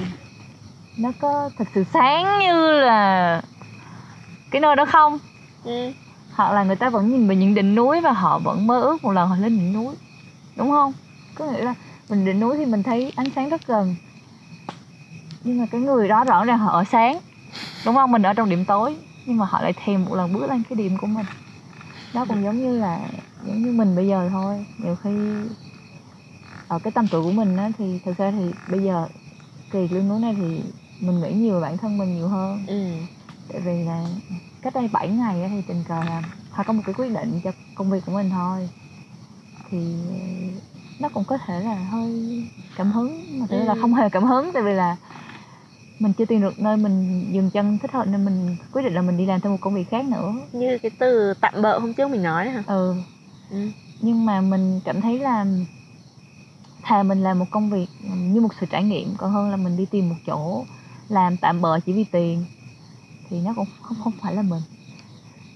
nó 0.96 1.12
có 1.20 1.50
thật 1.58 1.64
sự 1.74 1.84
sáng 1.84 2.38
như 2.40 2.70
là 2.80 3.42
cái 4.50 4.60
nơi 4.60 4.76
đó 4.76 4.84
không? 4.84 5.18
Ừ. 5.64 5.92
hoặc 6.34 6.52
là 6.52 6.64
người 6.64 6.76
ta 6.76 6.90
vẫn 6.90 7.10
nhìn 7.10 7.28
về 7.28 7.36
những 7.36 7.54
đỉnh 7.54 7.74
núi 7.74 8.00
và 8.00 8.12
họ 8.12 8.38
vẫn 8.38 8.66
mơ 8.66 8.80
ước 8.80 9.04
một 9.04 9.10
lần 9.10 9.28
họ 9.28 9.36
lên 9.36 9.58
đỉnh 9.58 9.72
núi 9.72 9.94
đúng 10.56 10.70
không? 10.70 10.92
Có 11.34 11.44
nghĩa 11.44 11.62
là 11.62 11.74
mình 12.08 12.24
đỉnh 12.24 12.40
núi 12.40 12.56
thì 12.56 12.66
mình 12.66 12.82
thấy 12.82 13.12
ánh 13.16 13.30
sáng 13.34 13.48
rất 13.48 13.66
gần 13.66 13.94
nhưng 15.44 15.58
mà 15.58 15.66
cái 15.70 15.80
người 15.80 16.08
đó 16.08 16.24
rõ 16.24 16.44
ràng 16.44 16.58
họ 16.58 16.72
ở 16.72 16.84
sáng 16.84 17.18
đúng 17.84 17.94
không? 17.94 18.12
Mình 18.12 18.22
ở 18.22 18.32
trong 18.34 18.48
điểm 18.48 18.64
tối 18.64 18.96
nhưng 19.26 19.36
mà 19.36 19.46
họ 19.46 19.62
lại 19.62 19.72
thèm 19.76 20.04
một 20.04 20.14
lần 20.14 20.32
bước 20.32 20.50
lên 20.50 20.62
cái 20.68 20.76
điểm 20.76 20.96
của 20.96 21.06
mình. 21.06 21.26
Đó 22.12 22.24
cũng 22.28 22.44
giống 22.44 22.60
như 22.60 22.78
là 22.78 23.08
giống 23.46 23.62
như 23.64 23.72
mình 23.72 23.96
bây 23.96 24.08
giờ 24.08 24.28
thôi. 24.32 24.64
Nhiều 24.78 24.96
khi 24.96 25.48
ở 26.68 26.78
cái 26.78 26.92
tâm 26.92 27.08
tuổi 27.08 27.22
của 27.22 27.32
mình 27.32 27.56
á 27.56 27.70
thì 27.78 27.98
thực 28.04 28.16
ra 28.18 28.30
thì 28.30 28.52
bây 28.66 28.82
giờ 28.82 29.08
kỳ 29.70 29.88
lên 29.88 30.08
núi 30.08 30.20
này 30.20 30.34
thì 30.38 30.60
mình 31.00 31.20
nghĩ 31.20 31.32
nhiều 31.32 31.60
bản 31.60 31.78
thân 31.78 31.98
mình 31.98 32.14
nhiều 32.14 32.28
hơn. 32.28 32.64
Ừ. 32.66 32.74
tại 33.52 33.60
vì 33.60 33.84
là 33.84 34.04
cách 34.62 34.74
đây 34.74 34.88
7 34.88 35.08
ngày 35.08 35.48
thì 35.50 35.62
tình 35.66 35.84
cờ 35.84 35.94
là 36.04 36.22
họ 36.50 36.64
có 36.64 36.72
một 36.72 36.82
cái 36.86 36.94
quyết 36.94 37.08
định 37.12 37.40
cho 37.44 37.52
công 37.74 37.90
việc 37.90 38.00
của 38.06 38.12
mình 38.12 38.30
thôi. 38.30 38.68
Thì 39.70 39.78
nó 40.98 41.08
cũng 41.08 41.24
có 41.24 41.38
thể 41.46 41.60
là 41.60 41.74
hơi 41.74 42.42
cảm 42.76 42.92
hứng 42.92 43.38
mà 43.40 43.46
thực 43.46 43.58
ra 43.58 43.64
là 43.64 43.74
Ừ. 43.74 43.78
không 43.80 43.94
hề 43.94 44.08
cảm 44.08 44.24
hứng 44.24 44.50
tại 44.54 44.62
vì 44.62 44.72
là 44.72 44.96
mình 45.98 46.12
chưa 46.12 46.24
tìm 46.24 46.40
được 46.40 46.58
nơi 46.58 46.76
mình 46.76 47.24
dừng 47.32 47.50
chân 47.50 47.78
thích 47.78 47.92
hợp 47.92 48.06
nên 48.06 48.24
mình 48.24 48.56
quyết 48.72 48.82
định 48.82 48.94
là 48.94 49.02
mình 49.02 49.16
đi 49.16 49.26
làm 49.26 49.40
thêm 49.40 49.52
một 49.52 49.58
công 49.60 49.74
việc 49.74 49.90
khác 49.90 50.04
nữa. 50.04 50.34
Như 50.52 50.78
cái 50.78 50.90
từ 50.98 51.34
tạm 51.40 51.62
bợ 51.62 51.78
hôm 51.78 51.94
trước 51.94 52.10
mình 52.10 52.22
nói 52.22 52.48
hả? 52.50 52.62
Ừ. 52.66 52.94
Ừ. 53.50 53.56
nhưng 54.00 54.26
mà 54.26 54.40
mình 54.40 54.80
cảm 54.84 55.00
thấy 55.00 55.18
là 55.18 55.46
thà 56.82 57.02
mình 57.02 57.22
làm 57.22 57.38
một 57.38 57.46
công 57.50 57.70
việc 57.70 57.86
như 58.32 58.40
một 58.40 58.54
sự 58.60 58.66
trải 58.70 58.84
nghiệm 58.84 59.14
còn 59.16 59.32
hơn 59.32 59.50
là 59.50 59.56
mình 59.56 59.76
đi 59.76 59.86
tìm 59.86 60.08
một 60.08 60.16
chỗ 60.26 60.64
làm 61.08 61.36
tạm 61.36 61.60
bợ 61.60 61.80
chỉ 61.80 61.92
vì 61.92 62.04
tiền 62.04 62.44
thì 63.30 63.40
nó 63.40 63.52
cũng 63.56 63.66
không 63.82 63.98
không 64.04 64.12
phải 64.22 64.34
là 64.34 64.42
mình. 64.42 64.62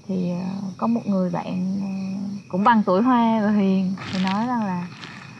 Thì 0.08 0.30
ờ, 0.30 0.46
có 0.76 0.86
một 0.86 1.06
người 1.06 1.30
bạn 1.30 1.80
ờ, 1.82 1.88
cũng 2.48 2.64
bằng 2.64 2.82
tuổi 2.86 3.02
hoa 3.02 3.40
và 3.42 3.50
hiền 3.50 3.94
thì 4.12 4.18
nói 4.18 4.46
rằng 4.46 4.64
là 4.64 4.86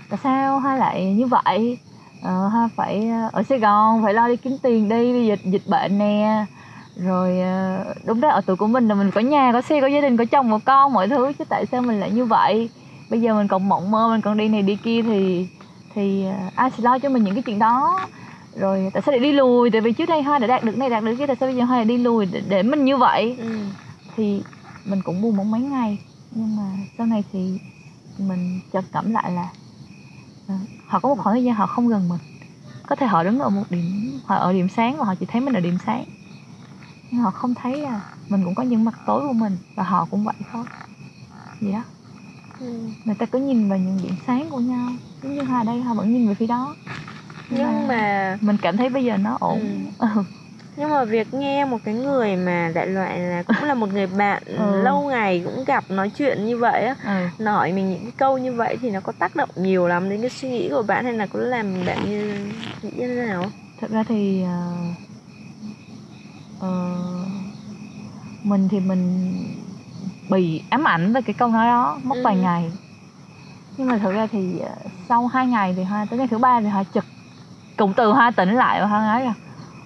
tại 0.09 0.18
sao 0.22 0.61
hoa 0.61 0.76
lại 0.76 1.14
như 1.14 1.26
vậy 1.26 1.78
ờ, 2.22 2.48
hoa 2.48 2.68
phải 2.76 3.09
ờ, 3.09 3.29
ở 3.33 3.42
sài 3.42 3.59
gòn 3.59 4.02
phải 4.02 4.14
lo 4.14 4.29
đi 4.29 4.37
kiếm 4.37 4.59
tiền 4.62 4.88
đi 4.88 5.12
đi 5.12 5.26
dịch 5.26 5.40
dịch 5.44 5.66
bệnh 5.66 5.98
nè. 5.98 6.44
Rồi 6.96 7.40
ờ, 7.40 7.85
đúng 8.05 8.20
đấy 8.20 8.31
ở 8.31 8.40
tuổi 8.46 8.57
của 8.57 8.66
mình 8.66 8.88
là 8.88 8.94
mình 8.94 9.11
có 9.11 9.20
nhà 9.20 9.52
có 9.52 9.61
xe 9.61 9.81
có 9.81 9.87
gia 9.87 10.00
đình 10.00 10.16
có 10.16 10.24
chồng 10.24 10.50
có 10.50 10.59
con 10.64 10.92
mọi 10.92 11.09
thứ 11.09 11.33
chứ 11.38 11.44
tại 11.48 11.66
sao 11.66 11.83
mình 11.83 12.00
lại 12.00 12.11
như 12.11 12.24
vậy? 12.24 12.70
Bây 13.11 13.20
giờ 13.20 13.35
mình 13.35 13.48
còn 13.48 13.68
mộng 13.68 13.90
mơ 13.90 14.09
mình 14.11 14.20
còn 14.20 14.37
đi 14.37 14.48
này 14.48 14.62
đi 14.62 14.76
kia 14.76 15.02
thì 15.02 15.46
thì 15.94 16.24
ờ, 16.24 16.33
ai 16.55 16.70
sẽ 16.70 16.83
lo 16.83 16.98
cho 16.98 17.09
mình 17.09 17.24
những 17.24 17.35
cái 17.35 17.42
chuyện 17.42 17.59
đó? 17.59 18.00
Rồi 18.57 18.90
tại 18.92 19.02
sao 19.02 19.12
lại 19.12 19.20
đi 19.20 19.33
lùi? 19.33 19.70
Tại 19.70 19.81
vì 19.81 19.92
trước 19.92 20.09
đây 20.09 20.22
hoa 20.22 20.38
đã 20.38 20.46
đạt 20.46 20.64
được 20.64 20.79
này 20.79 20.90
đạt 20.90 21.05
được 21.05 21.14
kia 21.18 21.26
tại 21.26 21.37
sao 21.40 21.46
bây 21.46 21.57
giờ 21.57 21.64
hoa 21.64 21.76
lại 21.76 21.85
đi 21.85 21.98
lùi 21.98 22.26
để, 22.26 22.42
để 22.48 22.62
mình 22.62 22.85
như 22.85 22.96
vậy? 22.96 23.37
Ừ. 23.38 23.59
thì 24.16 24.42
mình 24.85 25.02
cũng 25.05 25.22
buồn 25.22 25.37
bóng 25.37 25.50
mấy 25.50 25.61
ngày 25.61 25.98
nhưng 26.31 26.57
mà 26.57 26.62
sau 26.98 27.07
này 27.07 27.24
thì 27.33 27.59
mình 28.18 28.61
chợt 28.72 28.85
cảm 28.92 29.12
lại 29.12 29.31
là 29.33 29.48
họ 30.87 31.00
có 31.00 31.09
một 31.09 31.22
khoảng 31.22 31.35
thời 31.35 31.44
gian 31.44 31.54
họ 31.54 31.66
không 31.66 31.88
gần 31.88 32.09
mình. 32.09 32.18
Có 32.87 32.96
thể 32.96 33.06
họ 33.06 33.24
đứng 33.24 33.38
ở 33.38 33.50
một 33.50 33.62
điểm 33.70 34.20
họ 34.24 34.37
ở 34.37 34.52
điểm 34.52 34.68
sáng 34.68 34.96
và 34.98 35.04
họ 35.04 35.14
chỉ 35.20 35.26
thấy 35.26 35.40
mình 35.40 35.54
ở 35.54 35.61
điểm 35.61 35.78
sáng. 35.87 36.04
Nhưng 37.11 37.20
họ 37.20 37.30
không 37.30 37.54
thấy 37.54 37.76
là 37.76 38.00
mình 38.28 38.44
cũng 38.44 38.54
có 38.54 38.62
những 38.62 38.85
mặt 38.85 38.94
tối 39.06 39.26
của 39.26 39.32
mình 39.32 39.56
và 39.74 39.82
họ 39.82 40.06
cũng 40.11 40.24
vậy 40.24 40.35
thôi. 40.52 40.64
Gì 41.61 41.72
đó. 41.72 41.82
Ừ. 42.61 42.90
người 43.04 43.14
ta 43.14 43.26
cứ 43.26 43.38
nhìn 43.38 43.68
vào 43.68 43.78
những 43.78 43.98
điểm 44.02 44.14
sáng 44.26 44.50
của 44.50 44.61
nhau 44.61 44.88
giống 45.22 45.35
như 45.35 45.42
hoa 45.42 45.62
đây 45.62 45.82
họ 45.82 45.94
vẫn 45.94 46.12
nhìn 46.12 46.28
về 46.28 46.35
phía 46.35 46.46
đó. 46.46 46.74
Nhưng 47.50 47.88
mà 47.88 48.38
mình 48.40 48.56
cảm 48.62 48.76
thấy 48.76 48.88
bây 48.90 49.04
giờ 49.04 49.16
nó 49.16 49.37
ổn. 49.40 49.85
Ừ. 49.98 50.09
nhưng 50.76 50.90
mà 50.90 51.04
việc 51.04 51.34
nghe 51.34 51.64
một 51.64 51.78
cái 51.84 51.94
người 51.94 52.36
mà 52.36 52.70
đại 52.74 52.86
loại 52.86 53.18
là 53.18 53.42
cũng 53.42 53.64
là 53.68 53.74
một 53.74 53.88
người 53.92 54.06
bạn 54.06 54.42
Ừ. 54.58 54.82
lâu 54.82 55.02
ngày 55.08 55.42
cũng 55.44 55.64
gặp 55.64 55.84
nói 55.90 56.10
chuyện 56.10 56.44
như 56.46 56.56
vậy 56.58 56.86
á 56.86 56.94
ừ. 57.04 57.44
nói 57.44 57.72
mình 57.72 57.90
những 57.90 58.02
cái 58.02 58.12
câu 58.16 58.38
như 58.38 58.52
vậy 58.52 58.76
thì 58.80 58.90
nó 58.90 59.00
có 59.00 59.12
tác 59.12 59.36
động 59.36 59.48
nhiều 59.56 59.88
lắm 59.88 60.10
đến 60.10 60.20
cái 60.20 60.30
suy 60.30 60.48
nghĩ 60.48 60.68
của 60.70 60.82
bạn 60.82 61.04
hay 61.04 61.14
là 61.14 61.26
có 61.26 61.38
làm 61.40 61.84
bạn 61.86 61.98
như 62.04 62.46
nghĩ 62.82 62.90
như 62.96 63.08
thế 63.08 63.26
nào 63.26 63.42
thật 63.80 63.90
ra 63.90 64.04
thì 64.08 64.42
ờ, 64.42 64.76
ờ, 66.58 66.68
mình 68.44 68.68
thì 68.68 68.80
mình 68.80 69.32
bị 70.28 70.62
ám 70.70 70.88
ảnh 70.88 71.12
về 71.12 71.20
cái 71.22 71.34
câu 71.34 71.48
nói 71.48 71.66
đó 71.66 72.00
mất 72.02 72.16
vài 72.24 72.34
Ừ. 72.36 72.40
ngày 72.40 72.72
nhưng 73.76 73.88
mà 73.88 73.98
thật 74.02 74.10
ra 74.12 74.26
thì 74.32 74.58
ờ, 74.60 74.74
sau 75.08 75.26
hai 75.26 75.46
ngày 75.46 75.74
thì 75.76 75.82
hoa 75.84 76.06
tới 76.10 76.18
ngày 76.18 76.28
thứ 76.30 76.38
ba 76.38 76.60
thì 76.60 76.68
hoa 76.68 76.84
chực 76.94 77.04
cũng 77.76 77.92
từ 77.96 78.12
hoa 78.12 78.30
tỉnh 78.36 78.54
lại 78.54 78.80
và 78.80 78.86
hoa 78.86 79.00
nói 79.00 79.20
rằng 79.22 79.34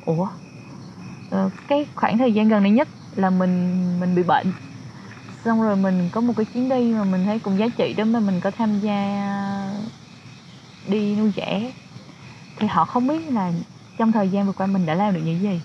ủa 0.04 0.28
Ờ, 1.30 1.50
cái 1.68 1.86
khoảng 1.94 2.18
thời 2.18 2.32
gian 2.32 2.48
gần 2.48 2.62
đây 2.62 2.72
nhất 2.72 2.88
là 3.16 3.30
mình 3.30 3.80
mình 4.00 4.14
bị 4.14 4.22
bệnh. 4.22 4.52
Xong 5.44 5.62
rồi 5.62 5.76
mình 5.76 6.08
có 6.12 6.20
một 6.20 6.32
cái 6.36 6.46
chuyến 6.46 6.68
đi 6.68 6.92
mà 6.94 7.04
mình 7.04 7.24
thấy 7.24 7.38
cũng 7.38 7.58
giá 7.58 7.66
trị 7.78 7.94
đó 7.94 8.04
mà 8.04 8.20
mình 8.20 8.40
có 8.40 8.50
tham 8.50 8.80
gia 8.80 9.26
đi 10.88 11.14
nuôi 11.16 11.32
trẻ. 11.36 11.72
Thì 12.56 12.66
họ 12.66 12.84
không 12.84 13.06
biết 13.06 13.32
là 13.32 13.52
trong 13.98 14.12
thời 14.12 14.28
gian 14.28 14.46
vừa 14.46 14.52
qua 14.52 14.66
mình 14.66 14.86
đã 14.86 14.94
làm 14.94 15.14
được 15.14 15.20
những 15.24 15.42
gì. 15.42 15.60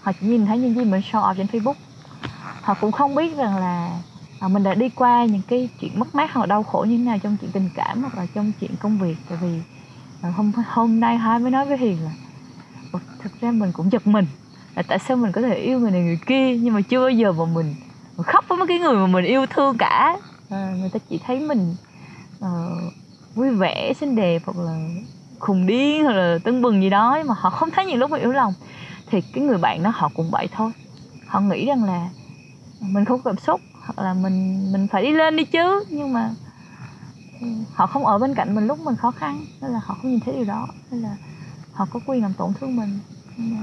Họ 0.00 0.12
chỉ 0.12 0.26
nhìn 0.26 0.46
thấy 0.46 0.58
những 0.58 0.74
gì 0.74 0.84
mình 0.84 1.00
show 1.00 1.22
off 1.22 1.34
trên 1.36 1.46
facebook. 1.46 1.74
Họ 2.62 2.74
cũng 2.80 2.92
không 2.92 3.14
biết 3.14 3.36
rằng 3.36 3.56
là 3.56 3.90
à, 4.40 4.48
mình 4.48 4.62
đã 4.62 4.74
đi 4.74 4.88
qua 4.88 5.24
những 5.24 5.42
cái 5.48 5.68
chuyện 5.80 5.98
mất 6.00 6.14
mát 6.14 6.30
hoặc 6.32 6.46
đau 6.46 6.62
khổ 6.62 6.86
như 6.88 6.98
thế 6.98 7.04
nào 7.04 7.18
trong 7.22 7.36
chuyện 7.36 7.52
tình 7.52 7.68
cảm 7.74 8.00
hoặc 8.02 8.14
là 8.14 8.26
trong 8.34 8.52
chuyện 8.60 8.76
công 8.76 8.98
việc. 8.98 9.16
Tại 9.28 9.38
vì 9.42 9.60
à, 10.20 10.30
hôm 10.36 10.52
hôm 10.66 11.00
nay 11.00 11.16
hai 11.16 11.38
mới 11.38 11.50
nói 11.50 11.66
với 11.66 11.78
hiền 11.78 12.04
là 12.04 12.10
thực 13.18 13.40
ra 13.40 13.50
mình 13.50 13.72
cũng 13.72 13.92
giật 13.92 14.06
mình 14.06 14.26
là 14.74 14.82
tại 14.82 14.98
sao 14.98 15.16
mình 15.16 15.32
có 15.32 15.40
thể 15.40 15.54
yêu 15.54 15.78
người 15.78 15.90
này 15.90 16.00
người 16.00 16.18
kia 16.26 16.56
nhưng 16.56 16.74
mà 16.74 16.80
chưa 16.80 17.00
bao 17.00 17.10
giờ 17.10 17.32
mà 17.32 17.44
mình, 17.44 17.74
mình 18.16 18.24
khóc 18.26 18.44
với 18.48 18.58
mấy 18.58 18.66
cái 18.68 18.78
người 18.78 18.94
mà 18.94 19.06
mình 19.06 19.24
yêu 19.24 19.46
thương 19.46 19.76
cả? 19.78 20.16
À, 20.50 20.74
người 20.80 20.90
ta 20.90 20.98
chỉ 21.08 21.20
thấy 21.26 21.40
mình 21.40 21.74
uh, 22.38 22.92
vui 23.34 23.50
vẻ 23.50 23.92
xinh 24.00 24.16
đẹp 24.16 24.42
hoặc 24.44 24.58
là 24.58 24.88
khùng 25.38 25.66
điên 25.66 26.04
hoặc 26.04 26.12
là 26.12 26.38
tưng 26.44 26.62
bừng 26.62 26.82
gì 26.82 26.90
đó 26.90 27.18
mà 27.26 27.34
họ 27.38 27.50
không 27.50 27.70
thấy 27.70 27.86
những 27.86 27.98
lúc 27.98 28.10
mình 28.10 28.20
yếu 28.20 28.32
lòng. 28.32 28.54
Thì 29.06 29.20
cái 29.20 29.44
người 29.44 29.58
bạn 29.58 29.82
đó 29.82 29.92
họ 29.94 30.10
cũng 30.14 30.30
vậy 30.30 30.48
thôi. 30.52 30.72
Họ 31.26 31.40
nghĩ 31.40 31.66
rằng 31.66 31.84
là 31.84 32.08
mình 32.80 33.04
không 33.04 33.20
có 33.22 33.30
cảm 33.30 33.38
xúc 33.38 33.60
hoặc 33.80 34.04
là 34.04 34.14
mình 34.14 34.72
mình 34.72 34.88
phải 34.88 35.02
đi 35.02 35.12
lên 35.12 35.36
đi 35.36 35.44
chứ 35.44 35.84
nhưng 35.90 36.12
mà 36.12 36.30
ừ, 37.40 37.46
họ 37.74 37.86
không 37.86 38.06
ở 38.06 38.18
bên 38.18 38.34
cạnh 38.34 38.54
mình 38.54 38.66
lúc 38.66 38.78
mình 38.78 38.96
khó 38.96 39.10
khăn 39.10 39.44
nên 39.60 39.70
là 39.70 39.80
họ 39.84 39.94
không 39.94 40.10
nhìn 40.10 40.20
thấy 40.20 40.34
điều 40.34 40.44
đó. 40.44 40.68
Nên 40.90 41.02
là 41.02 41.16
họ 41.72 41.86
có 41.92 42.00
quyền 42.06 42.22
làm 42.22 42.32
tổn 42.34 42.52
thương 42.60 42.76
mình. 42.76 42.98
Nhưng 43.36 43.56
mà 43.56 43.62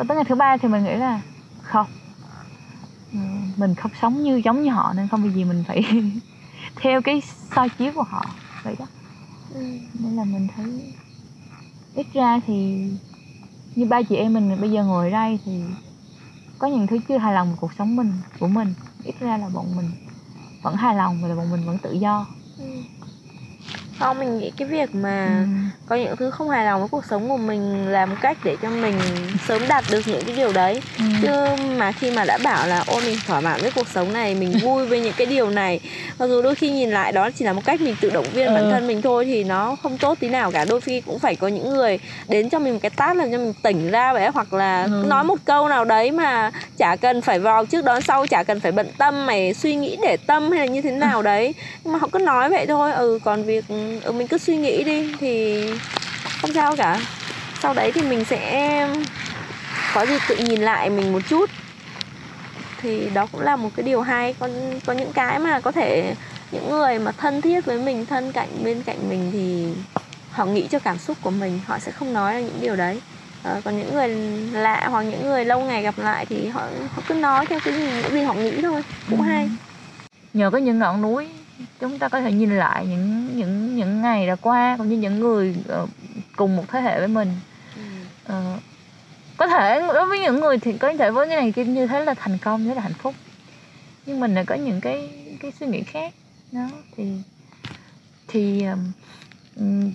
sau 0.00 0.04
tới 0.08 0.16
ngày 0.16 0.24
thứ 0.28 0.34
ba 0.34 0.56
thì 0.62 0.68
mình 0.68 0.84
nghĩ 0.84 0.96
là 0.96 1.22
không 1.62 1.86
Ừ, 3.12 3.18
mình 3.56 3.74
không 3.74 3.90
sống 3.94 4.22
như 4.22 4.40
giống 4.44 4.62
như 4.62 4.70
họ 4.70 4.92
nên 4.96 5.08
không 5.08 5.22
vì 5.22 5.30
gì 5.32 5.44
mình 5.44 5.64
phải 5.68 5.82
theo 6.76 7.02
cái 7.02 7.20
soi 7.56 7.68
chiếu 7.70 7.92
của 7.94 8.02
họ 8.02 8.36
vậy 8.62 8.76
đó 8.78 8.86
ừ. 9.48 9.60
nên 9.94 10.16
là 10.16 10.24
mình 10.24 10.46
thấy 10.56 10.94
ít 11.92 12.06
ra 12.12 12.40
thì 12.46 12.54
như 13.74 13.86
ba 13.86 14.02
chị 14.08 14.16
em 14.16 14.32
mình 14.34 14.60
bây 14.60 14.70
giờ 14.70 14.84
ngồi 14.84 15.10
đây 15.10 15.38
thì 15.44 15.52
có 16.58 16.68
những 16.68 16.86
thứ 16.86 16.98
chưa 17.08 17.18
hài 17.18 17.34
lòng 17.34 17.56
cuộc 17.60 17.72
sống 17.74 17.96
mình 17.96 18.22
của 18.40 18.48
mình 18.48 18.74
ít 19.04 19.16
ra 19.20 19.38
là 19.38 19.48
bọn 19.48 19.76
mình 19.76 19.92
vẫn 20.62 20.76
hài 20.76 20.96
lòng 20.96 21.22
và 21.22 21.28
là 21.28 21.36
bọn 21.36 21.50
mình 21.50 21.64
vẫn 21.66 21.78
tự 21.78 21.92
do 21.92 22.26
Ừ. 22.58 22.64
không 24.00 24.18
mình 24.18 24.38
nghĩ 24.38 24.50
cái 24.56 24.68
việc 24.68 24.94
mà 24.94 25.40
ừ. 25.40 25.46
có 25.86 25.96
những 25.96 26.16
thứ 26.16 26.30
không 26.30 26.48
hài 26.50 26.64
lòng 26.64 26.80
với 26.80 26.88
cuộc 26.88 27.04
sống 27.04 27.28
của 27.28 27.36
mình 27.36 27.88
là 27.88 28.06
một 28.06 28.16
cách 28.20 28.38
để 28.44 28.56
cho 28.62 28.70
mình 28.70 28.94
sớm 29.48 29.62
đạt 29.68 29.84
được 29.90 30.00
những 30.06 30.22
cái 30.26 30.36
điều 30.36 30.52
đấy 30.52 30.80
Ừ. 30.98 31.04
chứ 31.22 31.54
mà 31.78 31.92
khi 31.92 32.10
mà 32.10 32.24
đã 32.24 32.38
bảo 32.44 32.66
là 32.66 32.84
ôi 32.86 33.02
mình 33.06 33.16
thỏa 33.26 33.40
mãn 33.40 33.60
với 33.60 33.70
cuộc 33.70 33.88
sống 33.88 34.12
này 34.12 34.34
mình 34.34 34.52
vui 34.62 34.86
với 34.86 35.00
những 35.00 35.12
cái 35.16 35.26
điều 35.26 35.50
này 35.50 35.80
mặc 36.18 36.26
dù 36.26 36.42
đôi 36.42 36.54
khi 36.54 36.70
nhìn 36.70 36.90
lại 36.90 37.12
đó 37.12 37.30
chỉ 37.30 37.44
là 37.44 37.52
một 37.52 37.62
cách 37.64 37.80
mình 37.80 37.96
tự 38.00 38.10
động 38.10 38.26
viên 38.32 38.46
Ừ. 38.46 38.54
bản 38.54 38.70
thân 38.70 38.86
mình 38.86 39.02
thôi 39.02 39.24
thì 39.24 39.44
nó 39.44 39.76
không 39.82 39.98
tốt 39.98 40.18
tí 40.20 40.28
nào 40.28 40.50
cả 40.52 40.64
đôi 40.64 40.80
khi 40.80 41.00
cũng 41.00 41.18
phải 41.18 41.36
có 41.36 41.48
những 41.48 41.68
người 41.70 41.98
đến 42.28 42.48
cho 42.50 42.58
mình 42.58 42.72
một 42.72 42.78
cái 42.82 42.90
tát 42.90 43.16
làm 43.16 43.32
cho 43.32 43.38
mình 43.38 43.52
tỉnh 43.62 43.90
ra 43.90 44.12
vậy 44.12 44.28
hoặc 44.34 44.52
là 44.52 44.84
Ừ. 44.90 45.04
nói 45.08 45.24
một 45.24 45.36
câu 45.44 45.68
nào 45.68 45.84
đấy 45.84 46.10
mà 46.10 46.50
chả 46.76 46.96
cần 46.96 47.20
phải 47.22 47.38
vào 47.38 47.66
trước 47.66 47.84
đón 47.84 48.00
sau 48.02 48.26
chả 48.26 48.42
cần 48.42 48.60
phải 48.60 48.72
bận 48.72 48.86
tâm 48.98 49.26
mày 49.26 49.54
suy 49.54 49.74
nghĩ 49.74 49.96
để 50.02 50.16
tâm 50.26 50.50
hay 50.50 50.60
là 50.60 50.66
như 50.66 50.82
thế 50.82 50.90
nào 50.90 51.22
đấy 51.22 51.54
nhưng 51.84 51.92
mà 51.92 51.98
họ 51.98 52.08
cứ 52.12 52.18
nói 52.18 52.50
vậy 52.50 52.66
thôi 52.66 52.92
ừ 52.92 53.18
còn 53.24 53.44
việc 53.44 53.64
ừ, 54.04 54.12
mình 54.12 54.26
cứ 54.28 54.38
suy 54.38 54.56
nghĩ 54.56 54.84
đi 54.84 55.14
thì 55.20 55.64
không 56.40 56.52
sao 56.52 56.76
cả. 56.76 57.00
Sau 57.62 57.74
đấy 57.74 57.92
thì 57.92 58.02
mình 58.02 58.24
sẽ 58.24 58.88
có 59.94 60.06
gì 60.06 60.14
tự 60.28 60.36
nhìn 60.36 60.60
lại 60.60 60.90
mình 60.90 61.12
một 61.12 61.20
chút. 61.28 61.50
Thì 62.82 63.10
đó 63.14 63.26
cũng 63.32 63.40
là 63.40 63.56
một 63.56 63.70
cái 63.76 63.84
điều 63.84 64.00
hay. 64.00 64.34
Có 64.38 64.48
có 64.86 64.92
những 64.92 65.12
cái 65.12 65.38
mà 65.38 65.60
có 65.60 65.72
thể 65.72 66.14
những 66.52 66.70
người 66.70 66.98
mà 66.98 67.12
thân 67.12 67.40
thiết 67.40 67.64
với 67.64 67.78
mình 67.78 68.06
thân 68.06 68.32
cạnh 68.32 68.48
bên 68.64 68.82
cạnh 68.82 69.08
mình 69.08 69.30
thì 69.32 69.66
họ 70.30 70.44
nghĩ 70.44 70.66
cho 70.70 70.78
cảm 70.78 70.98
xúc 70.98 71.16
của 71.22 71.30
mình 71.30 71.60
họ 71.66 71.78
sẽ 71.78 71.92
không 71.92 72.12
nói 72.12 72.32
ra 72.34 72.40
những 72.40 72.58
điều 72.60 72.76
đấy. 72.76 73.00
À, 73.44 73.60
còn 73.64 73.78
những 73.78 73.94
người 73.94 74.08
lạ 74.52 74.88
hoặc 74.90 75.02
những 75.02 75.22
người 75.24 75.44
lâu 75.44 75.60
ngày 75.60 75.82
gặp 75.82 75.98
lại 75.98 76.26
thì 76.26 76.48
họ 76.48 76.60
họ 76.94 77.02
cứ 77.08 77.14
nói 77.14 77.46
theo 77.46 77.60
cái 77.64 77.74
gì 77.74 77.90
những 78.02 78.12
gì 78.12 78.22
họ 78.22 78.34
nghĩ 78.34 78.62
thôi. 78.62 78.82
Cũng 79.10 79.20
hay. 79.20 79.50
Nhờ 80.32 80.50
có 80.50 80.58
những 80.58 80.78
ngọn 80.78 81.02
núi 81.02 81.28
chúng 81.80 81.98
ta 81.98 82.08
có 82.08 82.20
thể 82.20 82.32
nhìn 82.32 82.56
lại 82.56 82.86
những 82.86 83.36
những 83.36 83.76
những 83.76 84.02
ngày 84.02 84.26
đã 84.26 84.36
qua 84.36 84.74
cũng 84.78 84.88
như 84.88 84.96
những 84.96 85.20
người 85.20 85.54
ờ, 85.68 85.86
cùng 86.36 86.56
một 86.56 86.64
thế 86.68 86.80
hệ 86.80 86.98
với 86.98 87.08
mình. 87.08 87.32
Ờ, 88.24 88.56
có 89.36 89.46
thể 89.46 89.80
đối 89.94 90.06
với 90.06 90.18
những 90.18 90.40
người 90.40 90.58
thì 90.58 90.72
có 90.72 90.92
thể 90.98 91.10
với 91.10 91.28
cái 91.28 91.36
này 91.36 91.52
kia 91.52 91.64
như 91.64 91.86
thế 91.86 92.04
là 92.04 92.14
thành 92.14 92.38
công 92.38 92.64
thế 92.64 92.74
là 92.74 92.82
hạnh 92.82 92.92
phúc. 92.92 93.14
Nhưng 94.06 94.20
mình 94.20 94.34
lại 94.34 94.44
có 94.44 94.54
những 94.54 94.80
cái 94.80 95.10
cái 95.40 95.52
suy 95.60 95.66
nghĩ 95.66 95.82
khác 95.82 96.12
đó 96.52 96.68
thì 96.96 97.04
thì 98.28 98.64
ừm, 99.56 99.92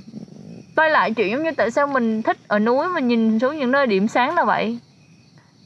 quay 0.76 0.90
lại 0.90 1.12
chuyện 1.12 1.32
giống 1.32 1.44
như 1.44 1.52
tại 1.52 1.72
sao 1.72 1.88
mình 1.88 2.22
thích 2.22 2.38
ở 2.48 2.60
núi 2.60 2.88
mình 2.88 3.08
nhìn 3.08 3.40
xuống 3.40 3.58
những 3.58 3.72
nơi 3.72 3.88
điểm 3.88 4.08
sáng 4.08 4.36
là 4.36 4.44
vậy. 4.44 4.80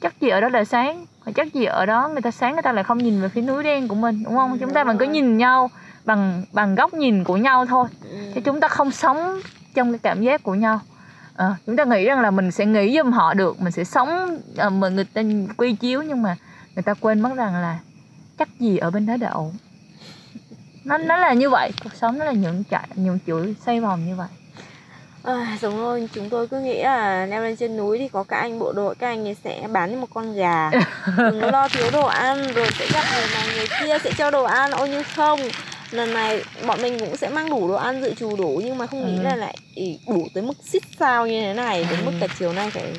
Chắc 0.01 0.21
gì 0.21 0.29
ở 0.29 0.41
đó 0.41 0.49
là 0.49 0.63
sáng 0.63 1.05
hoặc 1.19 1.31
chắc 1.35 1.53
gì 1.53 1.65
ở 1.65 1.85
đó 1.85 2.07
người 2.07 2.21
ta 2.21 2.31
sáng 2.31 2.53
người 2.53 2.61
ta 2.61 2.71
lại 2.71 2.83
không 2.83 2.97
nhìn 2.97 3.21
về 3.21 3.29
phía 3.29 3.41
núi 3.41 3.63
đen 3.63 3.87
của 3.87 3.95
mình 3.95 4.23
đúng 4.23 4.35
không? 4.35 4.51
Ừ, 4.51 4.57
chúng 4.61 4.73
ta 4.73 4.83
vẫn 4.83 4.97
cứ 4.97 5.05
nhìn 5.05 5.37
nhau 5.37 5.69
bằng 6.05 6.43
bằng 6.51 6.75
góc 6.75 6.93
nhìn 6.93 7.23
của 7.23 7.37
nhau 7.37 7.65
thôi. 7.65 7.87
Ừ. 8.11 8.17
chứ 8.35 8.41
chúng 8.45 8.59
ta 8.59 8.67
không 8.67 8.91
sống 8.91 9.41
trong 9.73 9.91
cái 9.91 9.99
cảm 9.99 10.21
giác 10.21 10.43
của 10.43 10.55
nhau. 10.55 10.79
Ờ, 11.35 11.53
chúng 11.65 11.75
ta 11.75 11.85
nghĩ 11.85 12.05
rằng 12.05 12.21
là 12.21 12.31
mình 12.31 12.51
sẽ 12.51 12.65
nghĩ 12.65 12.97
giùm 12.97 13.11
họ 13.11 13.33
được 13.33 13.61
mình 13.61 13.71
sẽ 13.71 13.83
sống 13.83 14.39
uh, 14.67 14.73
mà 14.73 14.89
người 14.89 15.05
ta 15.13 15.21
quy 15.57 15.73
chiếu 15.73 16.01
nhưng 16.01 16.21
mà 16.21 16.35
người 16.75 16.83
ta 16.83 16.93
quên 16.93 17.21
mất 17.21 17.31
rằng 17.35 17.53
là 17.53 17.79
chắc 18.37 18.49
gì 18.59 18.77
ở 18.77 18.91
bên 18.91 19.05
đó 19.05 19.17
đã 19.17 19.29
ổn. 19.29 19.53
Nó 20.83 20.97
nó 20.97 21.17
là 21.17 21.33
như 21.33 21.49
vậy 21.49 21.71
cuộc 21.83 21.93
sống 21.93 22.17
nó 22.17 22.25
là 22.25 22.31
những 22.31 22.63
chạy 22.69 22.87
những 22.95 23.19
chuỗi 23.27 23.55
xoay 23.65 23.79
vòng 23.79 24.05
như 24.05 24.15
vậy. 24.15 24.27
À, 25.23 25.57
giống 25.61 25.77
rồi 25.77 26.09
chúng 26.13 26.29
tôi 26.29 26.47
cứ 26.47 26.59
nghĩ 26.59 26.83
là 26.83 27.25
leo 27.25 27.43
lên 27.43 27.55
trên 27.55 27.77
núi 27.77 27.97
thì 27.97 28.07
có 28.07 28.23
các 28.23 28.37
anh 28.37 28.59
bộ 28.59 28.73
đội 28.73 28.95
các 28.95 29.07
anh 29.07 29.27
ấy 29.27 29.35
sẽ 29.43 29.67
bán 29.71 29.91
như 29.91 29.97
một 29.97 30.07
con 30.13 30.33
gà. 30.33 30.71
Đừng 31.17 31.41
lo 31.41 31.67
thiếu 31.67 31.85
đồ 31.93 32.05
ăn 32.05 32.53
rồi 32.53 32.67
sẽ 32.79 32.87
gặp 32.93 33.03
người 33.13 33.25
này 33.33 33.47
người 33.55 33.67
kia 33.79 33.97
sẽ 34.03 34.11
cho 34.17 34.31
đồ 34.31 34.43
ăn 34.43 34.71
ôi 34.71 34.89
nhưng 34.89 35.03
không 35.15 35.39
lần 35.91 36.13
này 36.13 36.43
bọn 36.67 36.81
mình 36.81 36.99
cũng 36.99 37.17
sẽ 37.17 37.29
mang 37.29 37.49
đủ 37.49 37.67
đồ 37.67 37.75
ăn 37.75 38.01
dự 38.01 38.13
trù 38.13 38.35
đủ 38.35 38.61
nhưng 38.65 38.77
mà 38.77 38.87
không 38.87 39.05
nghĩ 39.05 39.17
Ừ. 39.17 39.23
là 39.23 39.35
lại 39.35 39.57
đủ 40.07 40.27
tới 40.33 40.43
mức 40.43 40.53
xít 40.63 40.83
sao 40.99 41.27
như 41.27 41.41
thế 41.41 41.53
này 41.53 41.85
đến 41.91 42.05
mức 42.05 42.11
cả 42.19 42.27
chiều 42.39 42.53
nay 42.53 42.71
phải 42.71 42.93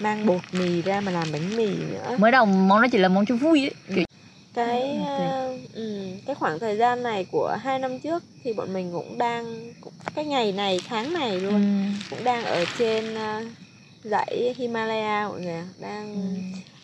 mang 0.00 0.26
bột 0.26 0.40
mì 0.52 0.82
ra 0.82 1.00
mà 1.00 1.12
làm 1.12 1.32
bánh 1.32 1.56
mì 1.56 1.66
nữa 1.66 2.16
mới 2.18 2.32
đầu 2.32 2.46
món 2.46 2.82
nó 2.82 2.88
chỉ 2.92 2.98
là 2.98 3.08
món 3.08 3.26
cho 3.26 3.34
vui 3.36 3.60
ấy 3.60 3.74
kiểu 3.94 4.04
cái 4.54 4.82
Ừ, 5.18 5.58
ừ, 5.74 6.06
cái 6.26 6.34
khoảng 6.34 6.58
thời 6.58 6.76
gian 6.76 7.02
này 7.02 7.24
của 7.32 7.56
hai 7.62 7.78
năm 7.78 7.98
trước 7.98 8.24
thì 8.44 8.52
bọn 8.52 8.72
mình 8.72 8.92
cũng 8.92 9.18
đang 9.18 9.72
cũng, 9.80 9.92
cái 10.14 10.24
ngày 10.24 10.52
này 10.52 10.82
tháng 10.88 11.12
này 11.12 11.40
luôn 11.40 11.54
ừ. 11.54 11.60
cũng 12.10 12.24
đang 12.24 12.44
ở 12.44 12.64
trên 12.78 13.14
ờ, 13.14 13.42
dãy 14.04 14.54
Himalaya 14.56 15.28
mọi 15.28 15.40
người 15.40 15.62
đang 15.80 16.14
Ừ. 16.14 16.20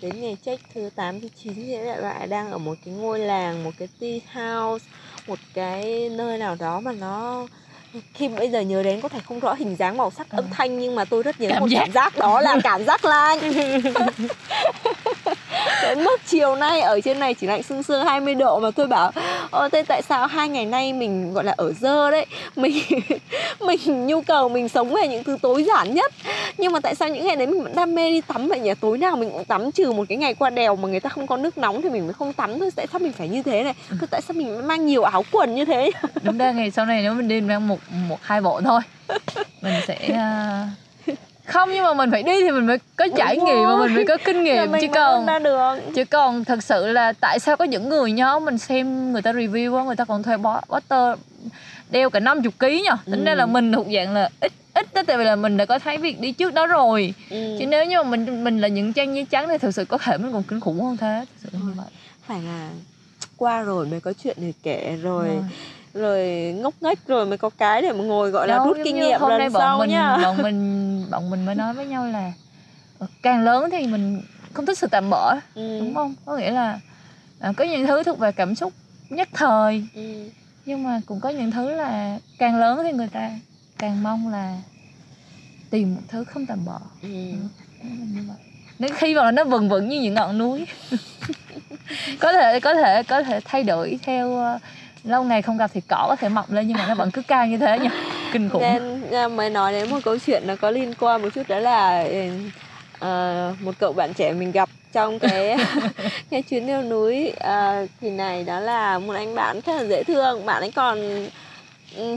đến 0.00 0.20
ngày 0.20 0.36
check 0.44 0.64
thứ 0.74 0.90
8 0.94 1.20
thứ 1.20 1.28
9 1.42 1.54
thì 1.54 1.76
loại 2.00 2.26
đang 2.26 2.50
ở 2.50 2.58
một 2.58 2.74
cái 2.84 2.94
ngôi 2.94 3.18
làng 3.18 3.64
một 3.64 3.70
cái 3.78 3.88
tea 4.00 4.18
house 4.34 4.84
một 5.26 5.40
cái 5.52 6.08
nơi 6.10 6.38
nào 6.38 6.54
đó 6.56 6.80
mà 6.80 6.92
nó 6.92 7.48
khi 8.14 8.28
bây 8.28 8.50
giờ 8.50 8.60
nhớ 8.60 8.82
đến 8.82 9.00
có 9.00 9.08
thể 9.08 9.20
không 9.28 9.40
rõ 9.40 9.54
hình 9.54 9.76
dáng 9.76 9.96
màu 9.96 10.10
sắc 10.10 10.26
âm 10.30 10.44
thanh 10.50 10.78
nhưng 10.78 10.94
mà 10.94 11.04
tôi 11.04 11.22
rất 11.22 11.40
nhớ 11.40 11.48
Cảm 11.50 11.60
một 11.60 11.68
giác. 11.70 11.78
cảm 11.80 11.92
giác. 11.92 12.16
đó 12.18 12.40
là 12.40 12.56
cảm 12.64 12.84
giác 12.84 13.04
lạnh. 13.04 13.38
Đến 15.82 16.04
mức 16.04 16.20
chiều 16.26 16.56
nay 16.56 16.80
ở 16.80 17.00
trên 17.00 17.18
này 17.20 17.34
chỉ 17.34 17.46
lạnh 17.46 17.62
sương 17.62 17.82
sương 17.82 18.04
20 18.04 18.34
độ 18.34 18.60
mà 18.60 18.70
tôi 18.70 18.86
bảo 18.86 19.10
Ơ 19.50 19.68
thế 19.72 19.82
tại 19.82 20.02
sao 20.02 20.26
hai 20.26 20.48
ngày 20.48 20.64
nay 20.66 20.92
mình 20.92 21.32
gọi 21.32 21.44
là 21.44 21.54
ở 21.56 21.72
dơ 21.72 22.10
đấy? 22.10 22.26
Mình 22.56 22.74
mình 23.66 24.06
nhu 24.06 24.22
cầu 24.22 24.48
mình 24.48 24.68
sống 24.68 24.94
về 24.94 25.08
những 25.08 25.24
thứ 25.24 25.36
tối 25.42 25.64
giản 25.64 25.94
nhất. 25.94 26.12
Nhưng 26.58 26.72
mà 26.72 26.80
tại 26.80 26.94
sao 26.94 27.08
những 27.08 27.26
ngày 27.26 27.36
đấy 27.36 27.46
mình 27.46 27.62
vẫn 27.62 27.74
đam 27.76 27.94
mê 27.94 28.10
đi 28.10 28.20
tắm 28.20 28.48
vậy 28.48 28.60
nhỉ? 28.60 28.70
Tối 28.80 28.98
nào 28.98 29.16
mình 29.16 29.30
cũng 29.32 29.44
tắm 29.44 29.72
trừ 29.72 29.92
một 29.92 30.04
cái 30.08 30.18
ngày 30.18 30.34
qua 30.34 30.50
đèo 30.50 30.76
mà 30.76 30.88
người 30.88 31.00
ta 31.00 31.10
không 31.10 31.26
có 31.26 31.36
nước 31.36 31.58
nóng 31.58 31.82
thì 31.82 31.88
mình 31.90 32.04
mới 32.06 32.12
không 32.14 32.32
tắm 32.32 32.58
thôi. 32.58 32.70
Tại 32.76 32.86
sao 32.92 32.98
mình 32.98 33.12
phải 33.12 33.28
như 33.28 33.42
thế 33.42 33.62
này? 33.64 33.74
Thế 34.00 34.06
Tại 34.10 34.20
sao 34.22 34.34
mình 34.34 34.66
mang 34.66 34.86
nhiều 34.86 35.02
áo 35.02 35.24
quần 35.32 35.54
như 35.54 35.64
thế 35.64 35.90
đúng 36.22 36.38
ra 36.38 36.52
ngày 36.52 36.70
sau 36.70 36.86
này 36.86 37.02
nếu 37.02 37.14
mình 37.14 37.28
đi 37.28 37.34
mình 37.34 37.46
mang 37.48 37.68
một 37.68 37.78
một 38.08 38.18
hai 38.22 38.40
bộ 38.40 38.60
thôi. 38.60 38.80
Mình 39.62 39.74
sẽ 39.86 39.94
à, 40.14 40.68
không 41.46 41.68
nhưng 41.74 41.84
mà 41.84 41.94
mình 41.94 42.10
phải 42.10 42.22
đi 42.22 42.32
thì 42.42 42.50
mình 42.50 42.66
mới 42.66 42.78
có 42.96 43.06
trải 43.16 43.36
nghiệm 43.38 43.64
và 43.66 43.76
mình 43.76 43.94
mới 43.94 44.04
có 44.08 44.16
kinh 44.24 44.44
nghiệm. 44.44 44.72
Chứ 44.80 44.86
còn 44.94 45.26
ra 45.26 45.38
được. 45.38 45.74
chứ 45.94 46.04
còn 46.04 46.44
thật 46.44 46.62
sự 46.64 46.86
là 46.86 47.12
tại 47.20 47.38
sao 47.38 47.56
có 47.56 47.64
những 47.64 47.88
người 47.88 48.12
nhóm 48.12 48.44
mình 48.44 48.58
xem 48.58 49.12
người 49.12 49.22
ta 49.22 49.32
review 49.32 49.76
á 49.78 49.84
người 49.84 49.96
ta 49.96 50.04
còn 50.04 50.22
thuê 50.22 50.36
bó 50.36 50.60
butter 50.68 51.18
đeo 51.90 52.10
cả 52.10 52.20
50 52.20 52.52
kg 52.60 52.66
nha 52.84 52.96
tính 53.04 53.24
ra 53.24 53.32
Ừ. 53.32 53.36
là 53.36 53.46
mình 53.46 53.72
thuộc 53.72 53.86
dạng 53.94 54.14
là 54.14 54.28
ít 54.40 54.52
ít 54.74 54.94
đó 54.94 55.02
tại 55.06 55.16
vì 55.18 55.24
là 55.24 55.36
mình 55.36 55.56
đã 55.56 55.64
có 55.64 55.78
thấy 55.78 55.98
việc 55.98 56.20
đi 56.20 56.32
trước 56.32 56.54
đó 56.54 56.66
rồi. 56.66 57.14
Ừ. 57.30 57.56
chứ 57.58 57.66
nếu 57.66 57.84
như 57.84 58.02
mà 58.02 58.10
mình 58.10 58.44
mình 58.44 58.60
là 58.60 58.68
những 58.68 58.92
trang 58.92 59.14
giấy 59.14 59.26
trắng 59.30 59.48
thì 59.48 59.58
thực 59.58 59.70
sự 59.74 59.84
có 59.84 59.98
thể 59.98 60.16
mình 60.18 60.32
còn 60.32 60.42
kinh 60.42 60.60
khủng 60.60 60.84
hơn 60.84 60.96
thế. 60.96 61.24
Thực 61.32 61.40
sự 61.42 61.48
là 61.52 61.58
như 61.66 61.72
vậy. 61.76 61.86
Phải 62.26 62.42
là 62.42 62.68
qua 63.36 63.60
rồi 63.60 63.86
mới 63.86 64.00
có 64.00 64.12
chuyện 64.22 64.36
để 64.40 64.52
kể 64.62 64.96
rồi. 65.02 65.26
Rồi. 65.26 65.36
Rồi 65.96 66.26
ngốc 66.62 66.74
nghếch 66.80 67.06
rồi 67.06 67.26
mới 67.26 67.38
có 67.38 67.50
cái 67.58 67.82
để 67.82 67.92
mà 67.92 68.04
ngồi 68.04 68.30
gọi 68.30 68.48
là 68.48 68.54
Đâu, 68.56 68.66
rút 68.66 68.76
giống 68.76 68.84
kinh 68.84 68.94
nghiệm 69.00 69.20
lần 69.20 69.40
bọn 69.40 69.50
sau 69.62 69.78
mình 69.78 69.90
nhá 69.90 70.16
bọn 70.22 70.42
mình 70.42 71.04
bọn 71.10 71.30
mình 71.30 71.46
mới 71.46 71.54
nói 71.54 71.74
với 71.74 71.86
nhau 71.86 72.06
là 72.06 72.32
càng 73.22 73.40
lớn 73.44 73.68
thì 73.72 73.86
mình 73.86 74.22
không 74.52 74.66
thích 74.66 74.78
sự 74.78 74.86
tạm 74.90 75.10
bỡ 75.10 75.32
ừ. 75.54 75.78
đúng 75.80 75.94
không 75.94 76.14
có 76.26 76.36
nghĩa 76.36 76.50
là 76.50 76.80
à, 77.40 77.52
có 77.56 77.64
những 77.64 77.86
thứ 77.86 78.02
thuộc 78.02 78.18
về 78.18 78.32
cảm 78.32 78.54
xúc 78.54 78.72
nhất 79.10 79.28
thời 79.32 79.84
Ừ. 79.94 80.30
nhưng 80.66 80.82
mà 80.84 81.00
cũng 81.06 81.20
có 81.20 81.28
những 81.28 81.50
thứ 81.50 81.70
là 81.70 82.18
càng 82.38 82.56
lớn 82.56 82.80
thì 82.84 82.92
người 82.92 83.08
ta 83.08 83.30
càng 83.78 84.02
mong 84.02 84.28
là 84.32 84.56
tìm 85.70 85.94
một 85.94 86.02
thứ 86.08 86.24
không 86.24 86.46
tạm 86.46 86.64
bỡ 86.64 86.78
Ừ. 87.02 87.08
Là 87.82 88.22
vậy 88.28 88.36
đến 88.78 88.92
khi 88.94 89.14
mà 89.14 89.30
nó 89.30 89.44
vần 89.44 89.68
vững 89.68 89.88
như 89.88 90.00
những 90.00 90.14
ngọn 90.14 90.38
núi 90.38 90.66
có 92.20 92.32
thể 92.32 92.60
có 92.60 92.74
thể 92.74 93.02
có 93.02 93.22
thể 93.22 93.40
thay 93.44 93.64
đổi 93.64 93.98
theo 94.02 94.36
ờ, 94.36 94.58
lâu 95.06 95.24
ngày 95.24 95.42
không 95.42 95.58
gặp 95.58 95.70
thì 95.74 95.80
cỏ 95.88 96.06
có 96.08 96.16
thể 96.16 96.28
mọc 96.28 96.52
lên 96.52 96.66
nhưng 96.68 96.76
mà 96.76 96.86
nó 96.88 96.94
vẫn 96.94 97.10
cứ 97.10 97.22
cao 97.22 97.46
như 97.46 97.58
thế 97.58 97.78
nha 97.78 97.90
kinh 98.32 98.48
khủng. 98.48 98.62
Nên 98.62 99.10
à, 99.10 99.28
mới 99.28 99.50
nói 99.50 99.72
đến 99.72 99.90
một 99.90 99.98
câu 100.04 100.18
chuyện 100.18 100.42
nó 100.46 100.56
có 100.56 100.70
liên 100.70 100.94
quan 100.98 101.22
một 101.22 101.28
chút 101.34 101.48
đó 101.48 101.58
là 101.58 102.08
ờ, 102.98 103.54
một 103.60 103.74
cậu 103.78 103.92
bạn 103.92 104.14
trẻ 104.14 104.32
mình 104.32 104.52
gặp 104.52 104.68
trong 104.92 105.18
cái 105.18 105.56
cái 106.30 106.42
chuyến 106.42 106.66
leo 106.66 106.82
núi 106.82 107.30
ờ, 107.40 107.86
thì 108.00 108.10
này 108.10 108.44
đó 108.44 108.60
là 108.60 108.98
một 108.98 109.12
anh 109.12 109.34
bạn 109.34 109.60
rất 109.66 109.72
là 109.76 109.84
dễ 109.84 110.04
thương. 110.04 110.46
Bạn 110.46 110.62
ấy 110.62 110.70
còn 110.70 111.26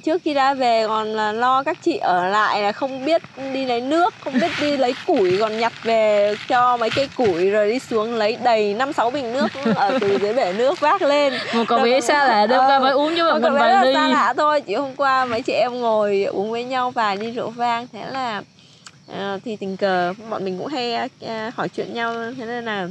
trước 0.04 0.22
khi 0.24 0.34
ra 0.34 0.54
về 0.54 0.86
còn 0.88 1.08
là 1.08 1.32
lo 1.32 1.64
các 1.64 1.78
chị 1.82 1.98
ở 1.98 2.28
lại 2.28 2.62
là 2.62 2.72
không 2.72 3.06
biết 3.06 3.22
đi 3.54 3.66
lấy 3.66 3.82
nước 3.82 4.14
không 4.24 4.34
biết 4.34 4.52
đi 4.62 4.78
lấy 4.78 4.96
củi 5.08 5.38
còn 5.40 5.58
nhặt 5.58 5.74
về 5.84 6.36
cho 6.48 6.78
mấy 6.78 6.90
cây 6.96 7.10
củi 7.16 7.50
rồi 7.50 7.72
đi 7.72 7.80
xuống 7.80 8.16
lấy 8.16 8.38
đầy 8.44 8.74
năm 8.74 8.94
sáu 8.94 9.12
bình 9.12 9.34
nước 9.34 9.48
ở 9.76 9.98
từ 10.02 10.18
dưới 10.18 10.34
bể 10.34 10.54
nước 10.54 10.80
vác 10.80 11.02
lên. 11.02 11.34
Một 11.54 11.64
cậu 11.68 11.80
bé 11.80 12.02
xa 12.02 12.28
lạ 12.28 12.48
Ờ, 12.50 12.68
qua 12.68 12.80
mới 12.80 12.92
uống 12.92 13.16
với 13.16 13.18
Thôi 13.18 13.40
bọn 13.40 13.42
mình 13.42 13.54
vài 13.54 13.86
ly 13.86 13.94
xa 13.94 14.08
lạ 14.08 14.34
thôi 14.38 14.62
chỉ 14.62 14.76
hôm 14.76 14.96
qua 14.96 15.26
mấy 15.26 15.42
chị 15.42 15.54
em 15.54 15.82
ngồi 15.82 16.24
uống 16.24 16.52
với 16.52 16.64
nhau 16.64 16.92
vài 16.92 17.18
ly 17.18 17.32
rượu 17.32 17.50
vang 17.50 17.88
thế 17.94 18.06
là 18.12 18.42
ờ, 19.14 19.40
thì 19.46 19.56
tình 19.56 19.78
cờ 19.78 20.14
bọn 20.30 20.46
mình 20.46 20.58
cũng 20.58 20.68
hay 20.68 20.94
ờ, 21.22 21.50
hỏi 21.56 21.70
chuyện 21.70 21.94
nhau 21.94 22.14
thế 22.38 22.46
nên 22.46 22.66
là 22.66 22.88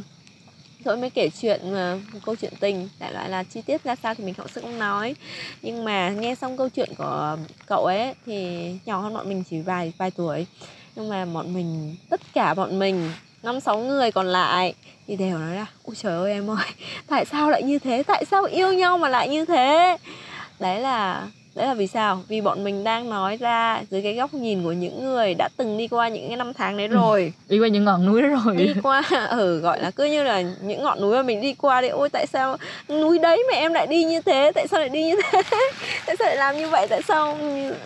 thôi 0.85 0.97
mới 0.97 1.11
kể 1.11 1.31
chuyện 1.41 1.61
uh, 1.73 2.23
câu 2.25 2.37
chuyện 2.37 2.53
tình. 2.61 2.89
Đại 2.99 3.13
loại 3.13 3.29
là 3.29 3.43
chi 3.43 3.63
tiết 3.63 3.85
ra 3.85 3.97
sao 4.03 4.15
thì 4.15 4.25
mình 4.25 4.35
không 4.35 4.49
sẽ 4.49 4.61
không 4.61 4.79
nói. 4.79 5.15
Nhưng 5.63 5.85
mà 5.85 6.11
nghe 6.11 6.35
xong 6.35 6.57
câu 6.57 6.69
chuyện 6.69 6.89
của 6.99 7.37
cậu 7.67 7.85
ấy 7.85 8.15
thì 8.27 8.71
nhỏ 8.85 9.01
hơn 9.01 9.15
bọn 9.15 9.29
mình 9.29 9.45
chỉ 9.51 9.61
vài 9.61 9.93
vài 9.99 10.11
tuổi. 10.11 10.47
Nhưng 10.97 11.09
mà 11.09 11.25
bọn 11.25 11.55
mình 11.55 11.97
tất 12.11 12.21
cả 12.35 12.55
bọn 12.55 12.79
mình 12.79 13.11
năm 13.43 13.61
sáu 13.61 13.79
người 13.79 14.13
còn 14.13 14.27
lại 14.27 14.75
thì 15.07 15.17
đều 15.17 15.39
nói 15.39 15.55
là 15.55 15.67
ôi 15.85 15.97
trời 15.97 16.17
ơi 16.17 16.33
em 16.33 16.51
ơi 16.51 16.67
tại 17.07 17.25
sao 17.25 17.51
lại 17.51 17.63
như 17.63 17.79
thế? 17.79 18.03
Tại 18.03 18.25
sao 18.25 18.45
yêu 18.45 18.73
nhau 18.73 18.99
mà 18.99 19.09
lại 19.09 19.29
như 19.29 19.45
thế? 19.45 19.97
Đấy 20.59 20.81
là 20.81 21.29
đấy 21.59 21.67
là 21.67 21.75
vì 21.75 21.87
sao? 21.87 22.23
Vì 22.29 22.41
bọn 22.41 22.65
mình 22.65 22.85
đang 22.85 23.11
nói 23.11 23.37
ra 23.37 23.83
dưới 23.91 24.03
cái 24.03 24.15
góc 24.15 24.35
nhìn 24.35 24.65
của 24.65 24.73
những 24.73 25.05
người 25.05 25.35
đã 25.35 25.49
từng 25.57 25.79
đi 25.79 25.89
qua 25.89 26.09
những 26.09 26.29
cái 26.29 26.37
năm 26.37 26.53
tháng 26.55 26.77
đấy 26.77 26.89
rồi. 26.89 27.33
Đi 27.49 27.59
qua 27.59 27.69
những 27.69 27.85
ngọn 27.85 28.07
núi 28.07 28.23
đó 28.23 28.29
rồi. 28.45 28.57
Đi 28.57 28.75
qua 28.83 29.03
ở 29.29 29.59
gọi 29.63 29.81
là 29.81 29.91
cứ 29.91 30.05
như 30.05 30.23
là 30.23 30.43
những 30.63 30.83
ngọn 30.83 31.01
núi 31.01 31.17
mà 31.17 31.23
mình 31.23 31.41
đi 31.41 31.55
qua 31.55 31.81
đấy 31.81 31.91
ôi 31.91 32.09
tại 32.09 32.27
sao 32.27 32.57
núi 32.89 33.19
đấy 33.19 33.45
mà 33.51 33.57
em 33.59 33.73
lại 33.73 33.87
đi 33.87 34.05
như 34.05 34.21
thế? 34.21 34.53
Tại 34.55 34.67
sao 34.69 34.81
lại 34.81 34.89
đi 34.89 35.05
như 35.05 35.15
thế? 35.33 35.43
Tại 36.07 36.17
sao 36.19 36.27
lại 36.29 36.37
làm 36.37 36.57
như 36.57 36.69
vậy? 36.69 36.87
Tại 36.91 37.03
sao. 37.09 37.39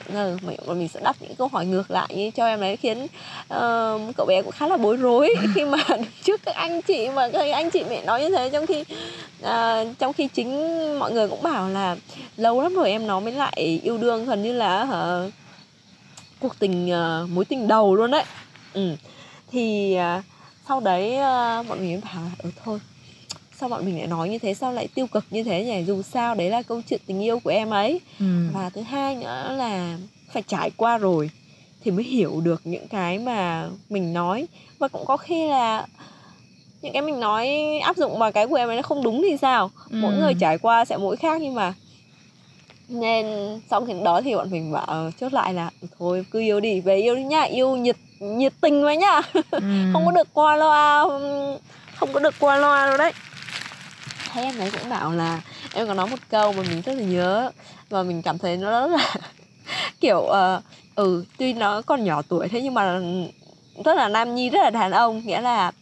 Ngờ, 0.08 0.36
mình 0.46 0.56
mình 0.66 0.88
sẽ 0.88 1.00
đặt 1.04 1.16
những 1.20 1.34
câu 1.34 1.48
hỏi 1.52 1.66
ngược 1.66 1.90
lại 1.90 2.08
như 2.14 2.30
cho 2.30 2.46
em 2.46 2.60
đấy 2.60 2.76
khiến 2.76 3.06
ờ, 3.48 3.98
cậu 4.16 4.26
bé 4.26 4.42
cũng 4.42 4.52
khá 4.52 4.66
là 4.66 4.76
bối 4.76 4.96
rối 4.96 5.34
khi 5.54 5.64
mà 5.64 5.78
trước 6.24 6.40
các 6.44 6.54
anh 6.54 6.82
chị 6.82 7.08
mà 7.08 7.28
các 7.32 7.52
anh 7.52 7.70
chị 7.70 7.84
mẹ 7.90 8.04
nói 8.04 8.20
như 8.20 8.30
thế. 8.36 8.50
Trong 8.50 8.66
khi 8.66 8.84
ờ, 9.42 9.86
trong 9.98 10.12
khi 10.12 10.28
chính 10.28 10.52
mọi 10.98 11.12
người 11.12 11.28
cũng 11.28 11.42
bảo 11.42 11.68
là 11.68 11.96
lâu 12.36 12.62
lắm 12.62 12.74
rồi 12.74 12.90
em 12.90 13.06
nó 13.06 13.20
mới 13.20 13.32
lại 13.32 13.52
yêu 13.64 13.98
đương 13.98 14.26
gần 14.26 14.42
như 14.42 14.52
là 14.52 14.84
hả 14.84 15.22
cuộc 16.40 16.58
tình 16.58 16.90
ờ, 16.90 17.26
mối 17.32 17.44
tình 17.44 17.68
đầu 17.68 17.94
luôn 17.96 18.10
đấy. 18.10 18.24
Ừ. 18.72 18.96
Thì 19.52 19.94
à, 19.94 20.22
sau 20.68 20.80
đấy 20.80 21.16
à, 21.16 21.62
bọn 21.62 21.80
mình 21.80 22.00
bảo 22.04 22.22
ừ 22.38 22.50
thôi 22.64 22.78
sao 23.60 23.68
bọn 23.68 23.84
mình 23.84 23.98
lại 23.98 24.06
nói 24.06 24.28
như 24.28 24.38
thế? 24.38 24.54
Sao 24.54 24.72
lại 24.72 24.88
tiêu 24.94 25.06
cực 25.06 25.24
như 25.30 25.44
thế 25.44 25.64
nhỉ? 25.64 25.84
Dù 25.86 26.02
sao 26.02 26.34
đấy 26.34 26.50
là 26.50 26.62
câu 26.62 26.82
chuyện 26.88 27.00
tình 27.06 27.22
yêu 27.22 27.38
của 27.40 27.50
em 27.50 27.70
ấy. 27.70 28.00
Ừ. 28.20 28.26
và 28.54 28.70
thứ 28.70 28.82
hai 28.82 29.14
nữa 29.16 29.54
là 29.58 29.98
phải 30.32 30.42
trải 30.42 30.70
qua 30.76 30.98
rồi 30.98 31.30
thì 31.84 31.90
mới 31.90 32.04
hiểu 32.04 32.40
được 32.40 32.60
những 32.64 32.88
cái 32.88 33.18
mà 33.18 33.68
mình 33.90 34.12
nói. 34.12 34.46
Và 34.78 34.88
cũng 34.88 35.04
có 35.04 35.16
khi 35.16 35.48
là 35.48 35.86
những 36.82 36.92
cái 36.92 37.02
mình 37.02 37.20
nói 37.20 37.48
áp 37.78 37.96
dụng 37.96 38.18
vào 38.18 38.32
cái 38.32 38.46
của 38.46 38.54
em 38.54 38.68
ấy 38.68 38.76
nó 38.76 38.82
không 38.82 39.02
đúng 39.04 39.22
thì 39.30 39.36
sao? 39.36 39.70
Mỗi 39.90 40.14
Ừ. 40.14 40.20
người 40.20 40.34
trải 40.34 40.58
qua 40.58 40.84
sẽ 40.84 40.96
mỗi 40.96 41.16
khác 41.16 41.40
nhưng 41.40 41.54
mà 41.54 41.74
nên 42.92 43.26
xong 43.70 43.86
thì 43.86 43.94
đó 44.04 44.20
thì 44.24 44.34
bọn 44.36 44.50
mình 44.50 44.72
bảo 44.72 45.10
chốt 45.20 45.32
lại 45.32 45.54
là 45.54 45.70
"Ừ, 45.80 45.86
thôi 45.98 46.24
cứ 46.30 46.40
yêu 46.40 46.60
đi 46.60 46.80
về 46.80 46.96
yêu 46.96 47.14
đi 47.14 47.22
nhá 47.22 47.42
yêu 47.42 47.76
nhiệt 47.76 47.96
nhiệt 48.20 48.52
tình 48.60 48.82
với 48.82 48.96
nhá. 48.96 49.20
Ừ. 49.52 49.60
không 49.92 50.04
có 50.06 50.10
được 50.12 50.28
qua 50.32 50.56
loa 50.56 51.04
không 51.96 52.12
có 52.12 52.20
được 52.20 52.34
qua 52.40 52.56
loa 52.56 52.86
đâu 52.86 52.96
đấy. 52.96 53.12
Thấy 54.32 54.44
em 54.44 54.58
ấy 54.58 54.70
cũng 54.70 54.90
bảo 54.90 55.12
là 55.12 55.40
em 55.74 55.86
có 55.86 55.94
nói 55.94 56.06
một 56.06 56.18
câu 56.30 56.52
mà 56.52 56.62
mình 56.70 56.82
rất 56.86 56.92
là 56.92 57.02
nhớ 57.04 57.50
và 57.90 58.02
mình 58.02 58.22
cảm 58.22 58.38
thấy 58.38 58.56
nó 58.56 58.80
rất 58.80 58.86
là 58.96 59.14
kiểu 60.00 60.20
ờ, 60.20 60.60
ừ 60.94 61.24
tuy 61.38 61.52
nó 61.52 61.82
còn 61.82 62.04
nhỏ 62.04 62.22
tuổi 62.22 62.48
thế 62.48 62.60
nhưng 62.62 62.74
mà 62.74 63.00
rất 63.84 63.96
là 63.96 64.08
nam 64.08 64.34
nhi 64.34 64.50
rất 64.50 64.58
là 64.62 64.70
đàn 64.70 64.90
ông. 64.90 65.22
Nghĩa 65.26 65.40
là 65.40 65.72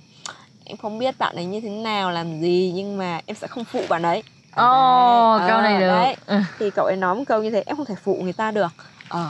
em 0.65 0.77
không 0.77 0.99
biết 0.99 1.19
bạn 1.19 1.37
ấy 1.37 1.45
như 1.45 1.61
thế 1.61 1.69
nào 1.69 2.11
làm 2.11 2.41
gì 2.41 2.73
nhưng 2.75 2.97
mà 2.99 3.21
em 3.27 3.37
sẽ 3.37 3.47
không 3.47 3.65
phụ 3.65 3.83
bạn 3.89 4.03
ấy 4.03 4.23
Ồ, 4.57 5.37
Đấy, 5.39 5.49
câu 5.49 5.57
ờ, 5.57 5.63
này 5.63 5.81
được. 5.81 5.89
đấy. 5.89 6.17
Ừ. 6.27 6.41
thì 6.59 6.71
cậu 6.71 6.87
ấy 6.87 6.97
nói 6.97 7.15
một 7.15 7.23
câu 7.27 7.43
như 7.43 7.51
thế 7.51 7.63
em 7.67 7.77
không 7.77 7.87
thể 7.87 7.95
phụ 8.05 8.19
người 8.23 8.33
ta 8.33 8.51
được. 8.51 8.69
Ờ 9.09 9.27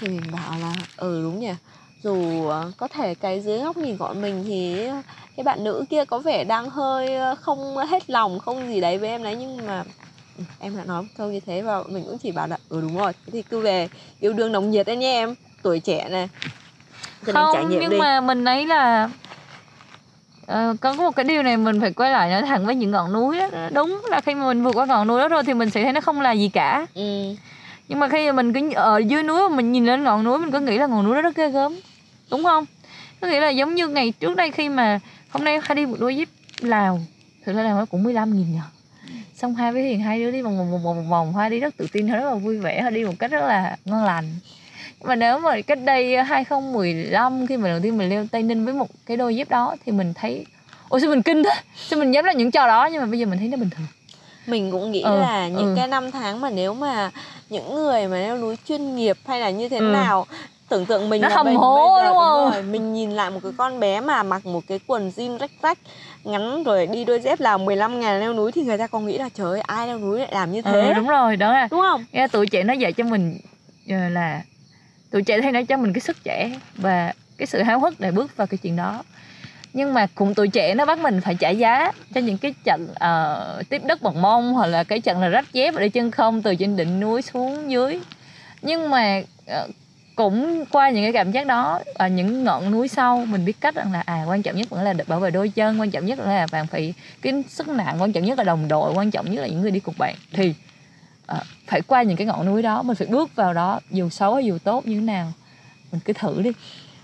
thì 0.00 0.08
mình 0.08 0.22
bảo 0.32 0.58
là 0.60 0.72
ừ 0.96 1.22
đúng 1.22 1.40
nhỉ. 1.40 1.52
Dù 2.02 2.46
ờ, 2.48 2.70
có 2.76 2.88
thể 2.88 3.14
cái 3.14 3.40
dưới 3.40 3.58
góc 3.58 3.76
nhìn 3.76 3.96
của 3.96 4.14
mình 4.20 4.44
thì 4.46 4.88
cái 5.36 5.44
bạn 5.44 5.64
nữ 5.64 5.84
kia 5.90 6.04
có 6.04 6.18
vẻ 6.18 6.44
đang 6.44 6.70
hơi 6.70 7.16
ờ, 7.16 7.34
không 7.34 7.76
hết 7.76 8.10
lòng 8.10 8.38
không 8.38 8.68
gì 8.68 8.80
đấy 8.80 8.98
với 8.98 9.08
em 9.08 9.22
đấy 9.22 9.36
nhưng 9.40 9.66
mà 9.66 9.84
"Ừ, 10.38 10.44
em 10.60 10.76
đã 10.76 10.84
nói 10.84 11.02
một 11.02 11.08
câu 11.16 11.30
như 11.30 11.40
thế 11.46 11.62
và 11.62 11.82
mình 11.88 12.04
cũng 12.04 12.18
chỉ 12.18 12.32
bảo 12.32 12.46
là 12.48 12.56
ừ 12.68 12.80
đúng 12.80 12.96
rồi. 12.98 13.12
Thế 13.12 13.30
thì 13.32 13.42
cứ 13.42 13.60
về 13.60 13.88
yêu 14.20 14.32
đương 14.32 14.52
nồng 14.52 14.70
nhiệt 14.70 14.86
đấy 14.86 14.96
nhé 14.96 15.12
em 15.12 15.34
tuổi 15.62 15.80
trẻ 15.80 16.08
này. 16.08 16.28
Cho 17.26 17.32
nên 17.32 17.34
trải 17.52 17.62
không 17.62 17.70
nghiệm 17.70 17.80
nhưng 17.80 17.90
đi. 17.90 17.98
mà 17.98 18.20
mình 18.20 18.44
ấy 18.44 18.66
là 18.66 19.08
ờ, 20.50 20.74
có 20.80 20.94
một 20.94 21.16
cái 21.16 21.24
điều 21.24 21.42
này 21.42 21.56
mình 21.56 21.80
phải 21.80 21.92
quay 21.92 22.12
lại 22.12 22.30
nói 22.30 22.42
thẳng 22.42 22.66
với 22.66 22.74
những 22.74 22.90
ngọn 22.90 23.12
núi 23.12 23.38
đó. 23.38 23.68
đúng 23.72 24.02
là 24.10 24.20
khi 24.20 24.34
mà 24.34 24.46
mình 24.46 24.62
vượt 24.62 24.72
qua 24.76 24.86
ngọn 24.86 25.06
núi 25.06 25.20
đó 25.20 25.28
rồi 25.28 25.42
thì 25.44 25.54
mình 25.54 25.70
sẽ 25.70 25.82
thấy 25.82 25.92
nó 25.92 26.00
không 26.00 26.20
là 26.20 26.32
gì 26.32 26.48
cả. 26.48 26.86
Ừ. 26.94 27.34
nhưng 27.88 27.98
mà 27.98 28.08
khi 28.08 28.26
mà 28.26 28.32
mình 28.32 28.52
cứ 28.52 28.72
ở 28.74 28.98
dưới 28.98 29.22
núi 29.22 29.48
mà 29.48 29.56
mình 29.56 29.72
nhìn 29.72 29.86
lên 29.86 30.04
ngọn 30.04 30.24
núi 30.24 30.38
mình 30.38 30.50
có 30.50 30.60
nghĩ 30.60 30.78
là 30.78 30.86
ngọn 30.86 31.04
núi 31.04 31.14
đó 31.14 31.22
rất 31.22 31.36
ghê 31.36 31.50
gớm 31.50 31.76
đúng 32.30 32.44
không? 32.44 32.64
Có 33.20 33.28
nghĩa 33.28 33.40
là 33.40 33.48
giống 33.48 33.74
như 33.74 33.88
ngày 33.88 34.12
trước 34.20 34.36
đây 34.36 34.50
khi 34.50 34.68
mà 34.68 35.00
hôm 35.30 35.44
nay 35.44 35.60
hai 35.62 35.76
đi 35.76 35.86
một 35.86 35.96
đôi 36.00 36.14
jeep 36.14 36.26
lào 36.60 37.00
thực 37.44 37.56
ra 37.56 37.62
là 37.62 37.70
nó 37.70 37.84
cũng 37.84 38.02
15 38.02 38.36
nghìn 38.36 38.54
nhờ. 38.54 38.62
Xong 39.34 39.54
hai 39.54 39.72
với 39.72 39.82
hiền 39.82 40.00
hai 40.00 40.18
đứa 40.18 40.30
đi 40.30 40.42
vòng 40.42 40.58
vòng 40.58 40.70
vòng 40.72 40.82
vòng 40.84 41.10
vòng 41.10 41.32
hoa 41.32 41.48
đi 41.48 41.60
rất 41.60 41.76
tự 41.76 41.86
tin 41.92 42.06
rất 42.06 42.24
là 42.24 42.34
vui 42.34 42.58
vẻ 42.58 42.80
hoa 42.80 42.90
đi 42.90 43.04
một 43.04 43.14
cách 43.18 43.30
rất 43.30 43.40
là 43.40 43.76
ngon 43.84 44.04
lành 44.04 44.24
mà 45.04 45.14
nếu 45.16 45.38
mà 45.38 45.60
cách 45.66 45.78
đây 45.84 46.16
2015 46.24 47.46
khi 47.46 47.56
mà 47.56 47.68
đầu 47.68 47.80
tiên 47.82 47.96
mình 47.98 48.08
leo 48.08 48.26
Tây 48.32 48.42
Ninh 48.42 48.64
với 48.64 48.74
một 48.74 48.86
cái 49.06 49.16
đôi 49.16 49.36
dép 49.36 49.50
đó 49.50 49.76
thì 49.84 49.92
mình 49.92 50.14
thấy 50.14 50.44
ôi 50.88 51.00
sao 51.00 51.10
mình 51.10 51.22
kinh 51.22 51.42
thế 51.44 51.50
sao 51.76 51.98
mình 51.98 52.10
dám 52.14 52.24
làm 52.24 52.36
những 52.36 52.50
trò 52.50 52.66
đó 52.66 52.88
nhưng 52.92 53.00
mà 53.00 53.06
bây 53.06 53.18
giờ 53.18 53.26
mình 53.26 53.38
thấy 53.38 53.48
nó 53.48 53.56
bình 53.56 53.70
thường 53.70 53.86
mình 54.46 54.70
cũng 54.70 54.90
nghĩ 54.90 55.02
Ừ, 55.02 55.20
là 55.20 55.48
những 55.48 55.66
ừ. 55.66 55.72
cái 55.76 55.88
năm 55.88 56.10
tháng 56.10 56.40
mà 56.40 56.50
nếu 56.50 56.74
mà 56.74 57.10
những 57.50 57.74
người 57.74 58.08
mà 58.08 58.16
leo 58.18 58.38
núi 58.38 58.56
chuyên 58.68 58.96
nghiệp 58.96 59.16
hay 59.26 59.40
là 59.40 59.50
như 59.50 59.68
thế 59.68 59.78
Ừ. 59.78 59.82
nào 59.92 60.26
tưởng 60.68 60.86
tượng 60.86 61.08
mình 61.10 61.22
Nó 61.22 61.28
là 61.28 61.36
hầm 61.36 61.46
mình 61.46 61.56
hố, 61.56 61.94
bây 61.94 62.02
giờ, 62.04 62.08
đúng 62.08 62.18
không? 62.18 62.50
rồi, 62.52 62.62
mình 62.62 62.92
nhìn 62.94 63.10
lại 63.10 63.30
một 63.30 63.40
cái 63.42 63.52
con 63.56 63.80
bé 63.80 64.00
mà 64.00 64.22
mặc 64.22 64.46
một 64.46 64.60
cái 64.68 64.80
quần 64.86 65.08
jean 65.16 65.38
rách 65.38 65.50
rách 65.62 65.78
ngắn 66.24 66.62
rồi 66.64 66.86
đi 66.86 67.04
đôi 67.04 67.20
dép 67.20 67.40
là 67.40 67.56
15 67.56 68.00
ngàn 68.00 68.20
leo 68.20 68.32
núi 68.34 68.52
thì 68.52 68.62
người 68.62 68.78
ta 68.78 68.86
còn 68.86 69.06
nghĩ 69.06 69.18
là 69.18 69.28
trời 69.34 69.46
ơi 69.50 69.60
ai 69.60 69.86
leo 69.86 69.98
núi 69.98 70.18
lại 70.18 70.28
làm 70.32 70.52
như 70.52 70.62
thế 70.62 70.72
ừ, 70.88 70.92
đúng 70.96 71.08
rồi 71.08 71.36
đó 71.36 71.52
là 71.52 71.68
đúng 71.70 71.80
không 71.80 72.04
nghe 72.12 72.28
tuổi 72.28 72.46
trẻ 72.46 72.62
nó 72.62 72.72
dạy 72.72 72.92
cho 72.92 73.04
mình 73.04 73.38
ờ, 73.90 74.08
là 74.08 74.42
tuổi 75.10 75.22
trẻ 75.22 75.40
hay 75.42 75.52
nó 75.52 75.62
cho 75.62 75.76
mình 75.76 75.92
cái 75.92 76.00
sức 76.00 76.24
trẻ 76.24 76.52
và 76.76 77.12
cái 77.36 77.46
sự 77.46 77.62
háo 77.62 77.80
hức 77.80 78.00
để 78.00 78.10
bước 78.10 78.36
vào 78.36 78.46
cái 78.46 78.58
chuyện 78.58 78.76
đó. 78.76 79.02
Nhưng 79.72 79.94
mà 79.94 80.06
cũng 80.14 80.34
tuổi 80.34 80.48
trẻ 80.48 80.74
nó 80.74 80.84
bắt 80.84 80.98
mình 80.98 81.20
phải 81.20 81.34
trả 81.34 81.50
giá 81.50 81.92
cho 82.14 82.20
những 82.20 82.38
cái 82.38 82.54
trận 82.64 82.88
uh, 82.90 83.68
tiếp 83.68 83.82
đất 83.84 84.02
bằng 84.02 84.22
mông 84.22 84.52
hoặc 84.52 84.66
là 84.66 84.84
cái 84.84 85.00
trận 85.00 85.20
là 85.20 85.28
rách 85.28 85.52
dép 85.52 85.74
ở 85.74 85.88
chân 85.88 86.10
không 86.10 86.42
từ 86.42 86.54
trên 86.54 86.76
đỉnh 86.76 87.00
núi 87.00 87.22
xuống 87.22 87.70
dưới. 87.70 88.00
Nhưng 88.62 88.90
mà 88.90 89.22
uh, 89.46 89.70
cũng 90.16 90.64
qua 90.70 90.90
những 90.90 91.04
cái 91.04 91.12
cảm 91.12 91.32
giác 91.32 91.46
đó 91.46 91.80
ở 91.94 92.08
những 92.08 92.44
ngọn 92.44 92.70
núi 92.70 92.88
sau 92.88 93.26
mình 93.26 93.44
biết 93.44 93.60
cách 93.60 93.74
rằng 93.74 93.92
là 93.92 94.02
à 94.06 94.24
quan 94.28 94.42
trọng 94.42 94.56
nhất 94.56 94.70
vẫn 94.70 94.82
là 94.82 94.94
bảo 95.06 95.20
vệ 95.20 95.30
đôi 95.30 95.48
chân 95.48 95.80
quan 95.80 95.90
trọng 95.90 96.06
nhất 96.06 96.18
là 96.18 96.46
bạn 96.52 96.66
phải 96.66 96.94
cái 97.22 97.42
sức 97.48 97.68
nặng 97.68 97.96
quan 98.00 98.12
trọng 98.12 98.24
nhất 98.24 98.38
là 98.38 98.44
đồng 98.44 98.68
đội 98.68 98.92
quan 98.92 99.10
trọng 99.10 99.30
nhất 99.30 99.40
là 99.40 99.46
những 99.46 99.60
người 99.60 99.70
đi 99.70 99.80
cùng 99.80 99.94
bạn. 99.98 100.14
Thì 100.32 100.54
ờ, 101.30 101.38
phải 101.66 101.80
qua 101.82 102.02
những 102.02 102.16
cái 102.16 102.26
ngọn 102.26 102.46
núi 102.46 102.62
đó 102.62 102.82
mình 102.82 102.96
phải 102.96 103.06
bước 103.06 103.36
vào 103.36 103.54
đó 103.54 103.80
dù 103.90 104.08
xấu 104.08 104.34
hay 104.34 104.44
dù 104.44 104.58
tốt 104.64 104.86
như 104.86 104.94
thế 104.94 105.00
nào. 105.00 105.32
Mình 105.92 106.00
cứ 106.04 106.12
thử 106.12 106.42
đi. 106.42 106.50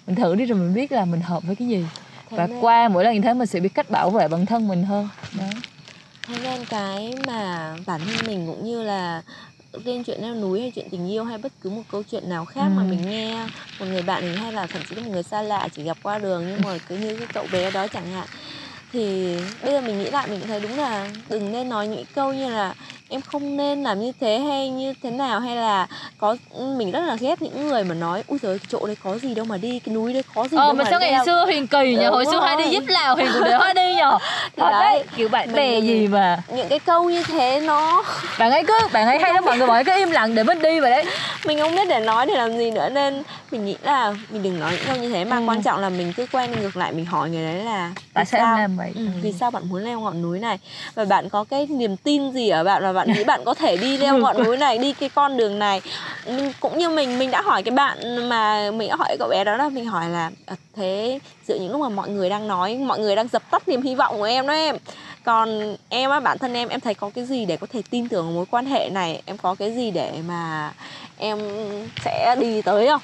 Mình 0.07 0.17
thử 0.17 0.35
đi 0.35 0.45
rồi 0.45 0.59
mình 0.59 0.75
biết 0.75 0.93
là 0.93 1.05
mình 1.05 1.21
hợp 1.21 1.43
với 1.43 1.57
cái 1.57 1.69
gì. 1.69 1.85
Thế 2.31 2.37
và 2.37 2.47
nên- 2.47 2.61
qua 2.61 2.89
mỗi 2.89 3.05
lần 3.05 3.15
như 3.15 3.21
thế 3.21 3.35
mình 3.35 3.47
sẽ 3.47 3.61
biết 3.61 3.75
cách 3.75 3.91
bảo 3.91 4.11
vệ 4.11 4.29
bản 4.29 4.47
thân 4.47 4.69
mình 4.69 4.85
hơn. 4.85 5.09
Đó. 5.39 5.45
Thế 6.29 6.35
nên 6.43 6.65
cái 6.65 7.15
mà 7.27 7.75
bản 7.87 8.01
thân 8.01 8.27
mình 8.27 8.47
cũng 8.47 8.65
như 8.65 8.83
là 8.83 9.23
riêng 9.85 10.05
chuyện 10.05 10.23
leo 10.23 10.35
núi 10.35 10.61
hay 10.61 10.71
chuyện 10.71 10.89
tình 10.91 11.09
yêu 11.11 11.25
hay 11.25 11.39
bất 11.39 11.53
cứ 11.63 11.71
một 11.71 11.83
câu 11.93 12.03
chuyện 12.11 12.29
nào 12.29 12.45
khác 12.45 12.69
mà 12.77 12.83
Ừ. 12.83 12.87
mình 12.87 13.11
nghe 13.11 13.47
một 13.81 13.87
người 13.87 14.03
bạn 14.03 14.23
mình 14.23 14.37
hay 14.37 14.53
là 14.53 14.67
thậm 14.67 14.83
chí 14.89 14.95
là 14.95 15.03
một 15.03 15.11
người 15.13 15.23
xa 15.23 15.43
lạ 15.43 15.69
chỉ 15.73 15.83
gặp 15.83 15.97
qua 16.03 16.19
đường 16.19 16.45
nhưng 16.49 16.63
mà 16.65 16.79
cứ 16.89 16.97
như 16.97 17.17
cái 17.17 17.27
cậu 17.35 17.47
bé 17.53 17.71
đó 17.71 17.87
chẳng 17.89 18.13
hạn 18.13 18.27
thì 18.93 19.37
bây 19.63 19.73
giờ 19.73 19.81
mình 19.81 19.99
nghĩ 19.99 20.11
lại 20.11 20.27
mình 20.31 20.39
cũng 20.41 20.49
thấy 20.49 20.61
đúng 20.61 20.77
là 20.79 21.11
đừng 21.29 21.53
nên 21.53 21.69
nói 21.69 21.87
những 21.89 22.05
câu 22.15 22.33
như 22.33 22.49
là 22.49 22.75
em 23.09 23.21
không 23.21 23.57
nên 23.57 23.83
làm 23.83 24.01
như 24.01 24.13
thế 24.21 24.39
hay 24.39 24.69
như 24.71 24.95
thế 25.03 25.11
nào 25.11 25.41
hay 25.41 25.57
là 25.57 25.87
có 26.19 26.37
mình 26.77 26.91
rất 26.91 27.01
là 27.01 27.17
ghét 27.21 27.43
những 27.43 27.69
người 27.69 27.85
mà 27.85 27.95
nói 27.95 28.23
ui 28.29 28.39
cái 28.39 28.59
chỗ 28.69 28.87
đấy 28.87 28.97
có 29.05 29.19
gì 29.19 29.35
đâu 29.35 29.45
mà 29.45 29.57
đi 29.57 29.79
cái 29.79 29.95
núi 29.95 30.13
đấy 30.13 30.23
có 30.35 30.49
gì 30.49 30.57
ờ 30.57 30.65
đâu 30.67 30.73
mà 30.75 30.85
sao 30.91 31.01
ngày 31.01 31.13
leo." 31.13 31.25
xưa 31.27 31.45
huyền 31.45 31.67
kỳ 31.67 31.97
Đúng 31.97 32.05
hồi 32.07 32.25
xưa 32.33 32.41
hai 32.41 32.57
đi 32.57 32.71
giúp 32.71 32.85
lào 32.89 33.15
huyền 33.15 33.29
cũng 33.35 33.43
hoa 33.59 33.73
đi 33.73 33.95
Thì 33.97 34.01
Thật 34.57 34.71
đấy, 34.71 35.05
kiểu 35.17 35.29
bạn 35.29 35.53
bè 35.53 35.81
gì 35.81 36.07
mà. 36.09 36.43
những 36.57 36.69
cái 36.69 36.79
câu 36.79 37.11
như 37.11 37.23
thế 37.23 37.61
nó 37.61 38.03
bạn 38.39 38.51
ấy 38.51 38.65
cứ 38.65 38.75
bạn 38.93 39.07
ấy 39.07 39.19
hay 39.19 39.35
lắm 39.35 39.45
mọi 39.45 39.59
người 39.59 39.67
mọi 39.67 39.85
cứ 39.85 39.93
im 39.97 40.11
lặng 40.11 40.35
để 40.35 40.43
mình 40.43 40.63
đi 40.63 40.81
vậy 40.81 40.91
đấy. 40.91 41.05
Mình 41.47 41.59
không 41.61 41.75
biết 41.77 41.89
để 41.89 42.01
nói 42.01 42.27
để 42.27 42.35
làm 42.35 42.59
gì 42.59 42.71
nữa 42.71 42.89
nên 42.89 43.23
mình 43.51 43.65
nghĩ 43.67 43.77
là 43.83 44.15
mình 44.31 44.43
đừng 44.43 44.61
nói 44.61 44.73
những 44.73 44.83
câu 44.87 44.97
như 44.97 45.09
thế 45.09 45.25
mà 45.25 45.37
Ừ. 45.37 45.45
quan 45.47 45.63
trọng 45.63 45.81
là 45.81 45.89
mình 45.89 46.13
cứ 46.17 46.27
quay 46.33 46.49
ngược 46.49 46.77
lại 46.77 46.93
mình 46.93 47.05
hỏi 47.05 47.31
người 47.31 47.45
đấy 47.45 47.65
là 47.65 47.91
tại 48.15 48.25
sao 48.25 48.41
em 48.41 48.61
làm 48.61 48.77
vậy? 48.77 48.93
Ừ, 48.95 49.01
Ừ. 49.07 49.11
vì 49.23 49.33
sao 49.33 49.51
bạn 49.51 49.63
muốn 49.69 49.85
leo 49.85 50.01
ngọn 50.01 50.23
núi 50.23 50.39
này? 50.39 50.59
Và 50.95 51.05
bạn 51.05 51.29
có 51.29 51.45
cái 51.45 51.67
niềm 51.67 51.97
tin 51.97 52.33
gì 52.33 52.49
ở 52.49 52.65
bạn 52.65 52.83
và 52.83 52.93
bạn 52.97 53.13
nghĩ 53.13 53.25
bạn 53.25 53.45
có 53.45 53.55
thể 53.55 53.77
đi 53.77 53.99
leo 53.99 54.19
ngọn 54.19 54.45
núi 54.45 54.57
này 54.57 54.79
đi 54.79 54.93
cái 54.93 55.09
con 55.09 55.37
đường 55.37 55.59
này? 55.59 55.83
Mình, 56.27 56.53
cũng 56.61 56.79
như 56.79 56.91
mình 56.91 57.19
mình 57.19 57.31
đã 57.31 57.43
hỏi 57.43 57.63
cái 57.63 57.75
bạn 57.75 58.29
mà 58.29 58.71
mình 58.71 58.89
đã 58.89 58.97
hỏi 58.97 59.17
cậu 59.19 59.29
bé 59.29 59.45
đó 59.45 59.57
là 59.57 59.69
mình 59.69 59.85
hỏi 59.87 60.09
là 60.09 60.31
"À, 60.47 60.57
thế 60.77 61.19
giữa 61.49 61.55
những 61.55 61.73
lúc 61.73 61.81
mà 61.81 61.89
mọi 61.89 62.09
người 62.09 62.31
đang 62.31 62.49
nói 62.49 62.75
mọi 62.75 62.99
người 62.99 63.17
đang 63.17 63.29
dập 63.29 63.51
tắt 63.51 63.69
niềm 63.69 63.83
hy 63.83 63.95
vọng 63.95 64.19
của 64.19 64.25
em 64.25 64.47
đó 64.47 64.53
em. 64.53 64.77
Còn 65.25 65.77
em 65.89 66.11
á 66.11 66.21
bản 66.21 66.39
thân 66.39 66.55
em 66.55 66.69
em 66.69 66.81
thấy 66.81 66.95
có 66.95 67.11
cái 67.15 67.25
gì 67.25 67.45
để 67.45 67.57
có 67.57 67.67
thể 67.73 67.83
tin 67.91 68.09
tưởng 68.09 68.35
mối 68.35 68.45
quan 68.51 68.67
hệ 68.67 68.89
này? 68.93 69.23
Em 69.27 69.39
có 69.39 69.55
cái 69.55 69.73
gì 69.73 69.91
để 69.91 70.13
mà 70.29 70.73
em 71.19 71.39
sẽ 72.05 72.37
đi 72.41 72.63
tới 72.63 72.89
không? 72.89 73.01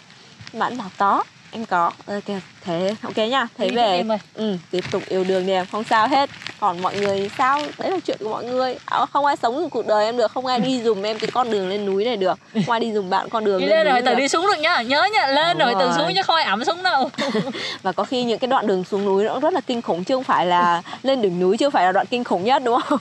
Bạn 0.53 0.79
bảo 0.79 0.89
có 0.99 1.23
em 1.53 1.67
có. 1.67 1.91
Ok 2.07 2.23
thế 2.65 2.95
ok 3.03 3.17
nha 3.17 3.49
thấy 3.59 3.69
Đi 3.71 3.77
về. 3.77 4.05
ừ, 4.35 4.57
tiếp 4.71 4.85
tục 4.91 5.03
yêu 5.09 5.25
đương 5.25 5.47
đi 5.47 5.53
em. 5.53 5.67
Không 5.73 5.85
sao 5.85 6.09
hết. 6.09 6.31
Còn 6.61 6.83
mọi 6.83 6.97
người 6.97 7.31
sao? 7.39 7.63
Đấy 7.79 7.91
là 7.91 7.99
chuyện 8.07 8.17
của 8.21 8.29
mọi 8.29 8.45
người. 8.45 8.77
À, 8.87 9.07
không 9.13 9.25
ai 9.27 9.37
sống 9.37 9.63
được 9.63 9.69
cuộc 9.71 9.87
đời 9.87 10.05
em 10.05 10.17
được 10.17 10.33
không 10.33 10.47
ai 10.47 10.61
đi 10.61 10.83
dùm 10.85 11.03
em 11.03 11.19
cái 11.19 11.31
con 11.33 11.51
đường 11.51 11.69
lên 11.69 11.87
núi 11.87 12.05
này 12.05 12.17
được. 12.17 12.39
Không 12.55 12.71
ai 12.71 12.81
đi 12.81 12.93
dùm 12.93 13.11
bạn 13.11 13.29
con 13.29 13.45
đường 13.45 13.61
đi 13.61 13.67
lên, 13.67 13.87
lên 13.87 13.93
rồi 13.95 14.03
từ 14.03 14.15
đi 14.15 14.29
xuống 14.29 14.47
được 14.47 14.59
nhá. 14.61 14.83
Nhớ 14.83 15.09
nha 15.15 15.27
lên 15.27 15.59
Đúng 15.59 15.67
rồi 15.69 15.75
từ 15.81 15.87
rồi. 15.87 15.99
xuống 15.99 16.15
chứ 16.15 16.23
không 16.23 16.37
ai 16.37 16.45
ẩm 16.45 16.65
xuống 16.65 16.83
đâu. 16.83 17.11
Và 17.83 17.93
có 17.93 18.05
khi 18.05 18.23
những 18.25 18.39
cái 18.39 18.49
đoạn 18.49 18.67
đường 18.67 18.85
xuống 18.85 19.05
núi 19.05 19.25
nó 19.25 19.41
rất 19.41 19.53
là 19.53 19.61
kinh 19.61 19.83
khủng 19.83 20.05
chứ 20.05 20.15
không 20.15 20.25
phải 20.25 20.47
là 20.47 20.83
lên 21.03 21.23
đỉnh 21.23 21.41
núi 21.41 21.57
chứ 21.57 21.67
không 21.67 21.73
phải 21.73 21.85
là 21.85 21.93
đoạn 21.93 22.07
kinh 22.11 22.25
khủng 22.25 22.45
nhất 22.45 22.63
đúng 22.65 22.81
không? 22.81 22.99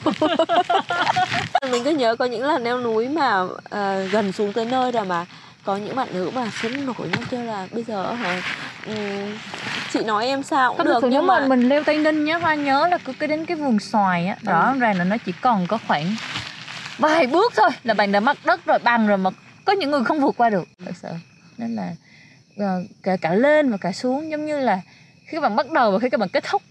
Mình 1.71 1.83
cứ 1.83 1.91
nhớ 1.91 2.15
có 2.15 2.25
những 2.25 2.43
lần 2.43 2.63
leo 2.63 2.79
núi 2.79 3.07
mà 3.09 3.43
ờ, 3.69 4.03
gần 4.03 4.31
xuống 4.31 4.53
tới 4.53 4.65
nơi 4.65 4.91
rồi 4.91 5.05
mà 5.05 5.25
có 5.63 5.75
những 5.75 5.95
bạn 5.95 6.07
nữ 6.13 6.31
mà 6.35 6.51
xuống 6.61 6.85
nổi 6.85 7.09
nhau 7.09 7.21
kêu 7.29 7.43
là 7.43 7.67
bây 7.71 7.83
giờ 7.83 8.13
hả 8.13 8.41
ừm, 8.85 9.37
chị 9.93 10.03
nói 10.03 10.27
em 10.27 10.43
sao 10.43 10.69
cũng 10.69 10.77
Không 10.77 10.87
được 10.87 11.09
nhưng 11.09 11.27
mà 11.27 11.39
mà 11.39 11.47
mình 11.47 11.69
leo 11.69 11.83
Tây 11.83 11.97
Ninh 11.97 12.25
nhá 12.25 12.37
Hoa 12.37 12.55
nhớ 12.55 12.87
là 12.87 12.97
cứ 12.97 13.13
cái 13.13 13.27
đến 13.27 13.45
cái 13.45 13.57
vườn 13.57 13.79
xoài 13.79 14.27
á 14.27 14.35
rõ 14.41 14.73
ràng 14.79 14.97
là 14.97 15.03
nó 15.03 15.17
chỉ 15.17 15.31
còn 15.41 15.67
có 15.67 15.77
khoảng 15.87 16.15
vài 16.97 17.27
bước 17.27 17.53
thôi 17.55 17.69
là 17.83 17.93
bạn 17.93 18.11
đã 18.11 18.19
mất 18.19 18.37
đất 18.45 18.65
rồi 18.65 18.79
bằng 18.79 19.07
rồi 19.07 19.17
mà 19.17 19.29
có 19.65 19.73
những 19.73 19.91
người 19.91 20.03
không 20.03 20.19
vượt 20.19 20.35
qua 20.37 20.49
được. 20.49 20.67
Thật 20.85 20.95
sự. 21.01 21.09
Nên 21.57 21.75
là 21.75 21.91
ờ, 22.57 22.83
cả 23.03 23.17
cả 23.21 23.33
lên 23.33 23.71
và 23.71 23.77
cả 23.77 23.91
xuống 23.91 24.31
giống 24.31 24.45
như 24.45 24.59
là 24.59 24.81
khi 25.25 25.37
các 25.37 25.41
bạn 25.41 25.55
bắt 25.55 25.71
đầu 25.71 25.91
và 25.91 25.99
khi 25.99 26.09
các 26.09 26.19
bạn 26.19 26.29
kết 26.29 26.43
thúc. 26.43 26.61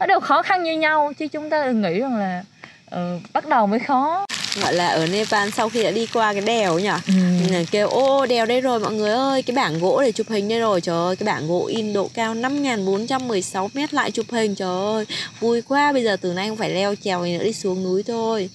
Nó 0.00 0.06
đều 0.06 0.20
khó 0.20 0.42
khăn 0.42 0.62
như 0.62 0.78
nhau 0.78 1.12
chứ 1.18 1.28
chúng 1.28 1.50
ta 1.50 1.64
đừng 1.64 1.82
nghĩ 1.82 2.00
rằng 2.00 2.16
là 2.16 2.44
ờ, 2.90 3.18
bắt 3.32 3.48
đầu 3.48 3.66
mới 3.66 3.80
khó 3.80 4.26
gọi 4.60 4.74
là 4.74 4.88
ở 4.88 5.06
Nepal 5.06 5.48
sau 5.56 5.68
khi 5.68 5.82
đã 5.82 5.90
đi 5.90 6.06
qua 6.12 6.32
cái 6.32 6.42
đèo 6.42 6.78
nhỉ 6.78 6.88
ừ. 7.06 7.64
Kêu 7.70 7.88
ô 7.88 8.26
đèo 8.26 8.46
đây 8.46 8.60
rồi 8.60 8.80
mọi 8.80 8.92
người 8.92 9.10
ơi 9.10 9.42
Cái 9.42 9.56
bảng 9.56 9.78
gỗ 9.80 10.02
để 10.02 10.12
chụp 10.12 10.28
hình 10.30 10.48
đây 10.48 10.60
rồi 10.60 10.80
Trời 10.80 10.96
ơi 10.96 11.16
cái 11.16 11.24
bảng 11.26 11.48
gỗ 11.48 11.66
in 11.66 11.92
độ 11.92 12.10
cao 12.14 12.34
5.416 12.34 13.68
mét 13.74 13.94
lại 13.94 14.10
chụp 14.10 14.26
hình 14.30 14.54
Trời 14.54 14.68
ơi 14.94 15.04
vui 15.40 15.62
quá 15.62 15.92
Bây 15.92 16.04
giờ 16.04 16.16
từ 16.20 16.32
nay 16.32 16.48
không 16.48 16.56
phải 16.56 16.70
leo 16.70 16.94
trèo 17.04 17.24
gì 17.24 17.38
nữa 17.38 17.44
đi 17.44 17.52
xuống 17.52 17.82
núi 17.84 18.02
thôi 18.02 18.50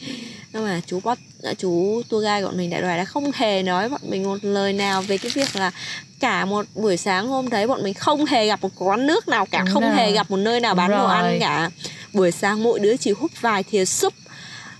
Nhưng 0.53 0.65
mà 0.65 0.81
chú 0.87 0.99
bắt 0.99 1.19
chú 1.57 2.01
tour 2.09 2.23
guide 2.23 2.43
bọn 2.43 2.57
mình 2.57 2.69
đại 2.69 2.81
đoài 2.81 2.97
đã 2.97 3.05
không 3.05 3.31
hề 3.35 3.63
nói 3.63 3.89
bọn 3.89 4.01
mình 4.03 4.23
một 4.23 4.37
lời 4.41 4.73
nào 4.73 5.01
về 5.01 5.17
cái 5.17 5.31
việc 5.35 5.55
là 5.55 5.71
cả 6.19 6.45
một 6.45 6.65
buổi 6.75 6.97
sáng 6.97 7.27
hôm 7.27 7.49
đấy 7.49 7.67
bọn 7.67 7.83
mình 7.83 7.93
không 7.93 8.25
hề 8.25 8.47
gặp 8.47 8.61
một 8.61 8.69
quán 8.77 9.07
nước 9.07 9.27
nào 9.27 9.45
cả 9.45 9.59
Đúng 9.59 9.73
không 9.73 9.83
rồi. 9.83 9.93
hề 9.95 10.11
gặp 10.11 10.31
một 10.31 10.37
nơi 10.37 10.59
nào 10.59 10.73
Đúng 10.73 10.77
bán 10.77 10.91
đồ 10.91 11.05
ăn 11.07 11.23
rồi. 11.25 11.37
cả 11.39 11.69
buổi 12.13 12.31
sáng 12.31 12.63
mỗi 12.63 12.79
đứa 12.79 12.97
chỉ 12.97 13.11
húp 13.11 13.31
vài 13.41 13.63
thìa 13.63 13.85
súp 13.85 14.13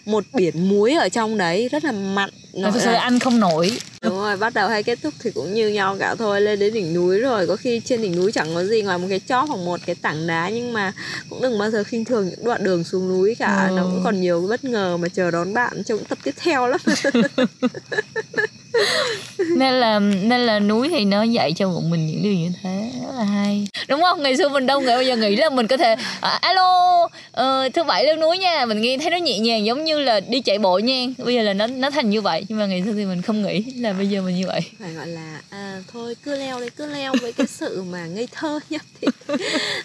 một 0.07 0.23
biển 0.33 0.69
muối 0.69 0.93
ở 0.93 1.09
trong 1.09 1.37
đấy 1.37 1.69
rất 1.71 1.85
là 1.85 1.91
mặn 1.91 2.29
Mà 2.53 2.61
Gọi 2.61 2.71
thực 2.71 2.81
sự 2.81 2.93
anh 2.93 3.19
không 3.19 3.39
nổi. 3.39 3.79
Đúng 4.01 4.17
rồi, 4.17 4.37
bắt 4.37 4.53
đầu 4.53 4.69
hay 4.69 4.83
kết 4.83 4.99
thúc 5.03 5.13
thì 5.19 5.31
cũng 5.31 5.53
như 5.53 5.67
nhau 5.69 5.95
cả 5.99 6.15
thôi 6.15 6.41
Lên 6.41 6.59
đến 6.59 6.73
đỉnh 6.73 6.93
núi 6.93 7.19
rồi, 7.19 7.47
có 7.47 7.55
khi 7.55 7.81
trên 7.85 8.01
đỉnh 8.01 8.15
núi 8.15 8.31
chẳng 8.31 8.55
có 8.55 8.63
gì 8.63 8.81
ngoài 8.81 8.97
một 8.97 9.07
cái 9.09 9.19
chóp 9.19 9.49
hoặc 9.49 9.57
một 9.57 9.79
cái 9.85 9.95
tảng 9.95 10.27
đá 10.27 10.49
Nhưng 10.49 10.73
mà 10.73 10.93
cũng 11.29 11.41
đừng 11.41 11.59
bao 11.59 11.71
giờ 11.71 11.83
khinh 11.83 12.05
thường 12.05 12.29
những 12.29 12.43
đoạn 12.45 12.63
đường 12.63 12.83
xuống 12.83 13.07
núi 13.09 13.35
cả 13.35 13.67
Ừ. 13.67 13.73
Nó 13.75 13.83
cũng 13.83 14.01
còn 14.03 14.21
nhiều 14.21 14.47
bất 14.49 14.63
ngờ 14.63 14.97
mà 14.97 15.07
chờ 15.09 15.31
đón 15.31 15.53
bạn 15.53 15.83
trong 15.83 16.05
tập 16.05 16.17
tiếp 16.23 16.35
theo 16.37 16.67
lắm 16.67 16.79
nên 19.57 19.73
là 19.73 19.99
nên 19.99 20.41
là 20.41 20.59
núi 20.59 20.89
thì 20.89 21.05
nó 21.05 21.23
dạy 21.23 21.53
cho 21.53 21.69
bọn 21.69 21.89
mình 21.89 22.07
những 22.07 22.23
điều 22.23 22.33
như 22.33 22.49
thế 22.63 22.91
rất 23.01 23.11
là 23.17 23.23
hay. 23.23 23.67
Đúng 23.87 24.01
không? 24.01 24.23
Ngày 24.23 24.37
xưa 24.37 24.49
mình 24.49 24.65
đâu 24.65 24.79
nghĩ 24.79 24.87
bao 24.87 25.03
giờ 25.03 25.15
nghĩ 25.15 25.35
là 25.35 25.49
mình 25.49 25.67
có 25.67 25.77
thể 25.77 25.95
à, 26.21 26.39
alo! 26.41 27.07
Ờ, 27.31 27.69
thứ 27.73 27.83
bảy 27.83 28.05
leo 28.05 28.15
núi 28.15 28.37
nha. 28.37 28.65
Mình 28.65 28.81
nghe 28.81 28.97
thấy 28.97 29.09
nó 29.09 29.17
nhẹ 29.17 29.39
nhàng 29.39 29.65
giống 29.65 29.83
như 29.83 29.99
là 29.99 30.19
đi 30.19 30.41
chạy 30.41 30.59
bộ 30.59 30.79
nha. 30.79 31.05
Bây 31.17 31.35
giờ 31.35 31.41
là 31.41 31.53
nó 31.53 31.67
nó 31.67 31.89
thành 31.89 32.09
như 32.09 32.21
vậy. 32.21 32.45
Nhưng 32.49 32.59
mà 32.59 32.65
ngày 32.65 32.83
xưa 32.85 32.91
thì 32.95 33.05
mình 33.05 33.21
không 33.21 33.41
nghĩ 33.41 33.63
là 33.75 33.93
bây 33.93 34.09
giờ 34.09 34.21
mình 34.21 34.35
như 34.35 34.47
vậy. 34.47 34.61
Phải 34.79 34.93
gọi 34.93 35.07
là, 35.07 35.41
à 35.49 35.81
thôi 35.93 36.15
cứ 36.23 36.35
leo 36.35 36.59
đấy, 36.59 36.69
cứ 36.77 36.85
leo 36.85 37.13
với 37.21 37.33
cái 37.33 37.47
sự 37.47 37.83
mà 37.83 38.05
ngây 38.05 38.27
thơ 38.31 38.59
nhất 38.69 38.81
thì 39.01 39.07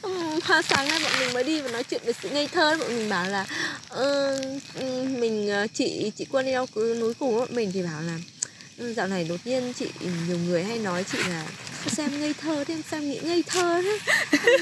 ừ, 0.03 0.11
Hoa 0.45 0.63
sáng 0.63 0.89
nay 0.89 1.01
bọn 1.03 1.13
mình 1.21 1.35
mới 1.35 1.45
đi 1.45 1.61
và 1.61 1.71
nói 1.71 1.85
chuyện 1.85 2.01
về 2.05 2.13
sự 2.23 2.29
ngây 2.29 2.49
thơ 2.49 2.77
Bọn 2.79 2.89
mình 2.89 3.09
bảo 3.09 3.29
là 3.29 3.47
uh, 3.95 5.21
mình 5.21 5.51
ờ, 5.51 5.67
chị 5.75 6.13
chị 6.17 6.27
quân 6.31 6.47
đi 6.47 6.53
leo 6.53 6.67
núi 6.77 7.15
cùng 7.15 7.39
bọn 7.39 7.49
mình 7.51 7.71
thì 7.75 7.83
bảo 7.83 8.03
là 8.03 8.19
dạo 8.97 9.07
này 9.07 9.27
đột 9.29 9.41
nhiên 9.45 9.73
chị 9.73 9.87
nhiều 10.29 10.39
người 10.49 10.65
hay 10.65 10.79
nói 10.79 11.05
chị 11.13 11.19
là 11.31 11.43
xem 11.87 12.21
ngây 12.21 12.35
thơ 12.43 12.65
thế 12.69 12.77
xem 12.91 13.11
nghĩ 13.11 13.19
ngây 13.23 13.45
thơ 13.47 13.83
thế 13.83 13.99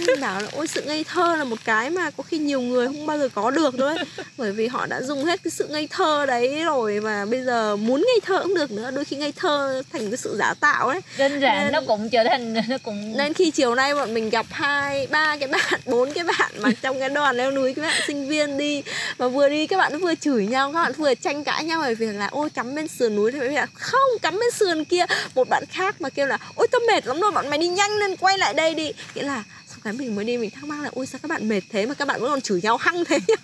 Em 0.08 0.20
bảo 0.20 0.40
là 0.42 0.48
ôi 0.52 0.66
sự 0.66 0.82
ngây 0.82 1.04
thơ 1.04 1.36
là 1.36 1.44
một 1.44 1.58
cái 1.64 1.90
mà 1.90 2.10
có 2.10 2.22
khi 2.22 2.38
nhiều 2.38 2.60
người 2.60 2.86
không 2.86 3.06
bao 3.06 3.18
giờ 3.18 3.28
có 3.34 3.50
được 3.50 3.74
đâu 3.78 3.88
ấy. 3.88 3.98
Bởi 4.38 4.52
vì 4.52 4.66
họ 4.66 4.86
đã 4.86 5.02
dùng 5.02 5.24
hết 5.24 5.42
cái 5.44 5.50
sự 5.50 5.68
ngây 5.68 5.86
thơ 5.90 6.26
đấy 6.26 6.64
rồi 6.64 7.00
và 7.00 7.24
bây 7.24 7.42
giờ 7.44 7.76
muốn 7.76 8.00
ngây 8.00 8.20
thơ 8.24 8.40
cũng 8.42 8.54
được 8.54 8.70
nữa 8.70 8.90
đôi 8.90 9.04
khi 9.04 9.16
ngây 9.16 9.32
thơ 9.32 9.82
thành 9.92 10.10
cái 10.10 10.16
sự 10.16 10.36
giả 10.38 10.54
tạo 10.60 10.88
ấy. 10.88 11.00
Đơn 11.18 11.40
giản 11.40 11.62
Nên- 11.64 11.72
nó 11.72 11.80
cũng 11.86 12.08
trở 12.10 12.24
thành 12.24 12.54
nó 12.68 12.78
cũng 12.82 13.16
nên 13.16 13.32
khi 13.34 13.50
chiều 13.50 13.74
nay 13.74 13.94
bọn 13.94 14.14
mình 14.14 14.30
gặp 14.30 14.46
hai 14.50 15.06
ba 15.06 15.36
cái 15.36 15.48
bạn 15.48 15.80
bốn 15.86 16.12
cái 16.12 16.24
bạn 16.24 16.50
mà 16.58 16.70
trong 16.82 17.00
cái 17.00 17.08
đoàn 17.08 17.36
leo 17.36 17.50
núi 17.50 17.74
các 17.74 17.82
bạn 17.82 18.00
sinh 18.06 18.28
viên 18.28 18.58
đi 18.58 18.82
mà 19.18 19.28
vừa 19.28 19.48
đi 19.48 19.66
các 19.66 19.76
bạn 19.76 19.98
vừa 20.00 20.14
chửi 20.14 20.46
nhau 20.46 20.72
các 20.72 20.82
bạn 20.82 20.92
vừa 20.92 21.14
tranh 21.14 21.44
cãi 21.44 21.64
nhau 21.64 21.82
về 21.82 21.94
việc 21.94 22.12
là 22.14 22.26
ôi 22.26 22.50
cắm 22.50 22.74
bên 22.74 22.88
sườn 22.88 23.16
núi 23.16 23.32
thì 23.32 23.38
mấy 23.38 23.54
bạn 23.54 23.68
không 23.74 24.09
cắm 24.22 24.38
bên 24.40 24.50
sườn 24.50 24.84
kia. 24.84 25.04
Một 25.34 25.48
bạn 25.48 25.64
khác 25.70 26.00
mà 26.00 26.08
kêu 26.08 26.26
là 26.26 26.38
ôi 26.54 26.68
tao 26.72 26.80
mệt 26.88 27.06
lắm 27.06 27.20
rồi 27.20 27.32
bọn 27.32 27.50
mày 27.50 27.58
đi 27.58 27.68
nhanh 27.68 27.96
lên 27.96 28.16
quay 28.16 28.38
lại 28.38 28.54
đây 28.54 28.74
đi. 28.74 28.92
Nghĩa 29.14 29.22
là 29.22 29.44
sau 29.70 29.78
cái 29.84 29.92
mình 29.92 30.14
mới 30.14 30.24
đi 30.24 30.36
mình 30.36 30.50
thắc 30.50 30.64
mắc 30.64 30.82
là 30.82 30.90
ôi 30.94 31.06
sao 31.06 31.18
các 31.22 31.28
bạn 31.30 31.48
mệt 31.48 31.60
thế 31.70 31.86
mà 31.86 31.94
các 31.94 32.08
bạn 32.08 32.20
vẫn 32.20 32.30
còn 32.30 32.40
chửi 32.40 32.60
nhau 32.62 32.76
hăng 32.76 33.04
thế 33.04 33.18
nhỉ 33.28 33.34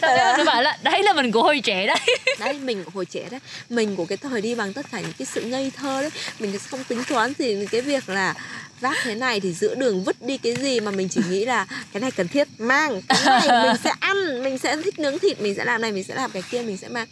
các 0.00 0.36
bạn 0.36 0.46
bảo 0.46 0.62
là 0.62 0.78
đấy 0.82 1.02
là 1.02 1.12
mình 1.12 1.32
của 1.32 1.42
hồi 1.42 1.60
trẻ 1.64 1.86
đấy. 1.86 1.98
Đấy 2.38 2.52
mình 2.52 2.84
của 2.84 2.90
hồi 2.94 3.04
trẻ 3.04 3.28
đấy. 3.30 3.40
Mình 3.70 3.96
của 3.96 4.04
cái 4.04 4.18
thời 4.18 4.40
đi 4.40 4.54
bằng 4.54 4.72
tất 4.72 4.86
cả 4.92 5.00
những 5.00 5.12
cái 5.18 5.26
sự 5.26 5.40
ngây 5.40 5.72
thơ 5.76 6.00
đấy. 6.00 6.10
Mình 6.38 6.58
không 6.70 6.84
tính 6.84 7.04
toán 7.08 7.32
gì 7.38 7.66
cái 7.70 7.80
việc 7.80 8.08
là 8.08 8.34
vác 8.80 8.96
thế 9.02 9.14
này 9.14 9.40
thì 9.40 9.52
giữa 9.52 9.74
đường 9.74 10.04
vứt 10.04 10.22
đi 10.22 10.38
cái 10.38 10.54
gì 10.54 10.80
mà 10.80 10.90
mình 10.90 11.08
chỉ 11.08 11.20
nghĩ 11.30 11.44
là 11.44 11.66
cái 11.92 12.00
này 12.00 12.10
cần 12.10 12.28
thiết 12.28 12.48
mang 12.58 13.02
cái 13.08 13.18
này 13.26 13.64
mình 13.64 13.76
sẽ 13.84 13.92
ăn 14.00 14.42
mình 14.42 14.58
sẽ 14.58 14.76
thích 14.84 14.98
nướng 14.98 15.18
thịt 15.18 15.40
mình 15.40 15.54
sẽ 15.54 15.64
làm 15.64 15.82
này 15.82 15.92
mình 15.92 16.04
sẽ 16.04 16.14
làm 16.14 16.30
cái 16.30 16.42
kia 16.50 16.62
mình 16.62 16.76
sẽ 16.76 16.88
mang 16.88 17.06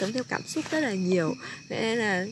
sống 0.00 0.12
theo 0.12 0.22
cảm 0.28 0.42
xúc 0.46 0.64
rất 0.70 0.80
là 0.80 0.90
nhiều. 0.90 1.34
Nên 1.68 1.98
là 1.98 2.24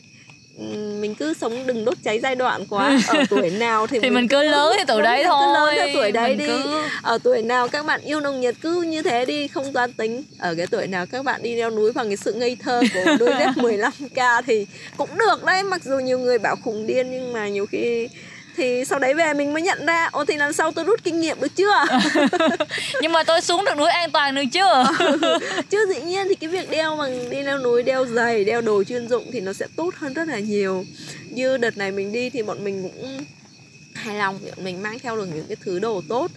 mình 1.01 1.15
cứ 1.15 1.33
sống 1.33 1.67
đừng 1.67 1.85
đốt 1.85 1.97
cháy 2.03 2.19
giai 2.19 2.35
đoạn 2.35 2.65
quá. 2.69 2.99
Ở 3.07 3.23
tuổi 3.29 3.49
nào 3.49 3.87
thì, 3.87 3.99
thì 3.99 4.09
mình 4.09 4.27
cứ 4.27 4.43
lớn 4.43 4.73
theo 4.77 4.85
tuổi 4.87 5.01
đấy 5.01 5.21
cứ 5.23 5.27
thôi. 5.29 5.53
lớn 5.53 5.75
theo 5.77 5.87
tuổi 5.93 6.11
đấy 6.11 6.29
Mình 6.29 6.37
đi. 6.37 6.45
cứ- 6.47 6.83
ở 7.01 7.17
tuổi 7.23 7.41
nào 7.41 7.67
các 7.67 7.85
bạn 7.85 8.01
yêu 8.01 8.19
nồng 8.19 8.41
nhiệt 8.41 8.55
cứ 8.61 8.81
như 8.81 9.01
thế 9.01 9.25
đi 9.25 9.47
không 9.47 9.73
toán 9.73 9.93
tính. 9.93 10.23
Ở 10.39 10.55
cái 10.57 10.67
tuổi 10.67 10.87
nào 10.87 11.05
các 11.05 11.25
bạn 11.25 11.43
đi 11.43 11.55
leo 11.55 11.69
núi 11.69 11.91
bằng 11.91 12.07
cái 12.07 12.17
sự 12.17 12.33
ngây 12.33 12.57
thơ 12.59 12.81
của 12.93 13.05
đôi 13.19 13.29
dép 13.39 13.49
15k 13.55 14.41
thì 14.47 14.65
cũng 14.97 15.17
được 15.17 15.43
đấy. 15.45 15.63
Mặc 15.63 15.83
dù 15.83 15.99
nhiều 15.99 16.19
người 16.19 16.37
bảo 16.39 16.55
khủng 16.55 16.87
điên 16.87 17.11
nhưng 17.11 17.33
mà 17.33 17.47
nhiều 17.47 17.65
khi 17.65 18.07
thì 18.59 18.85
sau 18.85 18.99
đấy 18.99 19.13
về 19.13 19.33
mình 19.33 19.53
mới 19.53 19.61
nhận 19.61 19.85
ra 19.85 20.09
ồ 20.11 20.25
thì 20.25 20.37
lần 20.37 20.53
sau 20.53 20.71
tôi 20.71 20.85
rút 20.85 21.03
kinh 21.03 21.19
nghiệm 21.19 21.41
được 21.41 21.55
chưa? 21.55 21.85
Nhưng 23.01 23.11
mà 23.11 23.23
tôi 23.23 23.41
xuống 23.41 23.65
được 23.65 23.77
núi 23.77 23.89
an 23.89 24.11
toàn 24.11 24.35
được 24.35 24.43
chưa 24.53 24.83
chứ 25.69 25.85
dĩ 25.93 26.01
nhiên 26.01 26.27
thì 26.29 26.35
cái 26.35 26.49
việc 26.49 26.69
đeo 26.69 26.95
bằng 26.95 27.29
đi 27.29 27.41
leo 27.41 27.57
núi 27.57 27.83
đeo 27.83 28.05
giày 28.05 28.43
đeo 28.43 28.61
đồ 28.61 28.83
chuyên 28.83 29.07
dụng 29.07 29.25
thì 29.33 29.39
nó 29.39 29.53
sẽ 29.53 29.65
tốt 29.75 29.95
hơn 29.95 30.13
rất 30.13 30.27
là 30.27 30.39
nhiều. 30.39 30.85
Như 31.29 31.57
đợt 31.57 31.77
này 31.77 31.91
mình 31.91 32.11
đi 32.11 32.29
thì 32.29 32.43
bọn 32.43 32.63
mình 32.63 32.83
cũng 32.83 33.25
hài 33.93 34.15
lòng 34.15 34.39
mình 34.57 34.81
mang 34.83 34.99
theo 34.99 35.15
được 35.15 35.27
những 35.35 35.45
cái 35.47 35.57
thứ 35.65 35.79
đồ 35.79 36.01
tốt 36.09 36.31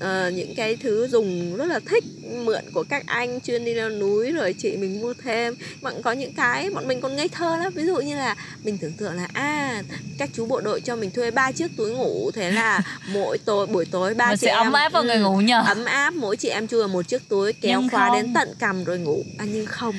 Ờ, 0.00 0.30
những 0.30 0.54
cái 0.56 0.76
thứ 0.76 1.08
dùng 1.08 1.56
rất 1.56 1.64
là 1.66 1.80
thích 1.90 2.04
mượn 2.44 2.64
của 2.74 2.84
các 2.88 3.02
anh 3.06 3.40
chuyên 3.40 3.64
đi 3.64 3.74
leo 3.74 3.88
núi 3.90 4.32
rồi 4.32 4.52
chị 4.58 4.76
mình 4.76 5.00
mua 5.00 5.14
thêm. 5.24 5.54
Cũng 5.82 6.02
có 6.02 6.12
những 6.12 6.32
cái 6.32 6.70
bọn 6.70 6.88
mình 6.88 7.00
còn 7.00 7.16
ngây 7.16 7.28
thơ 7.28 7.56
lắm 7.56 7.72
ví 7.76 7.86
dụ 7.86 7.96
như 7.96 8.16
là 8.16 8.36
mình 8.64 8.78
tưởng 8.78 8.92
tượng 8.92 9.12
là 9.12 9.28
à 9.32 9.82
các 10.18 10.30
chú 10.32 10.46
bộ 10.46 10.60
đội 10.60 10.80
cho 10.80 10.96
mình 10.96 11.10
thuê 11.10 11.30
ba 11.30 11.52
chiếc 11.52 11.70
túi 11.76 11.90
ngủ 11.90 12.30
thế 12.30 12.50
là 12.50 12.80
mỗi 13.12 13.38
tối 13.38 13.66
buổi 13.66 13.84
tối 13.84 14.14
ba 14.14 14.36
chị 14.36 14.46
sẽ 14.46 14.52
ấm 14.52 14.66
em 14.66 14.72
áp 14.72 14.92
vào 14.92 15.02
ừ, 15.02 15.06
người 15.06 15.18
ngủ 15.18 15.36
nhờ. 15.40 15.62
ấm 15.66 15.84
áp 15.84 16.14
mỗi 16.14 16.36
chị 16.36 16.48
em 16.48 16.68
chui 16.68 16.80
vào 16.80 16.88
một 16.88 17.08
chiếc 17.08 17.28
túi 17.28 17.52
kéo 17.52 17.80
Nhưng 17.80 17.90
khóa 17.90 18.08
không. 18.08 18.16
đến 18.16 18.34
tận 18.34 18.48
cằm 18.58 18.84
rồi 18.84 18.98
ngủ. 18.98 19.24
À 19.38 19.44
nhưng 19.52 19.66
không 19.66 19.94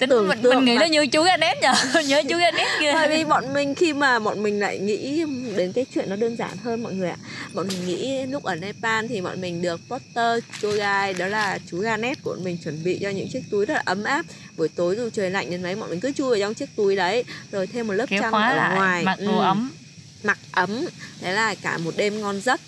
tính 0.00 0.08
tưởng 0.10 0.28
mình, 0.28 0.38
tượng 0.42 0.56
mình 0.56 0.64
nghĩ 0.64 0.74
mà- 0.78 0.80
nó 0.80 0.86
như 0.86 1.06
chú 1.06 1.22
Ganet 1.22 1.56
nhờ. 1.62 1.72
Nhớ 2.06 2.22
chú 2.30 2.36
Ganet 2.38 2.68
kia. 2.80 2.92
Bởi 2.94 3.08
vì 3.08 3.24
bọn 3.24 3.52
mình 3.54 3.74
khi 3.74 3.92
mà 3.92 4.18
bọn 4.18 4.42
mình 4.42 4.60
lại 4.60 4.78
nghĩ 4.78 5.24
đến 5.56 5.72
cái 5.72 5.86
chuyện 5.94 6.10
nó 6.10 6.16
đơn 6.16 6.36
giản 6.36 6.50
hơn 6.64 6.82
mọi 6.82 6.92
người 6.94 7.08
ạ. 7.10 7.16
Bọn 7.54 7.68
mình 7.68 7.86
nghĩ 7.86 8.26
lúc 8.26 8.44
ở 8.44 8.54
Nepal 8.54 9.06
thì 9.08 9.20
bọn 9.20 9.40
mình 9.40 9.62
được 9.62 9.80
Potter 9.88 10.44
tour 10.62 10.74
guide 10.76 11.12
đó 11.18 11.26
là 11.26 11.58
chú 11.70 11.78
Ganet 11.78 12.18
của 12.22 12.30
bọn 12.30 12.44
mình 12.44 12.58
chuẩn 12.64 12.84
bị 12.84 12.98
cho 13.02 13.08
những 13.10 13.28
chiếc 13.32 13.42
túi 13.50 13.66
rất 13.66 13.74
là 13.74 13.82
ấm 13.84 14.04
áp. 14.04 14.26
Buổi 14.56 14.68
tối 14.68 14.96
dù 14.96 15.10
trời 15.10 15.30
lạnh 15.30 15.50
đến 15.50 15.62
mấy 15.62 15.74
bọn 15.76 15.90
mình 15.90 16.00
cứ 16.00 16.12
chui 16.12 16.30
vào 16.30 16.38
trong 16.38 16.54
chiếc 16.54 16.68
túi 16.76 16.96
đấy 16.96 17.24
rồi 17.52 17.66
thêm 17.66 17.86
một 17.86 17.92
lớp 17.94 18.06
kéo 18.08 18.22
chăn 18.22 18.32
ở 18.32 18.56
lại 18.56 18.76
ngoài. 18.76 19.02
mặc 19.04 19.18
đồ 19.26 19.38
Ừ. 19.38 19.42
ấm. 19.44 19.70
Mặc 20.22 20.38
ấm 20.52 20.84
thế 21.20 21.32
là 21.32 21.54
cả 21.54 21.78
một 21.78 21.94
đêm 21.96 22.20
ngon 22.20 22.40
giấc 22.40 22.60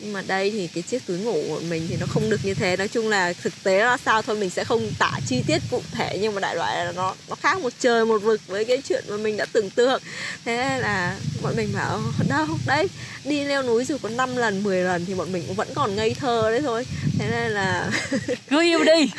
nhưng 0.00 0.12
mà 0.12 0.22
đây 0.26 0.50
thì 0.50 0.66
cái 0.66 0.82
chiếc 0.82 1.06
túi 1.06 1.18
ngủ 1.18 1.42
của 1.48 1.60
mình 1.68 1.86
thì 1.88 1.96
nó 2.00 2.06
không 2.06 2.30
được 2.30 2.40
như 2.44 2.54
thế. 2.54 2.76
Nói 2.76 2.88
chung 2.88 3.08
là 3.08 3.32
thực 3.32 3.52
tế 3.62 3.84
là 3.84 3.96
sao 4.04 4.22
thôi 4.22 4.36
mình 4.36 4.50
sẽ 4.50 4.64
không 4.64 4.90
tả 4.98 5.10
chi 5.26 5.42
tiết 5.46 5.58
cụ 5.70 5.82
thể 5.92 6.18
nhưng 6.20 6.34
mà 6.34 6.40
đại 6.40 6.56
loại 6.56 6.84
là 6.84 6.92
nó 6.92 7.14
nó 7.28 7.34
khác 7.34 7.60
một 7.60 7.72
trời 7.80 8.04
một 8.04 8.18
vực 8.22 8.40
với 8.46 8.64
cái 8.64 8.82
chuyện 8.88 9.04
mà 9.08 9.16
mình 9.16 9.36
đã 9.36 9.46
tưởng 9.52 9.70
tượng. 9.70 10.02
Thế 10.44 10.78
là 10.80 11.16
bọn 11.42 11.56
mình 11.56 11.68
bảo 11.74 12.00
đâu 12.28 12.46
đấy 12.66 12.86
đi 13.24 13.44
leo 13.44 13.62
núi 13.62 13.84
dù 13.84 13.96
có 14.02 14.08
5 14.08 14.36
lần 14.36 14.62
10 14.62 14.82
lần 14.82 15.04
thì 15.06 15.14
bọn 15.14 15.32
mình 15.32 15.44
cũng 15.46 15.56
vẫn 15.56 15.68
còn 15.74 15.96
ngây 15.96 16.14
thơ 16.14 16.50
đấy 16.50 16.60
thôi. 16.62 16.86
Thế 17.18 17.26
nên 17.30 17.50
là 17.52 17.90
cứ 18.50 18.60
yêu 18.62 18.84
đi. 18.84 19.10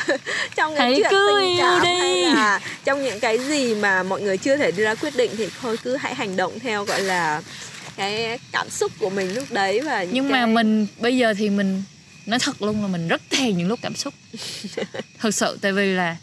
Trong 0.55 0.75
cái 0.75 0.91
Hãy 0.91 0.95
chuyện 0.99 1.07
cứ 1.11 1.39
tình 1.39 1.49
yêu 1.49 1.65
cảm 1.65 1.81
đi. 1.83 1.99
hay 1.99 2.21
là 2.35 2.59
trong 2.83 3.03
những 3.03 3.19
cái 3.19 3.37
gì 3.37 3.75
mà 3.75 4.03
mọi 4.03 4.21
người 4.21 4.37
chưa 4.37 4.57
thể 4.57 4.71
đưa 4.71 4.83
ra 4.83 4.95
quyết 4.95 5.15
định 5.15 5.31
thì 5.37 5.47
thôi 5.61 5.77
cứ 5.83 5.95
hãy 5.95 6.15
hành 6.15 6.35
động 6.37 6.59
theo 6.59 6.83
gọi 6.85 7.01
là 7.01 7.41
cái 7.95 8.39
cảm 8.51 8.69
xúc 8.69 8.91
của 8.99 9.09
mình 9.09 9.33
lúc 9.35 9.51
đấy 9.51 9.81
và 9.81 10.03
nhưng 10.03 10.29
mà 10.29 10.45
cái... 10.45 10.53
mình 10.53 10.87
bây 10.99 11.17
giờ 11.17 11.33
thì 11.33 11.49
mình 11.49 11.83
nói 12.25 12.39
thật 12.39 12.61
luôn 12.61 12.81
là 12.81 12.87
mình 12.87 13.07
rất 13.07 13.21
thèm 13.29 13.57
những 13.57 13.67
lúc 13.67 13.79
cảm 13.81 13.95
xúc. 13.95 14.13
Thật 15.19 15.35
sự 15.35 15.57
tại 15.61 15.71
vì 15.71 15.93
là 15.93 16.17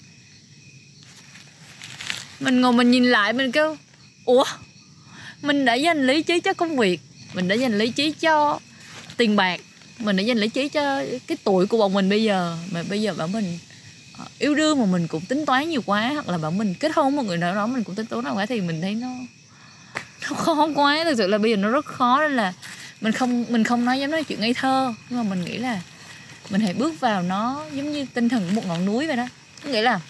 mình 2.40 2.60
ngồi 2.60 2.72
mình 2.72 2.90
nhìn 2.90 3.04
lại 3.04 3.32
mình 3.32 3.52
kêu 3.52 3.76
ủa? 4.24 4.44
Mình 5.42 5.64
đã 5.64 5.74
dành 5.74 6.06
lý 6.06 6.22
trí 6.22 6.40
cho 6.40 6.52
công 6.52 6.76
việc 6.76 7.00
mình 7.34 7.48
đã 7.48 7.54
dành 7.54 7.78
lý 7.78 7.90
trí 7.90 8.12
cho 8.12 8.60
tiền 9.16 9.36
bạc 9.36 9.60
mình 9.98 10.16
đã 10.16 10.22
dành 10.22 10.38
lý 10.38 10.48
trí 10.48 10.68
cho 10.68 11.02
cái 11.26 11.38
tuổi 11.44 11.66
của 11.66 11.78
bọn 11.78 11.94
mình 11.94 12.08
bây 12.08 12.22
giờ 12.22 12.56
mà 12.70 12.82
bây 12.82 13.02
giờ 13.02 13.14
bảo 13.14 13.28
mình 13.28 13.58
ờ, 14.18 14.24
yêu 14.38 14.54
đương 14.54 14.80
mà 14.80 14.86
mình 14.86 15.08
cũng 15.08 15.24
tính 15.24 15.46
toán 15.46 15.70
nhiều 15.70 15.82
quá 15.86 16.10
hoặc 16.14 16.28
là 16.28 16.38
bảo 16.38 16.50
mình 16.50 16.74
kết 16.74 16.92
hôn 16.96 17.16
một 17.16 17.22
người 17.22 17.36
nào 17.36 17.54
đó 17.54 17.66
mình 17.66 17.84
cũng 17.84 17.94
tính 17.94 18.06
toán 18.06 18.24
nhiều 18.24 18.34
quá 18.34 18.46
thì 18.46 18.60
mình 18.60 18.80
thấy 18.80 18.94
nó 18.94 19.08
khó 20.36 20.68
quá 20.74 20.98
thực 21.04 21.14
sự 21.18 21.26
là 21.26 21.38
bây 21.38 21.50
giờ 21.50 21.56
nó 21.56 21.68
rất 21.68 21.84
khó 21.86 22.20
nên 22.20 22.36
là 22.36 22.52
mình 23.00 23.12
không 23.12 23.44
mình 23.48 23.64
không 23.64 23.84
nói 23.84 24.00
dám 24.00 24.10
nói 24.10 24.24
chuyện 24.24 24.40
ngây 24.40 24.54
thơ. 24.54 24.92
Nhưng 25.10 25.18
mà 25.18 25.34
mình 25.34 25.44
nghĩ 25.44 25.58
là 25.58 25.80
mình 26.50 26.60
hãy 26.60 26.74
bước 26.74 27.00
vào 27.00 27.22
nó 27.22 27.64
giống 27.74 27.92
như 27.92 28.06
tinh 28.14 28.28
thần 28.28 28.42
của 28.48 28.54
một 28.54 28.66
ngọn 28.66 28.84
núi 28.86 29.06
vậy 29.06 29.16
đó. 29.16 29.28
Có 29.64 29.70
nghĩa 29.70 29.82
là 29.82 30.00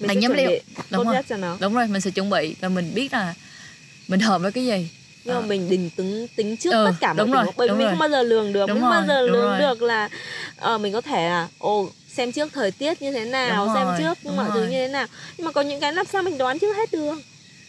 mình 0.00 0.08
bạn 0.08 0.18
nhắm 0.20 0.32
tốt 0.36 0.42
đúng 0.90 1.04
rồi. 1.06 1.56
đúng 1.60 1.74
rồi 1.74 1.86
mình 1.86 2.00
sẽ 2.00 2.10
chuẩn 2.10 2.30
bị 2.30 2.54
và 2.60 2.68
mình 2.68 2.94
biết 2.94 3.12
là 3.12 3.34
mình 4.08 4.20
hợp 4.20 4.38
với 4.42 4.52
cái 4.52 4.66
gì. 4.66 4.88
Nhưng 5.24 5.34
mà 5.34 5.40
Ờ. 5.40 5.46
mình 5.46 5.68
định 5.70 5.90
tính 5.96 6.26
tính 6.36 6.56
trước 6.56 6.70
Ừ, 6.70 6.86
tất 6.90 6.96
cả 7.00 7.12
mọi 7.12 7.26
huống. 7.26 7.54
Bởi 7.56 7.68
vì 7.68 7.74
mình 7.74 7.86
không 7.90 7.98
bao 7.98 8.08
giờ 8.08 8.22
lường 8.22 8.52
được. 8.52 8.66
Đúng 8.68 8.74
mình 8.74 8.82
không 8.82 8.90
bao 8.90 9.04
giờ 9.08 9.20
lường 9.20 9.42
rồi. 9.50 9.58
được 9.60 9.82
là 9.82 10.08
ờ, 10.56 10.78
mình 10.78 10.92
có 10.92 11.00
thể 11.00 11.28
là 11.28 11.48
ồ 11.58 11.88
xem 12.08 12.32
trước 12.32 12.52
thời 12.52 12.70
tiết 12.70 13.02
như 13.02 13.12
thế 13.12 13.24
nào 13.24 13.66
Đúng 13.66 13.74
xem 13.74 13.86
rồi, 13.86 13.94
trước 13.98 14.30
mọi 14.36 14.46
thứ 14.54 14.60
rồi. 14.60 14.70
như 14.70 14.86
thế 14.86 14.88
nào. 14.88 15.06
Nhưng 15.38 15.44
mà 15.44 15.52
có 15.52 15.60
những 15.60 15.80
cái 15.80 15.92
làm 15.92 16.06
sao 16.06 16.22
mình 16.22 16.38
đoán 16.38 16.58
trước 16.58 16.76
hết 16.76 16.92
được 16.92 17.14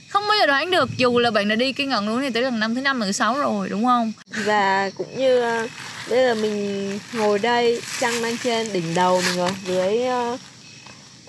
không 0.08 0.24
bao 0.28 0.38
giờ 0.39 0.45
đoán 0.45 0.72
được, 0.72 0.89
dù 0.97 1.20
là 1.20 1.32
bạn 1.32 1.47
đã 1.47 1.55
đi 1.55 1.74
cái 1.74 1.88
ngọn 1.88 2.05
núi 2.05 2.22
này 2.22 2.32
tới 2.32 2.43
lần 2.43 2.60
năm 2.60 2.76
thứ 2.76 2.82
năm 2.82 3.01
thứ 3.01 3.12
sáu 3.12 3.39
rồi, 3.39 3.70
đúng 3.70 3.86
không? 3.86 4.12
Và 4.45 4.89
cũng 4.97 5.18
như 5.18 5.39
ờ, 5.41 5.68
bây 6.10 6.20
giờ 6.20 6.36
mình 6.36 6.99
ngồi 7.14 7.39
đây, 7.39 7.82
trăng 7.99 8.22
đang 8.22 8.38
trên, 8.43 8.74
đỉnh 8.74 8.93
đầu 8.95 9.22
mình 9.22 9.38
rồi, 9.38 9.49
dưới 9.68 10.03
ờ, 10.03 10.38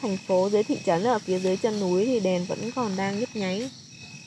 thành 0.03 0.19
phố, 0.29 0.49
dưới 0.53 0.63
thị 0.63 0.77
trấn, 0.87 1.05
ở 1.05 1.19
phía 1.19 1.39
dưới 1.39 1.57
chân 1.57 1.81
núi 1.81 2.07
thì 2.07 2.21
đèn 2.21 2.45
vẫn 2.45 2.71
còn 2.77 2.97
đang 2.97 3.21
nhấp 3.21 3.37
nháy. 3.37 3.71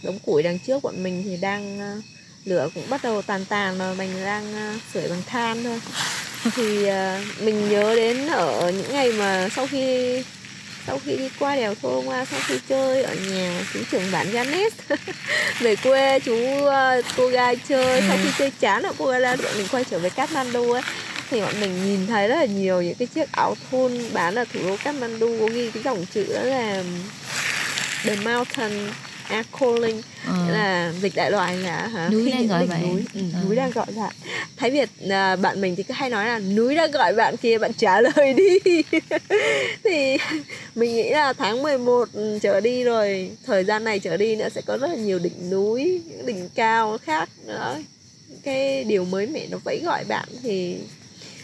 Đống 0.03 0.19
củi 0.19 0.43
đằng 0.43 0.59
trước 0.59 0.83
bọn 0.83 1.03
mình 1.03 1.23
thì 1.25 1.37
đang 1.37 1.79
ờ, 1.79 2.01
lửa 2.45 2.69
cũng 2.75 2.89
bắt 2.89 3.03
đầu 3.03 3.21
tàn 3.21 3.45
tàn 3.45 3.77
mà 3.77 3.93
mình 3.93 4.09
đang 4.25 4.77
sưởi 4.93 5.09
bằng 5.09 5.21
than 5.27 5.63
thôi. 5.63 5.79
Thì 6.55 6.85
mình 7.39 7.69
nhớ 7.69 7.95
đến 7.95 8.27
ở 8.27 8.71
những 8.71 8.91
ngày 8.91 9.11
mà 9.11 9.49
sau 9.55 9.67
khi 9.67 10.23
sau 10.87 10.99
khi 11.05 11.17
đi 11.17 11.29
qua 11.39 11.55
đèo 11.55 11.75
Thô 11.81 12.01
Hoa 12.01 12.25
sau 12.25 12.39
khi 12.47 12.55
chơi 12.69 13.03
ở 13.03 13.15
nhà 13.31 13.61
chú 13.73 13.79
trưởng 13.91 14.11
bản 14.11 14.31
Ganet 14.31 14.73
về 15.59 15.75
quê 15.75 16.19
chú 16.19 16.35
uh, 16.65 17.05
cô 17.17 17.27
gái 17.27 17.55
chơi. 17.69 18.01
Sau 18.07 18.17
Ừ. 18.17 18.21
khi 18.23 18.29
chơi 18.37 18.51
chán 18.59 18.83
ở 18.83 18.93
cô 18.97 19.05
gái 19.05 19.19
ra 19.21 19.35
bọn 19.35 19.51
mình 19.57 19.67
quay 19.71 19.83
trở 19.91 19.99
về 19.99 20.09
Kathmandu 20.09 20.71
ấy 20.71 20.81
thì 21.31 21.41
bọn 21.41 21.53
mình 21.61 21.85
nhìn 21.85 22.07
thấy 22.07 22.27
rất 22.27 22.35
là 22.35 22.45
nhiều 22.45 22.81
những 22.81 22.95
cái 22.95 23.07
chiếc 23.15 23.31
áo 23.31 23.55
thun 23.71 23.91
bán 24.13 24.35
ở 24.35 24.45
thủ 24.53 24.59
đô 24.67 24.77
Kathmandu 24.83 25.37
có 25.39 25.45
ghi 25.53 25.71
cái 25.73 25.83
dòng 25.83 26.05
chữ 26.13 26.25
đó 26.33 26.41
là 26.41 26.83
The 28.03 28.15
Mountain 28.15 28.89
are 29.29 29.43
calling 29.59 30.01
Ờ. 30.27 30.33
Nghĩa 30.45 30.51
là 30.53 30.91
dịch 31.01 31.15
đại 31.15 31.31
loại 31.31 31.57
là 31.57 31.87
hả, 31.87 32.09
Núi 32.09 32.23
khi 32.25 32.31
đang 32.31 32.47
gọi 32.47 32.67
núi, 32.81 33.03
ừ, 33.13 33.21
Ờ. 33.33 33.39
núi 33.45 33.55
đang 33.55 33.71
gọi 33.71 33.85
bạn 33.95 34.11
Thái 34.61 34.71
Việt 34.71 34.89
à, 35.09 35.35
bạn 35.35 35.61
mình 35.61 35.75
thì 35.75 35.83
cứ 35.83 35.93
hay 35.93 36.09
nói 36.09 36.25
là 36.25 36.39
núi 36.39 36.75
đã 36.75 36.87
gọi 36.87 37.13
bạn 37.13 37.37
kia 37.37 37.57
bạn 37.57 37.73
trả 37.73 38.01
lời 38.15 38.33
đi. 38.33 38.59
Thì 39.83 40.17
mình 40.75 40.95
nghĩ 40.95 41.09
là 41.09 41.33
tháng 41.33 41.63
11 41.63 42.09
ừ, 42.13 42.39
trở 42.41 42.59
đi 42.61 42.83
rồi 42.83 43.31
thời 43.45 43.63
gian 43.63 43.83
này 43.83 43.99
trở 43.99 44.17
đi 44.17 44.35
nữa 44.35 44.49
sẽ 44.49 44.61
có 44.65 44.77
rất 44.77 44.87
là 44.87 44.95
nhiều 44.95 45.19
đỉnh 45.19 45.49
núi 45.49 46.01
những 46.07 46.25
đỉnh 46.25 46.49
cao 46.55 46.97
khác 46.97 47.29
nữa. 47.45 47.77
Cái 48.43 48.83
điều 48.83 49.05
mới 49.05 49.27
mẻ 49.27 49.47
nó 49.51 49.57
vẫy 49.63 49.81
gọi 49.85 50.03
bạn 50.03 50.27
thì 50.43 50.77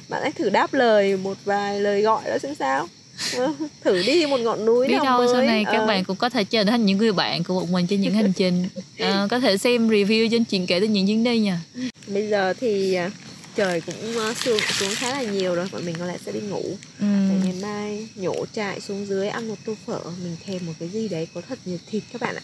bạn 0.09 0.22
hãy 0.22 0.32
thử 0.32 0.49
đáp 0.49 0.74
lời 0.74 1.18
một 1.18 1.38
vài 1.45 1.80
lời 1.80 2.01
gọi 2.01 2.24
đó 2.26 2.38
xem 2.38 2.55
sao. 2.55 2.88
thử 3.84 4.03
đi 4.03 4.26
một 4.26 4.39
ngọn 4.39 4.65
núi 4.65 4.88
biết 4.88 4.93
đâu 5.03 5.18
mới 5.18 5.28
sau 5.32 5.41
này 5.41 5.65
các 5.65 5.78
Ờ. 5.78 5.86
bạn 5.86 6.03
cũng 6.03 6.15
có 6.15 6.30
thể 6.30 6.43
trở 6.43 6.63
thành 6.63 6.86
những 6.86 6.97
người 6.97 7.11
bạn 7.11 7.43
của 7.43 7.53
bọn 7.59 7.72
mình 7.72 7.88
trên 7.88 8.01
những 8.01 8.13
hành 8.13 8.34
trình 8.34 8.68
Ờ, 8.99 9.28
có 9.32 9.39
thể 9.39 9.57
xem 9.57 9.89
review 9.89 10.30
trên 10.32 10.43
chuyện 10.43 10.68
kể 10.68 10.80
từ 10.80 10.86
những 10.88 11.07
chuyến 11.07 11.24
đi 11.24 11.39
nha 11.39 11.59
bây 12.07 12.28
giờ 12.30 12.53
thì 12.59 12.93
à, 12.93 13.11
trời 13.55 13.82
cũng 13.82 14.18
à, 14.20 14.34
xuống 14.34 14.59
xuống 14.80 14.89
khá 14.95 15.11
là 15.11 15.22
nhiều 15.24 15.55
rồi 15.55 15.68
bọn 15.72 15.86
mình 15.86 15.95
có 15.99 16.05
lẽ 16.05 16.18
sẽ 16.26 16.32
đi 16.32 16.39
ngủ 16.39 16.63
ừ. 16.99 17.05
Để 17.30 17.36
ngày 17.43 17.53
mai 17.61 18.07
nhổ 18.15 18.45
trại 18.55 18.82
xuống 18.82 19.05
dưới 19.07 19.28
ăn 19.28 19.47
một 19.47 19.55
tô 19.65 19.74
phở 19.86 19.99
mình 20.24 20.36
thèm 20.45 20.65
một 20.65 20.74
cái 20.80 20.89
gì 20.89 21.07
đấy 21.07 21.28
có 21.34 21.41
thật 21.49 21.59
nhiều 21.65 21.78
thịt 21.91 22.03
các 22.13 22.22
bạn 22.22 22.36
ạ 22.36 22.41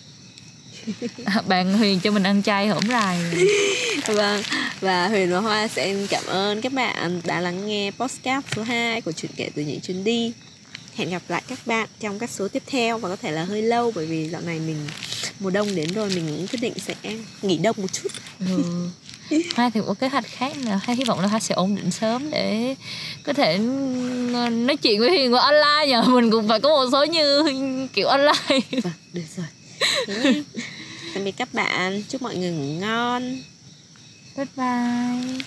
bạn 1.47 1.74
Huyền 1.78 1.99
cho 1.99 2.11
mình 2.11 2.24
ăn 2.24 2.43
chay 2.43 2.67
hổm 2.67 2.84
rài 2.89 3.17
Vâng, 4.07 4.41
và 4.82 5.07
Huyền 5.07 5.32
và 5.32 5.39
Hoa 5.39 5.67
sẽ 5.67 5.95
cảm 6.09 6.24
ơn 6.26 6.61
các 6.61 6.74
bạn 6.74 7.21
đã 7.24 7.39
lắng 7.39 7.67
nghe 7.67 7.91
podcast 7.91 8.45
số 8.55 8.63
2 8.63 9.01
của 9.01 9.11
chuyện 9.11 9.32
kể 9.36 9.49
từ 9.55 9.61
những 9.61 9.80
chuyến 9.80 10.03
đi. 10.03 10.32
Hẹn 10.96 11.10
gặp 11.10 11.22
lại 11.28 11.41
các 11.48 11.60
bạn 11.68 11.89
trong 12.00 12.20
các 12.20 12.30
số 12.30 12.48
tiếp 12.48 12.64
theo 12.68 12.98
và 12.98 13.10
có 13.10 13.16
thể 13.16 13.32
là 13.32 13.44
hơi 13.44 13.62
lâu 13.62 13.91
bởi 13.96 14.06
vì 14.06 14.30
dạo 14.30 14.41
này 14.41 14.60
mình 14.60 14.88
mùa 15.39 15.50
đông 15.50 15.76
đến 15.76 15.94
rồi 15.94 16.10
mình 16.16 16.28
cũng 16.28 16.48
quyết 16.48 16.60
định 16.62 16.74
sẽ 16.88 16.96
nghỉ 17.41 17.58
đông 17.58 17.76
một 17.80 17.88
chút. 17.94 18.10
ừ. 18.39 18.64
Hoa 19.56 19.70
thì 19.74 19.80
có 19.88 19.94
kế 19.94 20.08
hoạch 20.08 20.26
khác 20.28 20.54
là 20.66 20.80
Hoa 20.86 20.96
hy 20.96 21.04
vọng 21.04 21.20
là 21.20 21.28
Hoa 21.28 21.39
sẽ 21.39 21.56
ổn 21.56 21.76
định 21.76 21.91
sớm 21.91 22.32
để 22.32 22.76
có 23.24 23.34
thể 23.34 23.58
nói 23.58 24.76
chuyện 24.82 25.00
với 25.00 25.10
Huyền 25.10 25.34
qua 25.34 25.41
online 25.41 25.88
nhờ 25.88 26.02
mình 26.02 26.32
cũng 26.32 26.48
phải 26.48 26.60
có 26.60 26.70
một 26.70 26.89
số 26.91 27.06
như 27.06 27.44
kiểu 27.94 28.08
online 28.08 28.60
Vâng, 28.84 28.94
được 29.14 29.22
rồi. 29.38 29.46
Tạm 31.14 31.24
biệt 31.24 31.32
các 31.38 31.54
bạn, 31.54 32.04
chúc 32.10 32.22
mọi 32.22 32.36
người 32.36 32.52
ngủ 32.52 32.80
ngon. 32.80 33.41
bye 34.38 34.46
bye 34.56 35.38